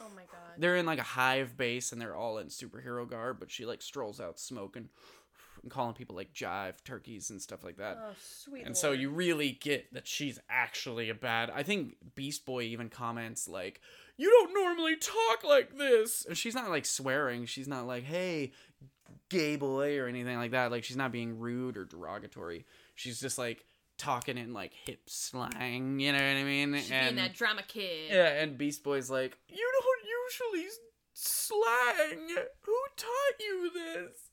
Oh 0.00 0.08
my 0.16 0.22
god. 0.22 0.58
they're 0.58 0.76
in 0.76 0.86
like 0.86 0.98
a 0.98 1.02
hive 1.04 1.56
base 1.56 1.92
and 1.92 2.00
they're 2.00 2.16
all 2.16 2.38
in 2.38 2.48
superhero 2.48 3.08
garb, 3.08 3.38
but 3.38 3.48
she 3.50 3.64
like 3.64 3.80
strolls 3.80 4.20
out 4.20 4.40
smoking 4.40 4.88
and 5.62 5.70
calling 5.70 5.94
people 5.94 6.16
like 6.16 6.32
jive 6.34 6.82
turkeys 6.84 7.30
and 7.30 7.40
stuff 7.40 7.62
like 7.62 7.76
that. 7.76 7.98
oh 8.02 8.12
sweet. 8.20 8.66
and 8.66 8.76
so 8.76 8.90
you 8.90 9.08
really 9.10 9.52
get 9.52 9.92
that 9.94 10.06
she's 10.08 10.40
actually 10.50 11.10
a 11.10 11.14
bad. 11.14 11.48
I 11.54 11.62
think 11.62 11.96
Beast 12.16 12.44
Boy 12.44 12.62
even 12.64 12.88
comments 12.88 13.46
like, 13.48 13.80
"You 14.16 14.30
don't 14.30 14.54
normally 14.54 14.96
talk 14.96 15.44
like 15.44 15.76
this." 15.76 16.24
And 16.26 16.36
she's 16.36 16.54
not 16.54 16.70
like 16.70 16.86
swearing. 16.86 17.46
She's 17.46 17.68
not 17.68 17.86
like, 17.86 18.04
"Hey, 18.04 18.52
gay 19.28 19.56
boy" 19.56 19.98
or 19.98 20.06
anything 20.06 20.36
like 20.36 20.52
that. 20.52 20.70
Like 20.70 20.84
she's 20.84 20.96
not 20.96 21.12
being 21.12 21.38
rude 21.38 21.76
or 21.76 21.84
derogatory. 21.84 22.64
She's 22.94 23.20
just 23.20 23.38
like 23.38 23.64
talking 23.98 24.38
in 24.38 24.52
like 24.52 24.72
hip 24.86 25.00
slang. 25.06 26.00
You 26.00 26.12
know 26.12 26.18
what 26.18 26.24
I 26.24 26.44
mean? 26.44 26.74
She's 26.76 26.90
being 26.90 27.16
that 27.16 27.34
drama 27.34 27.62
kid. 27.66 28.10
Yeah, 28.10 28.42
and 28.42 28.58
Beast 28.58 28.82
Boy's 28.82 29.10
like, 29.10 29.36
You 29.48 29.70
don't 29.80 30.54
usually 30.54 30.68
slang. 31.12 32.28
Who 32.62 32.76
taught 32.96 33.40
you 33.40 33.70
this? 33.72 34.30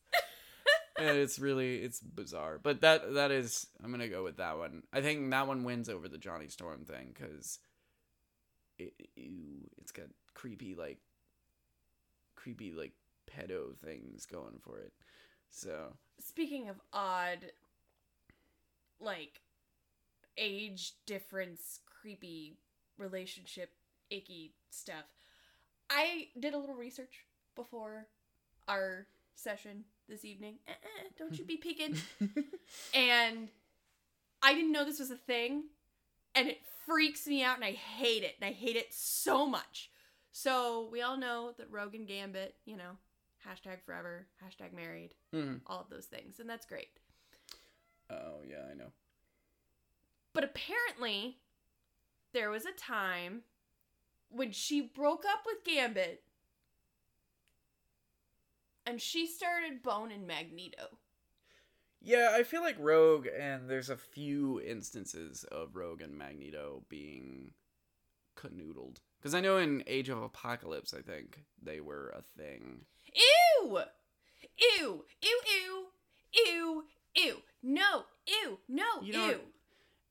and 0.97 1.17
it's 1.17 1.39
really 1.39 1.77
it's 1.77 1.99
bizarre. 1.99 2.59
But 2.61 2.81
that 2.81 3.13
that 3.13 3.31
is 3.31 3.67
I'm 3.83 3.91
gonna 3.91 4.07
go 4.07 4.23
with 4.23 4.37
that 4.37 4.57
one. 4.57 4.83
I 4.93 5.01
think 5.01 5.29
that 5.31 5.47
one 5.47 5.63
wins 5.63 5.89
over 5.89 6.07
the 6.07 6.17
Johnny 6.17 6.47
Storm 6.47 6.85
thing 6.85 7.13
because 7.13 7.59
it, 8.81 9.09
ew, 9.15 9.69
it's 9.77 9.91
got 9.91 10.07
creepy 10.33 10.75
like 10.75 10.99
creepy 12.35 12.71
like 12.71 12.93
pedo 13.29 13.75
things 13.77 14.25
going 14.25 14.59
for 14.63 14.79
it. 14.79 14.93
So 15.49 15.93
Speaking 16.19 16.69
of 16.69 16.79
odd, 16.93 17.51
like 18.99 19.41
age 20.37 20.93
difference, 21.05 21.79
creepy 21.85 22.57
relationship, 22.97 23.71
icky 24.09 24.53
stuff, 24.69 25.05
I 25.89 26.27
did 26.39 26.53
a 26.53 26.57
little 26.57 26.75
research 26.75 27.25
before 27.55 28.07
our 28.67 29.07
session 29.35 29.83
this 30.07 30.23
evening. 30.23 30.55
Eh, 30.67 30.71
eh, 30.71 31.09
don't 31.17 31.37
you 31.37 31.45
be 31.45 31.57
peeking. 31.61 31.97
and 32.93 33.49
I 34.41 34.53
didn't 34.53 34.71
know 34.71 34.85
this 34.85 34.99
was 34.99 35.11
a 35.11 35.15
thing, 35.15 35.65
and 36.35 36.47
it 36.47 36.59
freaks 36.91 37.25
me 37.25 37.41
out, 37.43 37.55
and 37.55 37.63
I 37.63 37.71
hate 37.71 38.23
it, 38.23 38.35
and 38.41 38.49
I 38.49 38.51
hate 38.53 38.75
it 38.75 38.93
so 38.93 39.45
much. 39.47 39.89
So 40.33 40.89
we 40.91 41.01
all 41.01 41.17
know 41.17 41.53
that 41.57 41.71
Rogue 41.71 41.95
and 41.95 42.05
Gambit, 42.07 42.55
you 42.65 42.75
know, 42.75 42.97
hashtag 43.47 43.81
forever, 43.85 44.27
hashtag 44.43 44.73
married, 44.73 45.15
Mhm. 45.33 45.61
all 45.65 45.79
of 45.81 45.89
those 45.89 46.05
things, 46.07 46.39
and 46.39 46.49
that's 46.49 46.65
great. 46.65 46.89
Oh 48.09 48.41
yeah, 48.43 48.65
I 48.69 48.73
know. 48.73 48.91
But 50.33 50.43
apparently, 50.43 51.39
there 52.33 52.49
was 52.49 52.65
a 52.65 52.73
time 52.73 53.43
when 54.29 54.51
she 54.51 54.81
broke 54.81 55.25
up 55.25 55.45
with 55.45 55.63
Gambit 55.63 56.23
and 58.85 59.01
she 59.01 59.27
started 59.27 59.81
boning 59.83 60.25
Magneto. 60.25 60.97
Yeah, 62.01 62.29
I 62.33 62.43
feel 62.43 62.61
like 62.61 62.77
Rogue, 62.79 63.27
and 63.27 63.69
there's 63.69 63.89
a 63.89 63.97
few 63.97 64.59
instances 64.61 65.45
of 65.51 65.75
Rogue 65.75 66.01
and 66.01 66.17
Magneto 66.17 66.83
being 66.89 67.51
canoodled. 68.35 68.97
Because 69.19 69.35
I 69.35 69.41
know 69.41 69.57
in 69.57 69.83
Age 69.85 70.09
of 70.09 70.21
Apocalypse, 70.21 70.95
I 70.95 71.01
think 71.01 71.43
they 71.61 71.79
were 71.79 72.09
a 72.09 72.23
thing. 72.41 72.85
Ew! 73.13 73.79
Ew! 74.79 75.05
Ew! 75.21 75.41
Ew! 75.51 75.93
Ew! 76.33 76.83
Ew! 77.15 77.37
No! 77.61 78.05
Ew! 78.27 78.57
No! 78.67 78.83
You 79.03 79.13
know, 79.13 79.29
ew! 79.29 79.39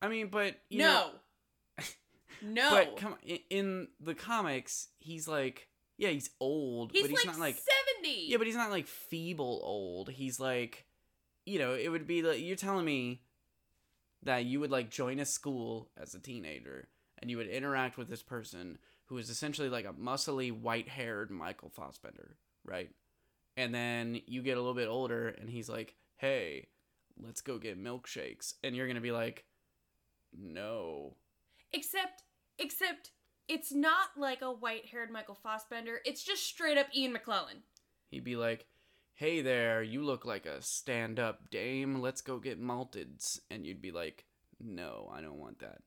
I 0.00 0.08
mean, 0.08 0.28
but 0.28 0.56
you 0.68 0.78
no! 0.78 1.10
know, 1.78 1.84
no! 2.42 2.70
but 2.70 2.96
come 2.96 3.16
in, 3.24 3.38
in 3.50 3.88
the 4.00 4.14
comics, 4.14 4.88
he's 5.00 5.26
like, 5.26 5.66
yeah, 5.98 6.10
he's 6.10 6.30
old, 6.40 6.92
he's, 6.92 7.02
but 7.02 7.10
he's 7.10 7.18
like, 7.18 7.34
not 7.34 7.40
like 7.40 7.56
seventy. 7.56 8.26
Yeah, 8.28 8.36
but 8.36 8.46
he's 8.46 8.56
not 8.56 8.70
like 8.70 8.86
feeble 8.86 9.60
old. 9.64 10.08
He's 10.08 10.38
like, 10.38 10.86
you 11.46 11.58
know, 11.58 11.74
it 11.74 11.88
would 11.88 12.06
be 12.06 12.22
like 12.22 12.40
you're 12.40 12.56
telling 12.56 12.84
me 12.84 13.22
that 14.22 14.44
you 14.44 14.60
would 14.60 14.70
like 14.70 14.90
join 14.90 15.18
a 15.18 15.24
school 15.24 15.90
as 15.96 16.14
a 16.14 16.20
teenager 16.20 16.88
and 17.18 17.30
you 17.30 17.36
would 17.36 17.48
interact 17.48 17.96
with 17.96 18.08
this 18.08 18.22
person 18.22 18.78
who 19.06 19.18
is 19.18 19.30
essentially 19.30 19.68
like 19.68 19.86
a 19.86 19.92
muscly, 19.92 20.52
white-haired 20.52 21.30
Michael 21.30 21.70
Fassbender, 21.70 22.36
right? 22.64 22.90
And 23.56 23.74
then 23.74 24.20
you 24.26 24.42
get 24.42 24.56
a 24.56 24.60
little 24.60 24.74
bit 24.74 24.88
older 24.88 25.28
and 25.28 25.50
he's 25.50 25.68
like, 25.68 25.96
"Hey, 26.16 26.68
let's 27.20 27.40
go 27.40 27.58
get 27.58 27.82
milkshakes." 27.82 28.54
And 28.62 28.76
you're 28.76 28.86
going 28.86 28.94
to 28.94 29.00
be 29.00 29.12
like, 29.12 29.44
"No." 30.32 31.16
Except, 31.72 32.22
except, 32.58 33.10
it's 33.48 33.72
not 33.72 34.10
like 34.16 34.42
a 34.42 34.52
white-haired 34.52 35.10
Michael 35.10 35.38
Fassbender. 35.42 36.00
It's 36.04 36.22
just 36.22 36.44
straight 36.44 36.78
up 36.78 36.86
Ian 36.94 37.14
McKellen. 37.14 37.62
He'd 38.10 38.24
be 38.24 38.36
like, 38.36 38.66
"Hey 39.20 39.42
there, 39.42 39.82
you 39.82 40.02
look 40.02 40.24
like 40.24 40.46
a 40.46 40.62
stand-up 40.62 41.50
dame. 41.50 42.00
Let's 42.00 42.22
go 42.22 42.38
get 42.38 42.58
malteds." 42.58 43.38
And 43.50 43.66
you'd 43.66 43.82
be 43.82 43.90
like, 43.90 44.24
"No, 44.58 45.10
I 45.12 45.20
don't 45.20 45.36
want 45.36 45.58
that." 45.58 45.82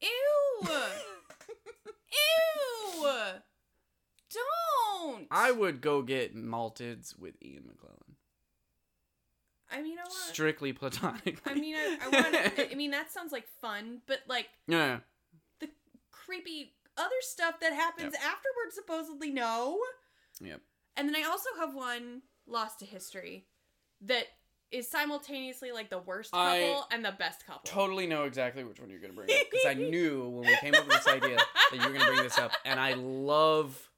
Ew! 0.00 0.60
Ew! 3.02 3.08
Don't. 4.30 5.26
I 5.32 5.50
would 5.50 5.80
go 5.80 6.02
get 6.02 6.36
malteds 6.36 7.18
with 7.18 7.34
Ian 7.42 7.64
McKellen. 7.64 8.14
I 9.68 9.82
mean, 9.82 9.98
I 9.98 10.02
want. 10.02 10.14
Strictly 10.14 10.72
platonic. 10.72 11.40
I 11.44 11.54
mean, 11.54 11.74
I, 11.74 11.98
I 12.00 12.08
want. 12.08 12.70
I 12.70 12.74
mean, 12.76 12.92
that 12.92 13.10
sounds 13.10 13.32
like 13.32 13.48
fun, 13.60 14.02
but 14.06 14.20
like 14.28 14.46
yeah. 14.68 15.00
the 15.58 15.70
creepy 16.12 16.76
other 16.96 17.20
stuff 17.22 17.58
that 17.58 17.72
happens 17.72 18.14
afterwards, 18.14 18.76
supposedly 18.76 19.30
no. 19.32 19.80
Yep. 20.40 20.60
And 20.98 21.08
then 21.08 21.16
I 21.16 21.22
also 21.26 21.48
have 21.58 21.74
one 21.74 22.20
lost 22.46 22.80
to 22.80 22.84
history 22.84 23.46
that 24.02 24.24
is 24.70 24.86
simultaneously 24.86 25.72
like 25.72 25.88
the 25.88 25.98
worst 26.00 26.30
I 26.34 26.60
couple 26.60 26.86
and 26.92 27.02
the 27.04 27.12
best 27.12 27.46
couple. 27.46 27.62
Totally 27.64 28.06
know 28.06 28.24
exactly 28.24 28.64
which 28.64 28.78
one 28.80 28.90
you're 28.90 28.98
gonna 29.00 29.14
bring 29.14 29.30
up 29.30 29.36
because 29.50 29.64
I 29.66 29.74
knew 29.90 30.28
when 30.28 30.46
we 30.48 30.56
came 30.56 30.74
up 30.74 30.86
with 30.86 30.96
this 30.96 31.06
idea 31.06 31.36
that 31.36 31.72
you 31.72 31.80
were 31.80 31.92
gonna 31.96 32.04
bring 32.10 32.22
this 32.22 32.36
up, 32.36 32.52
and 32.66 32.78
I 32.78 32.92
love 32.94 33.88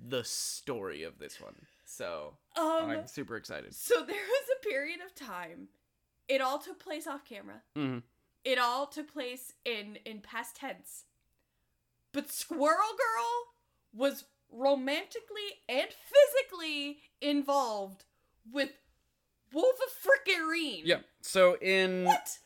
the 0.00 0.24
story 0.24 1.04
of 1.04 1.18
this 1.18 1.40
one. 1.40 1.54
So 1.84 2.36
Um, 2.56 2.90
I'm 2.90 3.06
super 3.06 3.36
excited. 3.36 3.74
so 3.74 3.96
there 4.04 4.16
was 4.16 4.44
a 4.60 4.66
period 4.68 5.00
of 5.04 5.14
time. 5.14 5.68
It 6.28 6.40
all 6.40 6.58
took 6.58 6.78
place 6.80 7.06
off 7.06 7.24
camera. 7.24 7.62
Mhm. 7.76 8.02
It 8.44 8.58
all 8.58 8.86
took 8.86 9.12
place 9.12 9.52
in 9.64 9.96
in 10.04 10.20
past 10.20 10.56
tense. 10.56 11.04
But 12.12 12.30
Squirrel 12.32 12.96
Girl 12.96 13.54
was 13.92 14.24
romantically 14.52 15.60
and 15.68 15.88
physically 15.88 16.98
involved 17.20 18.04
with 18.50 18.70
Wolverine. 19.52 20.82
Yeah. 20.84 21.00
So 21.22 21.56
in 21.60 22.04
What? 22.04 22.38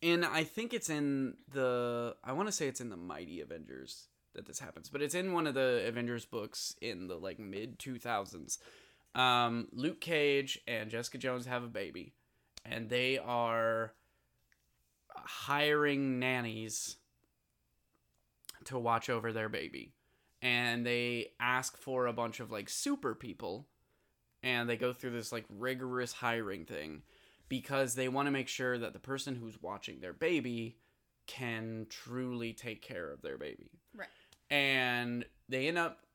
in 0.00 0.24
I 0.24 0.44
think 0.44 0.74
it's 0.74 0.90
in 0.90 1.34
the 1.52 2.16
I 2.24 2.32
want 2.32 2.48
to 2.48 2.52
say 2.52 2.68
it's 2.68 2.80
in 2.80 2.90
the 2.90 2.96
Mighty 2.96 3.40
Avengers 3.40 4.08
that 4.34 4.46
this 4.46 4.58
happens, 4.58 4.88
but 4.88 5.02
it's 5.02 5.14
in 5.14 5.32
one 5.32 5.46
of 5.46 5.54
the 5.54 5.84
Avengers 5.86 6.24
books 6.26 6.74
in 6.80 7.08
the 7.08 7.16
like 7.16 7.38
mid 7.38 7.78
2000s. 7.78 8.58
Um, 9.14 9.68
Luke 9.72 10.00
Cage 10.00 10.60
and 10.68 10.90
Jessica 10.90 11.16
Jones 11.16 11.46
have 11.46 11.64
a 11.64 11.68
baby, 11.68 12.12
and 12.66 12.90
they 12.90 13.16
are 13.18 13.94
hiring 15.14 16.18
nannies 16.18 16.96
to 18.64 18.78
watch 18.78 19.08
over 19.08 19.32
their 19.32 19.48
baby. 19.48 19.94
And 20.46 20.86
they 20.86 21.32
ask 21.40 21.76
for 21.76 22.06
a 22.06 22.12
bunch 22.12 22.38
of 22.38 22.52
like 22.52 22.68
super 22.68 23.16
people, 23.16 23.66
and 24.44 24.68
they 24.68 24.76
go 24.76 24.92
through 24.92 25.10
this 25.10 25.32
like 25.32 25.44
rigorous 25.50 26.12
hiring 26.12 26.64
thing 26.64 27.02
because 27.48 27.96
they 27.96 28.08
want 28.08 28.26
to 28.26 28.30
make 28.32 28.46
sure 28.46 28.78
that 28.78 28.92
the 28.92 29.00
person 29.00 29.34
who's 29.34 29.60
watching 29.60 29.98
their 29.98 30.12
baby 30.12 30.76
can 31.26 31.86
truly 31.90 32.52
take 32.52 32.80
care 32.80 33.10
of 33.10 33.22
their 33.22 33.36
baby. 33.36 33.70
Right. 33.92 34.06
And 34.48 35.24
they 35.48 35.66
end 35.66 35.78
up 35.78 36.06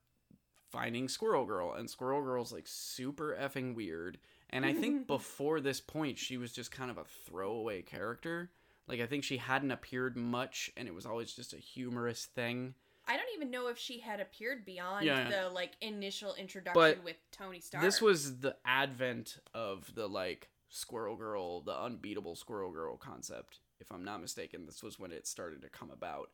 finding 0.72 1.10
Squirrel 1.10 1.46
Girl, 1.46 1.74
and 1.74 1.90
Squirrel 1.90 2.22
Girl's 2.22 2.54
like 2.54 2.68
super 2.68 3.38
effing 3.38 3.76
weird. 3.76 4.18
And 4.50 4.66
I 4.66 4.74
think 4.74 5.08
before 5.08 5.60
this 5.60 5.82
point, 5.82 6.18
she 6.18 6.38
was 6.38 6.54
just 6.54 6.72
kind 6.72 6.90
of 6.90 6.98
a 6.98 7.04
throwaway 7.26 7.82
character. 7.82 8.50
Like, 8.88 9.02
I 9.02 9.08
think 9.08 9.26
she 9.26 9.38
hadn't 9.38 9.72
appeared 9.72 10.16
much, 10.16 10.72
and 10.78 10.88
it 10.88 10.96
was 10.96 11.06
always 11.06 11.34
just 11.34 11.54
a 11.54 11.58
humorous 11.58 12.26
thing. 12.26 12.76
I 13.12 13.18
don't 13.18 13.28
even 13.36 13.52
know 13.52 13.68
if 13.68 13.78
she 13.78 14.00
had 14.00 14.22
appeared 14.22 14.64
beyond 14.64 15.06
Yeah, 15.06 15.28
yeah. 15.28 15.42
the 15.42 15.50
like 15.50 15.72
initial 15.82 16.34
introduction 16.36 16.82
But 16.82 17.04
with 17.04 17.18
Tony 17.32 17.60
Stark. 17.60 17.84
This 17.84 18.02
was 18.02 18.40
the 18.40 18.56
advent 18.64 19.40
of 19.54 19.94
the 19.94 20.08
like 20.08 20.48
Squirrel 20.70 21.18
Girl, 21.18 21.60
the 21.60 21.78
unbeatable 21.78 22.38
Squirrel 22.38 22.72
Girl 22.72 22.96
concept. 22.96 23.60
If 23.82 23.92
I'm 23.92 24.06
not 24.06 24.22
mistaken, 24.22 24.66
this 24.66 24.82
was 24.82 24.98
when 24.98 25.12
it 25.12 25.28
started 25.28 25.62
to 25.64 25.70
come 25.70 25.92
about. 25.92 26.30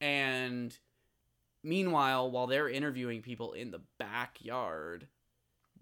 And 0.00 0.76
meanwhile, 1.62 2.30
while 2.30 2.46
they're 2.46 2.68
interviewing 2.68 3.20
people 3.20 3.52
in 3.52 3.70
the 3.70 3.82
backyard, 3.98 5.08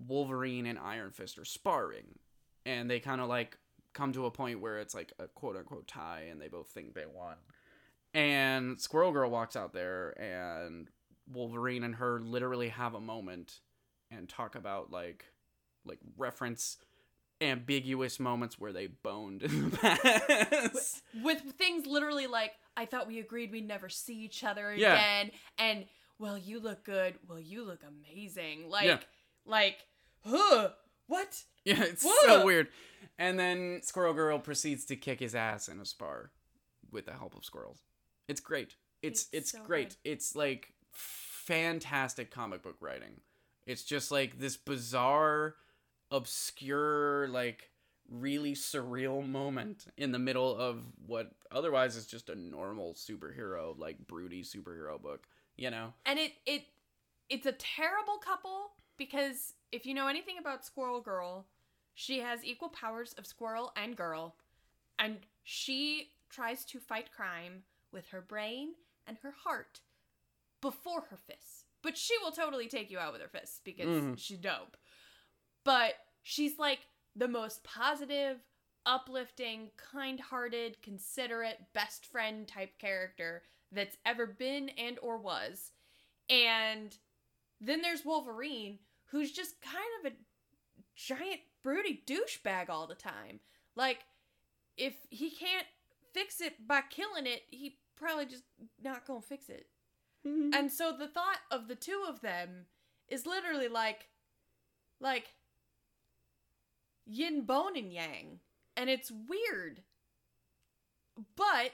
Wolverine 0.05 0.67
and 0.67 0.81
Iron 0.81 1.13
Fist 1.13 1.39
are 1.39 1.45
sparring. 1.45 2.19
And 2.67 2.91
they 2.91 2.99
kind 2.99 3.21
of 3.21 3.29
like 3.29 3.57
come 3.93 4.13
to 4.15 4.27
a 4.27 4.33
point 4.33 4.61
where 4.61 4.81
it's 4.81 4.95
like 4.95 5.13
a 5.21 5.29
quote 5.29 5.57
unquote 5.57 5.87
tie 5.87 6.27
and 6.29 6.41
they 6.41 6.49
both 6.49 6.71
think 6.71 6.95
they 6.95 7.07
won. 7.07 7.37
And 8.15 8.81
Squirrel 8.81 9.13
Girl 9.13 9.31
walks 9.31 9.55
out 9.57 9.73
there 9.73 10.11
and 10.21 10.89
Wolverine 11.33 11.85
and 11.85 11.95
her 11.97 12.21
literally 12.21 12.69
have 12.71 12.95
a 12.95 13.01
moment 13.01 13.61
and 14.11 14.29
talk 14.29 14.55
about 14.57 14.91
like 14.91 15.25
like 15.85 15.99
reference 16.17 16.77
ambiguous 17.41 18.21
moments 18.21 18.59
where 18.59 18.73
they 18.73 18.87
boned 18.89 19.43
in 19.43 19.71
the 19.71 19.77
past. 19.79 21.03
with 21.23 21.41
things 21.57 21.87
literally 21.87 22.27
like 22.27 22.53
I 22.77 22.85
thought 22.85 23.07
we 23.07 23.19
agreed 23.21 23.51
we'd 23.53 23.67
never 23.67 23.89
see 23.89 24.15
each 24.25 24.45
other 24.45 24.75
Yeah. 24.75 24.95
again 24.95 25.31
and 25.59 25.85
well 26.19 26.37
you 26.37 26.61
look 26.61 26.85
good 26.85 27.15
well 27.29 27.41
you 27.41 27.65
look 27.65 27.81
amazing 27.87 28.69
like 28.69 28.87
Yeah. 28.87 28.99
like 29.47 29.77
huh 30.27 30.71
what 31.07 31.43
yeah, 31.65 31.83
it's 31.85 32.05
Whoa. 32.05 32.11
so 32.27 32.45
weird. 32.45 32.69
And 33.19 33.39
then 33.39 33.81
Squirrel 33.83 34.15
Girl 34.15 34.39
proceeds 34.39 34.85
to 34.87 34.97
kick 34.97 35.21
his 35.21 35.35
ass 35.35 35.69
in 35.69 35.79
a 35.81 35.85
spar 35.85 36.31
with 36.91 37.07
the 37.07 37.13
help 37.13 37.35
of 37.37 37.45
squirrels. 37.45 37.83
It's 38.31 38.41
great. 38.41 38.77
It's 39.03 39.23
It's 39.25 39.29
it's, 39.33 39.51
so 39.53 39.63
great. 39.65 39.91
good. 39.91 40.13
It's 40.13 40.37
like 40.37 40.75
fantastic 40.93 42.31
comic 42.31 42.63
book 42.63 42.77
writing. 42.81 43.21
It's 43.67 43.83
just 43.83 44.11
like 44.11 44.39
this 44.39 44.57
bizarre, 44.57 45.57
obscure, 46.11 47.29
like 47.29 47.71
really 48.09 48.55
surreal 48.55 49.27
moment 49.29 49.87
in 49.97 50.11
the 50.13 50.19
middle 50.19 50.57
of 50.57 50.83
what 51.07 51.31
otherwise 51.53 51.95
is 51.97 52.07
just 52.07 52.29
a 52.29 52.35
normal 52.35 52.95
superhero, 52.95 53.79
like 53.79 54.07
broody 54.07 54.43
superhero 54.43 55.01
book. 55.01 55.27
You 55.57 55.71
know? 55.71 55.93
and 56.07 56.19
it 56.19 56.33
it 56.47 56.63
it's 57.29 57.47
a 57.47 57.53
terrible 57.53 58.17
couple 58.17 58.71
because 58.97 59.53
if 59.73 59.85
you 59.85 59.93
know 59.93 60.09
anything 60.09 60.37
about 60.39 60.65
Squirrel 60.65 61.01
Girl 61.03 61.47
she 61.95 62.21
has 62.21 62.43
equal 62.45 62.71
powers 62.71 63.15
of 63.19 63.27
squirrel 63.27 63.73
and 63.77 63.95
girl 63.95 64.37
and 64.99 65.19
she 65.43 66.13
tries 66.31 66.65
to 66.65 66.79
fight 66.79 67.11
crime 67.15 67.63
with 67.93 68.09
her 68.09 68.21
brain 68.21 68.75
and 69.07 69.19
her 69.19 69.33
heart 69.45 69.81
before 70.61 71.03
her 71.11 71.17
fists. 71.17 71.65
But 71.83 71.97
she 71.97 72.17
will 72.19 72.33
totally 72.33 72.69
take 72.69 72.91
you 72.91 72.99
out 72.99 73.13
with 73.13 73.23
her 73.23 73.29
fists 73.29 73.61
because 73.65 73.87
Mhm. 73.87 74.19
she's 74.19 74.39
dope. 74.39 74.77
But 75.65 75.95
she's 76.23 76.59
like 76.59 76.89
the 77.17 77.29
most 77.29 77.65
positive, 77.65 78.45
uplifting, 78.87 79.71
kind 79.77 80.21
hearted, 80.21 80.83
considerate, 80.83 81.73
best 81.73 82.05
friend 82.07 82.47
type 82.47 82.79
character 82.79 83.45
that's 83.73 83.97
ever 84.05 84.27
been 84.27 84.69
and 84.71 84.99
or 85.01 85.17
was. 85.19 85.73
And 86.29 86.97
then 87.61 87.83
there's 87.83 88.05
Wolverine, 88.05 88.79
who's 89.07 89.33
just 89.33 89.61
kind 89.61 89.85
of 90.05 90.13
a 90.13 90.17
giant 90.95 91.41
broody 91.63 92.03
douchebag 92.07 92.69
all 92.69 92.87
the 92.87 92.95
time. 92.95 93.41
Like, 93.75 94.05
if 94.77 95.07
he 95.11 95.31
can't 95.31 95.67
fix 96.13 96.41
it 96.41 96.67
by 96.67 96.83
killing 96.83 97.27
it, 97.27 97.43
he 97.51 97.80
probably 98.01 98.27
just 98.27 98.45
not 98.83 99.07
gonna 99.07 99.21
fix 99.21 99.49
it. 99.49 99.67
Mm-hmm. 100.27 100.55
And 100.55 100.73
so 100.73 100.93
the 100.97 101.09
thought 101.09 101.39
of 101.51 101.69
the 101.69 101.75
two 101.75 102.05
of 102.09 102.21
them 102.21 102.67
is 103.09 103.27
literally 103.27 103.69
like 103.69 104.09
like 105.01 105.35
yin 107.07 107.43
bone 107.43 107.77
and 107.77 107.93
yang. 107.93 108.41
And 108.77 108.89
it's 108.89 109.11
weird. 109.11 109.83
But 111.37 111.73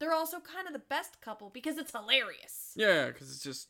they're 0.00 0.12
also 0.12 0.40
kind 0.40 0.66
of 0.66 0.72
the 0.72 0.80
best 0.80 1.20
couple 1.20 1.50
because 1.50 1.78
it's 1.78 1.92
hilarious. 1.92 2.72
Yeah, 2.74 3.06
because 3.06 3.30
it's 3.30 3.44
just 3.44 3.68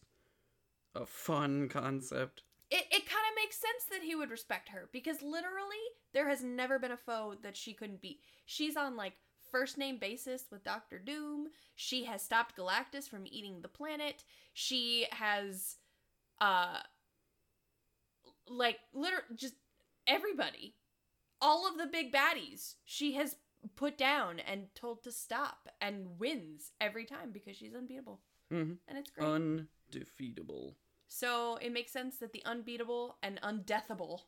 a 0.95 1.05
fun 1.05 1.69
concept. 1.69 2.43
It, 2.71 2.85
it 2.91 3.07
kind 3.07 3.27
of 3.29 3.37
makes 3.37 3.57
sense 3.57 3.85
that 3.91 4.03
he 4.03 4.15
would 4.15 4.31
respect 4.31 4.71
her 4.71 4.89
because 4.93 5.21
literally 5.21 5.77
there 6.15 6.29
has 6.29 6.43
never 6.43 6.79
been 6.79 6.93
a 6.93 6.97
foe 6.97 7.35
that 7.43 7.57
she 7.57 7.75
couldn't 7.75 8.01
beat. 8.01 8.21
She's 8.47 8.77
on 8.77 8.97
like 8.97 9.15
first 9.53 9.79
name 9.79 9.99
basis 9.99 10.47
with 10.51 10.65
Doctor 10.65 10.99
Doom. 10.99 11.49
She 11.77 12.05
has 12.05 12.23
stopped 12.23 12.57
Galactus 12.57 13.09
from 13.09 13.27
eating 13.27 13.61
the 13.61 13.69
planet. 13.69 14.25
She 14.55 15.07
has 15.13 15.77
uh 16.41 16.79
like 18.49 18.79
literally 18.93 19.37
just 19.37 19.55
everybody. 20.07 20.75
All 21.41 21.69
of 21.69 21.79
the 21.79 21.87
big 21.87 22.13
baddies 22.13 22.75
she 22.85 23.13
has 23.15 23.37
put 23.77 23.97
down 23.97 24.41
and 24.41 24.67
told 24.75 25.05
to 25.05 25.13
stop 25.13 25.69
and 25.81 26.19
wins 26.19 26.73
every 26.81 27.05
time 27.05 27.31
because 27.33 27.57
she's 27.57 27.75
unbeatable. 27.75 28.21
Mhm. 28.51 28.79
And 28.89 28.99
it's 28.99 29.11
great. 29.11 29.27
Undefeatable. 29.29 30.77
so 31.09 31.57
it 31.57 31.71
makes 31.73 31.93
sense 31.93 32.17
that 32.19 32.33
the 32.33 32.43
unbeatable 32.45 33.19
and 33.23 33.39
undeathable 33.43 34.23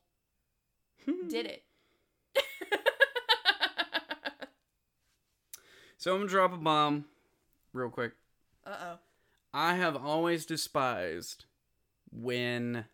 did 1.28 1.46
it. 1.46 1.64
So 5.98 6.12
I'm 6.12 6.20
gonna 6.20 6.30
drop 6.30 6.52
a 6.52 6.56
bomb 6.56 7.06
real 7.72 7.90
quick. 7.90 8.12
uh 8.66 8.76
oh. 8.80 8.98
I 9.52 9.74
have 9.76 9.96
always 9.96 10.44
despised 10.46 11.44
when 12.10 12.86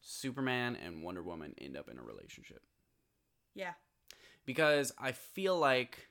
Superman 0.00 0.76
and 0.76 1.02
Wonder 1.02 1.22
Woman 1.22 1.54
end 1.58 1.76
up 1.76 1.88
in 1.88 1.98
a 1.98 2.02
relationship 2.02 2.62
Yeah. 3.54 3.72
because 4.46 4.92
I 4.98 5.12
feel 5.12 5.58
like 5.58 6.08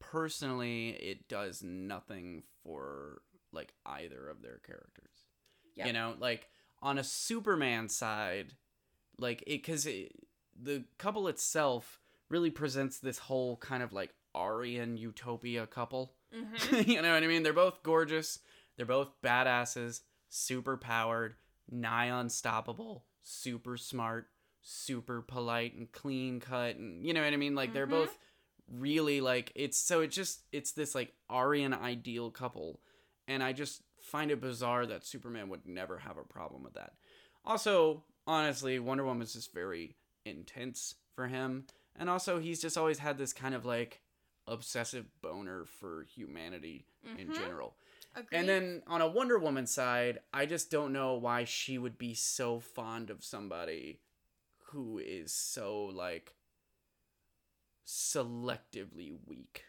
personally 0.00 0.90
it 0.90 1.28
does 1.28 1.62
nothing 1.62 2.42
for 2.62 3.22
like 3.52 3.72
either 3.86 4.28
of 4.28 4.42
their 4.42 4.58
characters. 4.58 5.26
Yeah. 5.74 5.86
You 5.86 5.92
know, 5.92 6.14
like 6.18 6.48
on 6.82 6.98
a 6.98 7.04
Superman 7.04 7.88
side, 7.88 8.54
like 9.18 9.42
it 9.46 9.64
cuz 9.64 9.84
the 9.84 10.84
couple 10.98 11.28
itself 11.28 12.00
really 12.28 12.50
presents 12.50 12.98
this 12.98 13.18
whole 13.18 13.56
kind 13.56 13.82
of 13.82 13.92
like 13.92 14.14
Aryan 14.38 14.96
utopia 14.96 15.66
couple. 15.66 16.14
Mm-hmm. 16.34 16.90
you 16.90 17.02
know 17.02 17.12
what 17.12 17.22
I 17.22 17.26
mean? 17.26 17.42
They're 17.42 17.52
both 17.52 17.82
gorgeous. 17.82 18.38
They're 18.76 18.86
both 18.86 19.10
badasses, 19.22 20.00
super 20.28 20.76
powered, 20.76 21.34
nigh 21.70 22.06
unstoppable, 22.06 23.04
super 23.22 23.76
smart, 23.76 24.28
super 24.62 25.20
polite 25.22 25.74
and 25.74 25.90
clean 25.90 26.40
cut 26.40 26.76
and 26.76 27.04
you 27.04 27.12
know 27.12 27.22
what 27.22 27.32
I 27.32 27.36
mean? 27.36 27.54
Like 27.54 27.72
they're 27.72 27.86
Mhm. 27.86 27.90
both 27.90 28.18
really 28.70 29.20
like 29.20 29.50
it's 29.54 29.78
so 29.78 30.02
it 30.02 30.08
just 30.08 30.42
it's 30.52 30.72
this 30.72 30.94
like 30.94 31.14
Aryan 31.30 31.72
ideal 31.72 32.30
couple 32.30 32.80
and 33.26 33.42
I 33.42 33.52
just 33.52 33.82
find 34.00 34.30
it 34.30 34.40
bizarre 34.40 34.84
that 34.86 35.06
Superman 35.06 35.48
would 35.48 35.66
never 35.66 35.98
have 35.98 36.18
a 36.18 36.22
problem 36.22 36.62
with 36.64 36.74
that. 36.74 36.92
Also, 37.44 38.04
honestly, 38.26 38.78
Wonder 38.78 39.04
Woman 39.04 39.16
Woman's 39.18 39.32
just 39.32 39.54
very 39.54 39.96
intense 40.26 40.94
for 41.14 41.28
him 41.28 41.66
and 41.96 42.10
also 42.10 42.38
he's 42.38 42.60
just 42.60 42.76
always 42.76 42.98
had 42.98 43.16
this 43.16 43.32
kind 43.32 43.54
of 43.54 43.64
like 43.64 44.02
obsessive 44.48 45.06
boner 45.20 45.64
for 45.64 46.04
humanity 46.04 46.86
in 47.18 47.28
Mhm. 47.28 47.34
general. 47.34 47.76
Agreed. 48.14 48.38
And 48.38 48.48
then 48.48 48.82
on 48.86 49.00
a 49.00 49.08
Wonder 49.08 49.38
Woman 49.38 49.66
side, 49.66 50.20
I 50.32 50.46
just 50.46 50.70
don't 50.70 50.92
know 50.92 51.14
why 51.14 51.44
she 51.44 51.78
would 51.78 51.98
be 51.98 52.14
so 52.14 52.58
fond 52.60 53.10
of 53.10 53.22
somebody 53.24 54.00
who 54.70 54.98
is 54.98 55.32
so 55.32 55.84
like 55.86 56.34
selectively 57.86 59.16
weak 59.26 59.64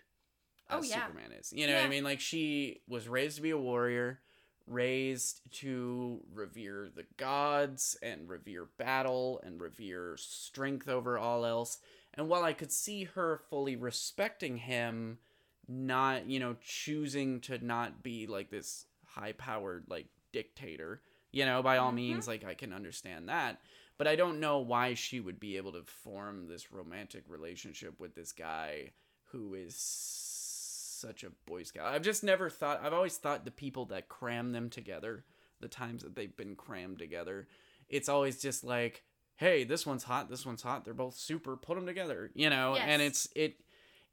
Oh, 0.71 0.79
as 0.79 0.89
yeah. 0.89 1.07
Superman 1.07 1.31
is. 1.31 1.51
You 1.51 1.65
know 1.67 1.75
what 1.75 1.85
I 1.85 1.87
mean? 1.87 2.03
Like 2.03 2.19
she 2.19 2.81
was 2.87 3.07
raised 3.07 3.37
to 3.37 3.41
be 3.41 3.49
a 3.49 3.57
warrior, 3.57 4.19
raised 4.67 5.41
to 5.53 6.21
revere 6.31 6.89
the 6.93 7.05
gods 7.17 7.97
and 8.03 8.29
revere 8.29 8.65
battle 8.77 9.41
and 9.43 9.59
revere 9.59 10.15
strength 10.17 10.87
over 10.87 11.17
all 11.17 11.43
else. 11.45 11.79
And 12.13 12.27
while 12.27 12.43
I 12.43 12.53
could 12.53 12.71
see 12.71 13.05
her 13.05 13.41
fully 13.49 13.75
respecting 13.75 14.57
him, 14.57 15.19
not, 15.67 16.25
you 16.27 16.39
know, 16.39 16.55
choosing 16.61 17.39
to 17.41 17.63
not 17.63 18.01
be 18.03 18.27
like 18.27 18.49
this 18.49 18.85
high 19.05 19.33
powered 19.33 19.85
like 19.87 20.07
dictator, 20.31 21.01
you 21.31 21.45
know, 21.45 21.61
by 21.61 21.77
all 21.77 21.91
Mhm. 21.91 21.95
means, 21.95 22.27
like 22.27 22.43
I 22.43 22.55
can 22.55 22.73
understand 22.73 23.29
that. 23.29 23.61
But 23.97 24.07
I 24.07 24.15
don't 24.15 24.39
know 24.39 24.59
why 24.59 24.93
she 24.93 25.19
would 25.19 25.39
be 25.39 25.57
able 25.57 25.73
to 25.73 25.83
form 25.83 26.47
this 26.47 26.71
romantic 26.71 27.23
relationship 27.27 27.99
with 27.99 28.15
this 28.15 28.31
guy 28.31 28.93
who 29.25 29.53
is 29.53 29.75
such 29.75 31.23
a 31.23 31.29
boy 31.29 31.63
scout. 31.63 31.93
I've 31.93 32.01
just 32.01 32.23
never 32.23 32.49
thought 32.49 32.83
I've 32.83 32.93
always 32.93 33.17
thought 33.17 33.45
the 33.45 33.51
people 33.51 33.85
that 33.85 34.09
cram 34.09 34.51
them 34.51 34.69
together, 34.69 35.25
the 35.59 35.67
times 35.67 36.03
that 36.03 36.15
they've 36.15 36.35
been 36.35 36.55
crammed 36.55 36.97
together, 36.99 37.47
it's 37.89 38.09
always 38.09 38.41
just 38.41 38.63
like, 38.63 39.03
hey, 39.39 39.63
this 39.63 39.85
one's 39.85 40.03
hot, 40.03 40.29
this 40.29 40.45
one's 40.45 40.61
hot, 40.61 40.83
they're 40.83 40.93
both 40.93 41.15
super, 41.15 41.55
put 41.55 41.75
them 41.75 41.85
together, 41.85 42.29
you 42.35 42.49
know? 42.49 42.75
And 42.75 43.01
it's 43.01 43.27
it 43.35 43.55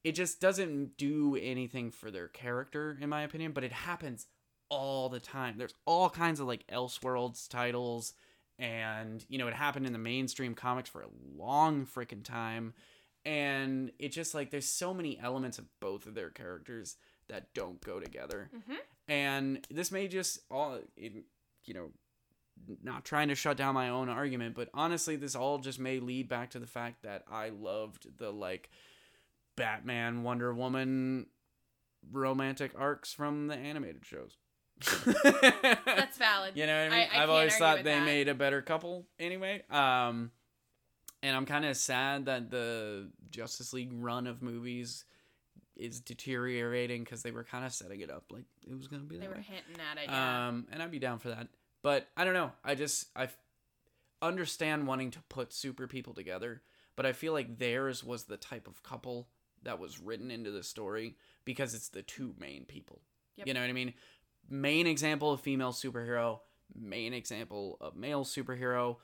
it 0.05 0.13
just 0.13 0.41
doesn't 0.41 0.97
do 0.97 1.37
anything 1.41 1.91
for 1.91 2.11
their 2.13 2.29
character 2.29 2.97
in 3.01 3.09
my 3.09 3.23
opinion, 3.23 3.51
but 3.53 3.65
it 3.65 3.73
happens 3.73 4.27
all 4.69 5.09
the 5.09 5.19
time. 5.21 5.59
There's 5.59 5.75
all 5.85 6.09
kinds 6.11 6.39
of 6.41 6.47
like 6.47 6.65
Elseworlds 6.69 7.49
titles 7.49 8.13
and 8.59 9.25
you 9.29 9.39
know, 9.39 9.49
it 9.49 9.55
happened 9.55 9.85
in 9.87 9.93
the 9.93 9.99
mainstream 9.99 10.55
comics 10.55 10.89
for 10.89 11.03
a 11.03 11.09
long 11.37 11.87
freaking 11.87 12.25
time 12.25 12.73
and 13.25 13.91
it 13.99 14.11
just 14.11 14.33
like 14.35 14.51
there's 14.51 14.67
so 14.69 14.95
many 14.95 15.19
elements 15.19 15.59
of 15.59 15.65
both 15.81 16.07
of 16.07 16.15
their 16.15 16.31
characters 16.31 16.97
that 17.29 17.53
don't 17.55 17.81
go 17.85 17.99
together 17.99 18.49
Mhm. 18.57 18.77
and 19.09 19.67
this 19.69 19.91
may 19.91 20.07
just 20.07 20.39
all 20.51 20.79
it, 20.97 21.25
you 21.65 21.75
know 21.75 21.91
not 22.83 23.05
trying 23.05 23.29
to 23.29 23.35
shut 23.35 23.57
down 23.57 23.75
my 23.75 23.89
own 23.89 24.09
argument 24.09 24.55
but 24.55 24.69
honestly 24.75 25.17
this 25.17 25.35
all 25.37 25.59
just 25.59 25.79
may 25.79 25.99
lead 26.01 26.29
back 26.29 26.51
to 26.51 26.59
the 26.59 26.67
fact 26.67 27.03
that 27.03 27.23
i 27.31 27.49
loved 27.51 28.07
the 28.19 28.31
like 28.33 28.71
batman 29.57 30.23
wonder 30.23 30.53
woman 30.53 31.27
romantic 32.13 32.73
arcs 32.79 33.13
from 33.13 33.47
the 33.49 33.57
animated 33.57 34.05
shows 34.05 34.37
That's 35.05 36.19
valid. 36.19 36.53
you 36.55 36.67
know 36.67 36.85
what 36.85 36.93
I 36.93 36.99
mean? 36.99 37.09
I 37.11 37.17
have 37.21 37.31
always 37.31 37.57
thought 37.57 37.79
they 37.79 37.99
that. 37.99 38.05
made 38.05 38.29
a 38.29 38.35
better 38.35 38.61
couple 38.61 39.07
anyway. 39.19 39.63
Um, 39.71 40.31
and 41.23 41.35
I'm 41.35 41.47
kind 41.47 41.65
of 41.65 41.79
sad 41.79 42.27
that 42.27 42.51
the 42.51 43.11
Justice 43.31 43.73
League 43.73 43.89
run 43.95 44.27
of 44.27 44.43
movies 44.43 45.07
is 45.77 46.01
deteriorating 46.01 47.05
because 47.05 47.23
they 47.23 47.31
were 47.31 47.43
kind 47.45 47.65
of 47.65 47.73
setting 47.73 48.01
it 48.01 48.11
up 48.11 48.25
like 48.31 48.45
it 48.69 48.77
was 48.77 48.87
gonna 48.87 49.03
be 49.05 49.17
They 49.17 49.29
were 49.29 49.37
way. 49.37 49.47
hinting 49.49 49.83
at 49.91 49.97
it. 49.97 50.11
Yeah. 50.11 50.49
Um, 50.49 50.67
and 50.71 50.83
I'd 50.83 50.91
be 50.91 50.99
down 50.99 51.21
for 51.21 51.29
that. 51.31 51.49
But 51.87 52.09
I 52.17 52.25
don't 52.25 52.35
know. 52.35 52.51
I 52.65 52.75
just 52.75 53.07
I 53.15 53.29
understand 54.21 54.89
wanting 54.89 55.13
to 55.13 55.21
put 55.29 55.53
super 55.53 55.87
people 55.87 56.15
together, 56.15 56.63
but 56.97 57.07
I 57.07 57.13
feel 57.13 57.33
like 57.33 57.61
theirs 57.61 58.03
was 58.03 58.25
the 58.25 58.37
type 58.37 58.67
of 58.67 58.83
couple 58.83 59.29
that 59.63 59.79
was 59.79 60.01
written 60.01 60.33
into 60.33 60.51
the 60.51 60.65
story 60.65 61.15
because 61.45 61.75
it's 61.75 61.91
the 61.91 62.03
two 62.03 62.35
main 62.41 62.65
people. 62.65 63.03
Yep. 63.37 63.47
You 63.47 63.55
know 63.55 63.61
what 63.61 63.71
I 63.71 63.73
mean? 63.73 63.95
Main 64.51 64.89
example 64.89 65.31
of 65.31 65.41
female 65.43 65.73
superhero, 65.73 66.41
main 66.75 67.15
example 67.15 67.77
of 67.81 67.95
male 67.95 68.25
superhero, 68.25 68.97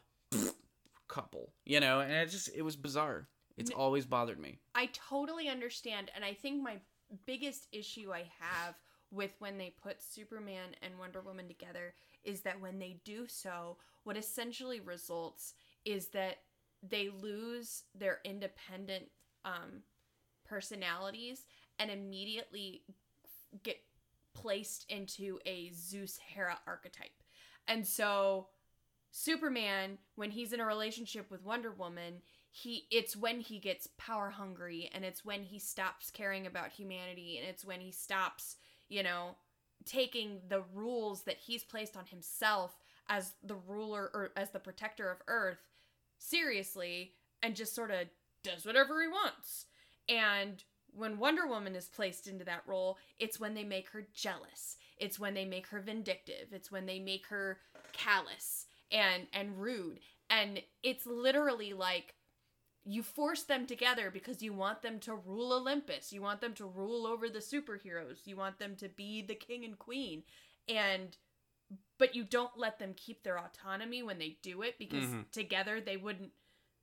couple. 1.06 1.52
You 1.64 1.78
know, 1.78 2.00
and 2.00 2.10
it 2.10 2.30
just 2.30 2.50
it 2.52 2.62
was 2.62 2.74
bizarre. 2.74 3.28
It's 3.56 3.70
always 3.70 4.06
bothered 4.06 4.40
me. 4.40 4.58
I 4.74 4.88
totally 4.92 5.48
understand, 5.48 6.10
and 6.16 6.24
I 6.24 6.34
think 6.34 6.60
my 6.60 6.78
biggest 7.26 7.68
issue 7.70 8.12
I 8.12 8.24
have 8.40 8.74
with 9.12 9.32
when 9.38 9.58
they 9.58 9.74
put 9.82 10.02
Superman 10.02 10.74
and 10.82 10.98
Wonder 10.98 11.20
Woman 11.20 11.46
together 11.46 11.94
is 12.24 12.40
that 12.42 12.60
when 12.60 12.78
they 12.78 12.96
do 13.04 13.26
so, 13.26 13.76
what 14.04 14.16
essentially 14.16 14.80
results 14.80 15.54
is 15.84 16.08
that 16.08 16.38
they 16.82 17.10
lose 17.10 17.84
their 17.94 18.18
independent 18.24 19.04
um, 19.44 19.82
personalities 20.44 21.44
and 21.78 21.90
immediately 21.90 22.82
get 23.62 23.78
placed 24.34 24.86
into 24.88 25.38
a 25.46 25.70
Zeus 25.74 26.18
Hera 26.18 26.58
archetype. 26.66 27.22
And 27.68 27.86
so 27.86 28.48
Superman, 29.10 29.98
when 30.14 30.30
he's 30.30 30.52
in 30.52 30.60
a 30.60 30.66
relationship 30.66 31.30
with 31.30 31.44
Wonder 31.44 31.70
Woman, 31.70 32.22
he 32.50 32.86
it's 32.90 33.16
when 33.16 33.40
he 33.40 33.58
gets 33.58 33.88
power 33.96 34.30
hungry 34.30 34.90
and 34.94 35.04
it's 35.04 35.24
when 35.24 35.42
he 35.42 35.58
stops 35.58 36.10
caring 36.10 36.46
about 36.46 36.70
humanity 36.70 37.38
and 37.38 37.48
it's 37.48 37.64
when 37.64 37.80
he 37.80 37.90
stops, 37.92 38.56
you 38.92 39.02
know, 39.02 39.36
taking 39.84 40.40
the 40.48 40.62
rules 40.74 41.22
that 41.22 41.38
he's 41.38 41.64
placed 41.64 41.96
on 41.96 42.06
himself 42.06 42.76
as 43.08 43.32
the 43.42 43.56
ruler 43.66 44.10
or 44.14 44.30
as 44.36 44.50
the 44.50 44.58
protector 44.58 45.10
of 45.10 45.18
Earth 45.26 45.58
seriously 46.18 47.12
and 47.42 47.56
just 47.56 47.74
sort 47.74 47.90
of 47.90 48.06
does 48.44 48.64
whatever 48.64 49.00
he 49.02 49.08
wants. 49.08 49.66
And 50.08 50.62
when 50.94 51.18
Wonder 51.18 51.46
Woman 51.46 51.74
is 51.74 51.86
placed 51.86 52.26
into 52.26 52.44
that 52.44 52.62
role, 52.66 52.98
it's 53.18 53.40
when 53.40 53.54
they 53.54 53.64
make 53.64 53.88
her 53.88 54.06
jealous. 54.14 54.76
It's 54.98 55.18
when 55.18 55.34
they 55.34 55.44
make 55.44 55.66
her 55.68 55.80
vindictive. 55.80 56.52
It's 56.52 56.70
when 56.70 56.86
they 56.86 56.98
make 56.98 57.26
her 57.26 57.58
callous 57.92 58.66
and 58.90 59.26
and 59.32 59.60
rude. 59.60 60.00
And 60.28 60.62
it's 60.82 61.06
literally 61.06 61.72
like 61.72 62.14
you 62.84 63.02
force 63.02 63.42
them 63.44 63.66
together 63.66 64.10
because 64.10 64.42
you 64.42 64.52
want 64.52 64.82
them 64.82 64.98
to 65.00 65.14
rule 65.14 65.52
Olympus. 65.52 66.12
You 66.12 66.20
want 66.22 66.40
them 66.40 66.54
to 66.54 66.66
rule 66.66 67.06
over 67.06 67.28
the 67.28 67.38
superheroes. 67.38 68.26
You 68.26 68.36
want 68.36 68.58
them 68.58 68.74
to 68.76 68.88
be 68.88 69.22
the 69.22 69.34
king 69.36 69.64
and 69.64 69.78
queen. 69.78 70.24
And 70.68 71.16
but 71.96 72.14
you 72.14 72.24
don't 72.24 72.58
let 72.58 72.78
them 72.78 72.92
keep 72.94 73.22
their 73.22 73.38
autonomy 73.38 74.02
when 74.02 74.18
they 74.18 74.36
do 74.42 74.62
it 74.62 74.78
because 74.78 75.04
Mhm. 75.04 75.30
together 75.30 75.80
they 75.80 75.96
wouldn't 75.96 76.32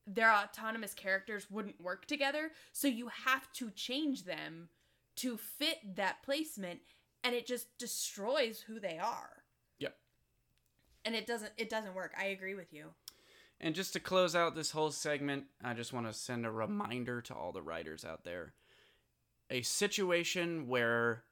their 0.08 0.32
autonomous 0.34 0.96
characters 0.96 1.52
wouldn't 1.52 1.80
work 1.80 2.08
together. 2.08 2.52
So 2.72 2.88
you 2.88 3.10
have 3.10 3.52
to 3.54 3.70
change 3.70 4.24
them 4.24 4.70
to 5.18 5.38
fit 5.38 5.96
that 5.96 6.24
placement 6.24 6.82
and 7.24 7.36
it 7.36 7.46
just 7.46 7.78
destroys 7.78 8.62
who 8.62 8.80
they 8.80 8.98
are. 8.98 9.44
Yep. 9.78 9.96
And 11.06 11.16
it 11.16 11.28
doesn't 11.28 11.54
it 11.58 11.70
doesn't 11.70 11.94
work. 11.94 12.14
I 12.18 12.26
agree 12.26 12.56
with 12.56 12.74
you. 12.74 12.96
And 13.62 13.76
just 13.76 13.94
to 13.94 14.00
close 14.00 14.36
out 14.36 14.56
this 14.56 14.72
whole 14.72 14.92
segment, 14.92 15.46
I 15.64 15.74
just 15.74 15.92
want 15.92 16.08
to 16.08 16.14
send 16.14 16.46
a 16.46 16.52
reminder 16.52 17.22
to 17.24 17.34
all 17.34 17.52
the 17.52 17.62
writers 17.62 18.06
out 18.06 18.24
there. 18.24 18.54
A 19.50 19.62
situation 19.64 20.68
where 20.68 21.24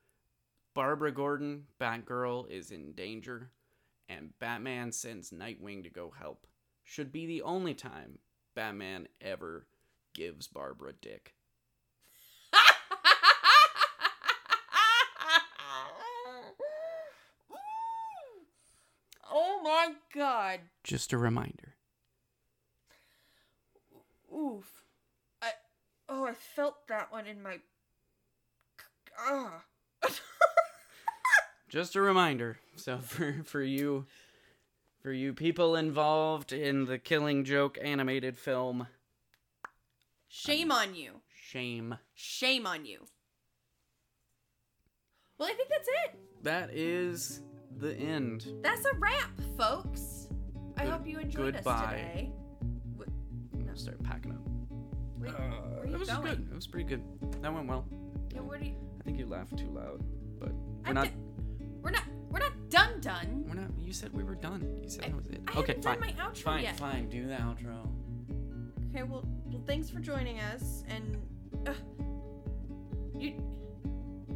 Barbara 0.74 1.12
Gordon, 1.14 1.68
Batgirl, 1.80 2.50
is 2.52 2.72
in 2.72 2.92
danger 2.94 3.52
and 4.10 4.38
Batman 4.40 4.92
sends 4.92 5.32
Nightwing 5.32 5.84
to 5.84 5.90
go 5.90 6.14
help 6.18 6.48
should 6.84 7.12
be 7.12 7.26
the 7.26 7.42
only 7.42 7.74
time 7.74 8.20
Batman 8.56 9.08
ever 9.22 9.66
gives 10.14 10.48
Barbara 10.48 10.94
dick. 11.02 11.34
oh 19.32 19.62
my 19.64 19.94
god. 20.14 20.60
Just 20.84 21.14
a 21.14 21.18
reminder. 21.18 21.77
Oof. 24.38 24.84
I 25.42 25.52
oh, 26.10 26.26
I 26.26 26.34
felt 26.34 26.88
that 26.88 27.12
one 27.12 27.26
in 27.28 27.42
my 27.42 27.58
ah. 29.20 29.64
Just 31.70 31.96
a 31.96 32.02
reminder. 32.02 32.58
So 32.76 32.98
for 33.02 33.42
for 33.44 33.62
you 33.64 34.06
for 35.02 35.12
you 35.12 35.34
people 35.34 35.76
involved 35.76 36.54
in 36.54 36.86
the 36.86 36.98
Killing 36.98 37.44
Joke 37.44 37.78
animated 37.82 38.38
film, 38.38 38.88
Shame 40.28 40.72
on 40.72 40.96
you. 40.96 41.22
shame. 41.34 41.98
Shame 42.14 42.68
on 42.68 42.86
you. 42.86 43.06
Well, 45.40 45.50
I 45.50 45.54
think 45.54 45.70
that's 45.70 45.88
it. 45.88 46.20
That 46.44 46.70
is 46.74 47.42
the 47.78 47.96
end. 47.96 48.48
That's 48.64 48.86
a 48.86 48.94
wrap, 48.98 49.40
folks. 49.56 50.28
I 50.78 50.86
hope 50.86 51.08
you 51.08 51.20
enjoyed 51.20 51.56
us 51.56 51.64
Goodbye. 51.64 51.92
today. 51.92 52.32
I'll 53.78 53.84
start 53.84 54.02
packing 54.04 54.32
up. 54.32 54.42
Wait, 55.20 55.30
Uh, 55.30 55.34
where 55.38 55.84
are 55.84 55.86
you 55.88 55.94
it 55.94 56.00
was 56.00 56.10
going? 56.10 56.22
good. 56.24 56.48
It 56.52 56.56
was 56.56 56.66
pretty 56.66 56.90
good. 56.90 57.04
That 57.44 57.54
went 57.54 57.68
well. 57.68 57.86
Yeah, 58.34 58.42
where 58.42 58.58
do 58.58 58.66
you? 58.66 58.74
I 59.00 59.04
think 59.04 59.20
you 59.20 59.28
laughed 59.28 59.56
too 59.56 59.70
loud, 59.70 60.02
but 60.40 60.52
we're 60.84 60.94
not. 60.94 61.06
di- 61.06 61.14
we're 61.84 61.92
not. 61.92 62.04
We're 62.32 62.40
not 62.40 62.54
done. 62.70 63.00
Done. 63.02 63.46
We're 63.48 63.54
not. 63.54 63.70
You 63.80 63.94
said 63.94 64.12
we 64.14 64.24
were 64.24 64.34
done. 64.34 64.80
You 64.82 64.90
said 64.90 65.06
I- 65.06 65.10
that 65.10 65.16
was 65.16 65.28
it. 65.28 65.42
I 65.48 65.60
okay, 65.60 65.68
haven't 65.76 65.84
fine. 65.84 66.00
done 66.00 66.08
my 66.18 66.24
outro 66.24 66.38
fine, 66.38 66.64
yet. 66.64 66.80
fine. 66.80 67.08
Do 67.10 67.28
the 67.28 67.36
outro. 67.36 67.88
Okay. 68.90 69.04
Well, 69.04 69.24
well, 69.46 69.62
thanks 69.68 69.92
for 69.92 70.00
joining 70.00 70.40
us, 70.40 70.84
and 70.90 71.18
uh, 71.68 71.74
you. 73.16 73.36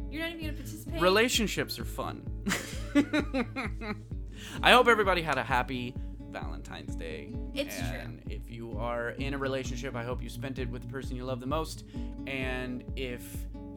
You're 0.08 0.22
not 0.22 0.30
even 0.30 0.40
gonna 0.44 0.52
participate. 0.52 1.00
Relationships 1.02 1.80
are 1.80 1.84
fun. 1.84 2.22
I 4.62 4.72
hope 4.72 4.86
everybody 4.86 5.22
had 5.22 5.36
a 5.38 5.42
happy 5.42 5.94
Valentine's 6.32 6.96
Day. 6.96 7.32
It's 7.54 7.76
true. 7.78 8.18
if 8.28 8.50
you 8.50 8.76
are 8.78 9.10
in 9.10 9.34
a 9.34 9.38
relationship, 9.38 9.94
I 9.94 10.02
hope 10.02 10.22
you 10.22 10.28
spent 10.28 10.58
it 10.58 10.68
with 10.68 10.82
the 10.82 10.88
person 10.88 11.14
you 11.16 11.24
love 11.24 11.40
the 11.40 11.46
most. 11.46 11.84
And 12.26 12.82
if 12.96 13.22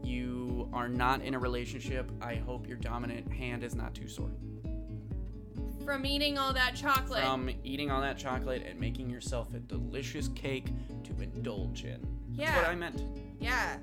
you 0.04 0.70
are 0.74 0.88
not 0.88 1.22
in 1.22 1.34
a 1.36 1.40
relationship, 1.40 2.10
I 2.22 2.36
hope 2.36 2.68
your 2.68 2.78
dominant 2.78 3.32
hand 3.32 3.64
is 3.64 3.76
not 3.76 3.94
too 3.94 4.08
sore. 4.08 4.32
From 5.84 6.06
eating 6.06 6.38
all 6.40 6.52
that 6.54 6.76
chocolate. 6.76 7.24
From 7.24 7.50
eating 7.64 7.92
all 7.92 8.02
that 8.02 8.18
chocolate 8.18 8.64
and 8.68 8.80
making 8.80 9.10
yourself 9.10 9.54
a 9.54 9.60
delicious 9.60 10.30
cake 10.30 10.68
to 11.04 11.22
indulge 11.22 11.84
in. 11.84 12.00
Yeah. 12.34 12.46
That's 12.46 12.50
Yeah. 12.56 12.62
what 12.62 12.70
I 12.72 12.76
meant. 12.76 13.02
yeah. 13.40 13.78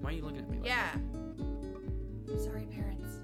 Why 0.00 0.10
are 0.10 0.12
you 0.12 0.22
looking 0.24 0.40
at 0.40 0.50
me 0.50 0.58
like 0.58 0.68
that? 0.68 0.98
Yeah. 2.28 2.38
Sorry, 2.38 2.66
parents. 2.66 3.20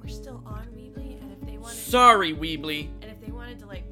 We're 0.00 0.08
still 0.08 0.42
on 0.46 0.66
Weebly, 0.76 1.20
and 1.22 1.32
if 1.32 1.40
they 1.46 1.58
wanted, 1.58 1.76
Sorry, 1.76 2.34
Weebly. 2.34 2.88
and 3.02 3.10
if 3.10 3.20
they 3.20 3.30
wanted 3.32 3.58
to 3.60 3.66
like 3.66 3.84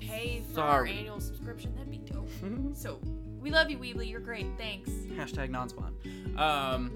pay 0.00 0.42
for 0.48 0.54
Sorry. 0.54 0.90
our 0.92 0.96
annual 0.98 1.20
subscription, 1.20 1.74
that'd 1.74 1.90
be 1.90 1.98
dope. 1.98 2.28
So 2.74 3.00
we 3.42 3.50
love 3.50 3.70
you, 3.70 3.78
Weebly. 3.78 4.08
You're 4.08 4.20
great. 4.20 4.46
Thanks. 4.56 4.88
Hashtag 5.16 5.50
non-spawn. 5.50 5.94
Um, 6.36 6.94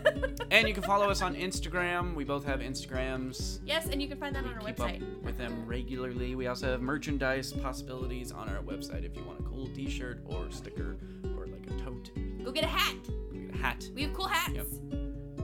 and 0.50 0.68
you 0.68 0.74
can 0.74 0.82
follow 0.82 1.08
us 1.08 1.22
on 1.22 1.34
Instagram. 1.34 2.14
We 2.14 2.24
both 2.24 2.44
have 2.44 2.60
Instagrams. 2.60 3.60
yes, 3.64 3.86
and 3.88 4.02
you 4.02 4.08
can 4.08 4.18
find 4.18 4.34
that 4.34 4.44
We 4.44 4.50
on 4.50 4.56
our 4.58 4.64
keep 4.66 4.76
website. 4.76 5.02
up 5.02 5.22
with 5.24 5.38
them 5.38 5.64
regularly. 5.66 6.34
We 6.34 6.46
also 6.48 6.70
have 6.72 6.82
merchandise 6.82 7.52
possibilities 7.52 8.32
on 8.32 8.48
our 8.48 8.62
website 8.62 9.04
if 9.04 9.16
you 9.16 9.24
want 9.24 9.40
a 9.40 9.42
cool 9.44 9.68
T-shirt 9.68 10.20
or 10.26 10.50
sticker 10.50 10.96
or 11.38 11.46
like 11.46 11.66
a 11.68 11.82
tote, 11.82 12.10
Go 12.44 12.52
get 12.52 12.64
a 12.64 12.66
hat. 12.66 12.96
we 13.32 13.38
get 13.46 13.54
a 13.54 13.58
hat. 13.58 13.88
We 13.94 14.02
have 14.02 14.12
cool 14.12 14.26
hats. 14.28 14.52
Yep. 14.54 14.66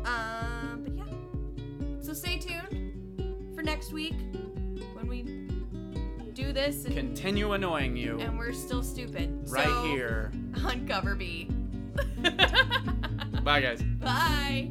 Um, 0.07 0.83
but 0.85 0.93
yeah. 0.97 1.05
So 2.03 2.13
stay 2.13 2.39
tuned 2.39 3.55
for 3.55 3.63
next 3.63 3.93
week 3.93 4.15
when 4.95 5.07
we 5.09 5.49
do 6.41 6.53
this 6.53 6.85
and, 6.85 6.95
Continue 6.95 7.53
annoying 7.53 7.97
you 7.97 8.19
and 8.21 8.39
we're 8.39 8.53
still 8.53 8.83
stupid. 8.83 9.31
right 9.51 9.65
So, 9.67 9.85
here. 9.85 10.33
on 10.65 10.87
Cover 10.87 11.15
B. 11.15 11.45
Bye, 13.43 13.61
guys. 13.61 13.83
Bye. 13.83 14.71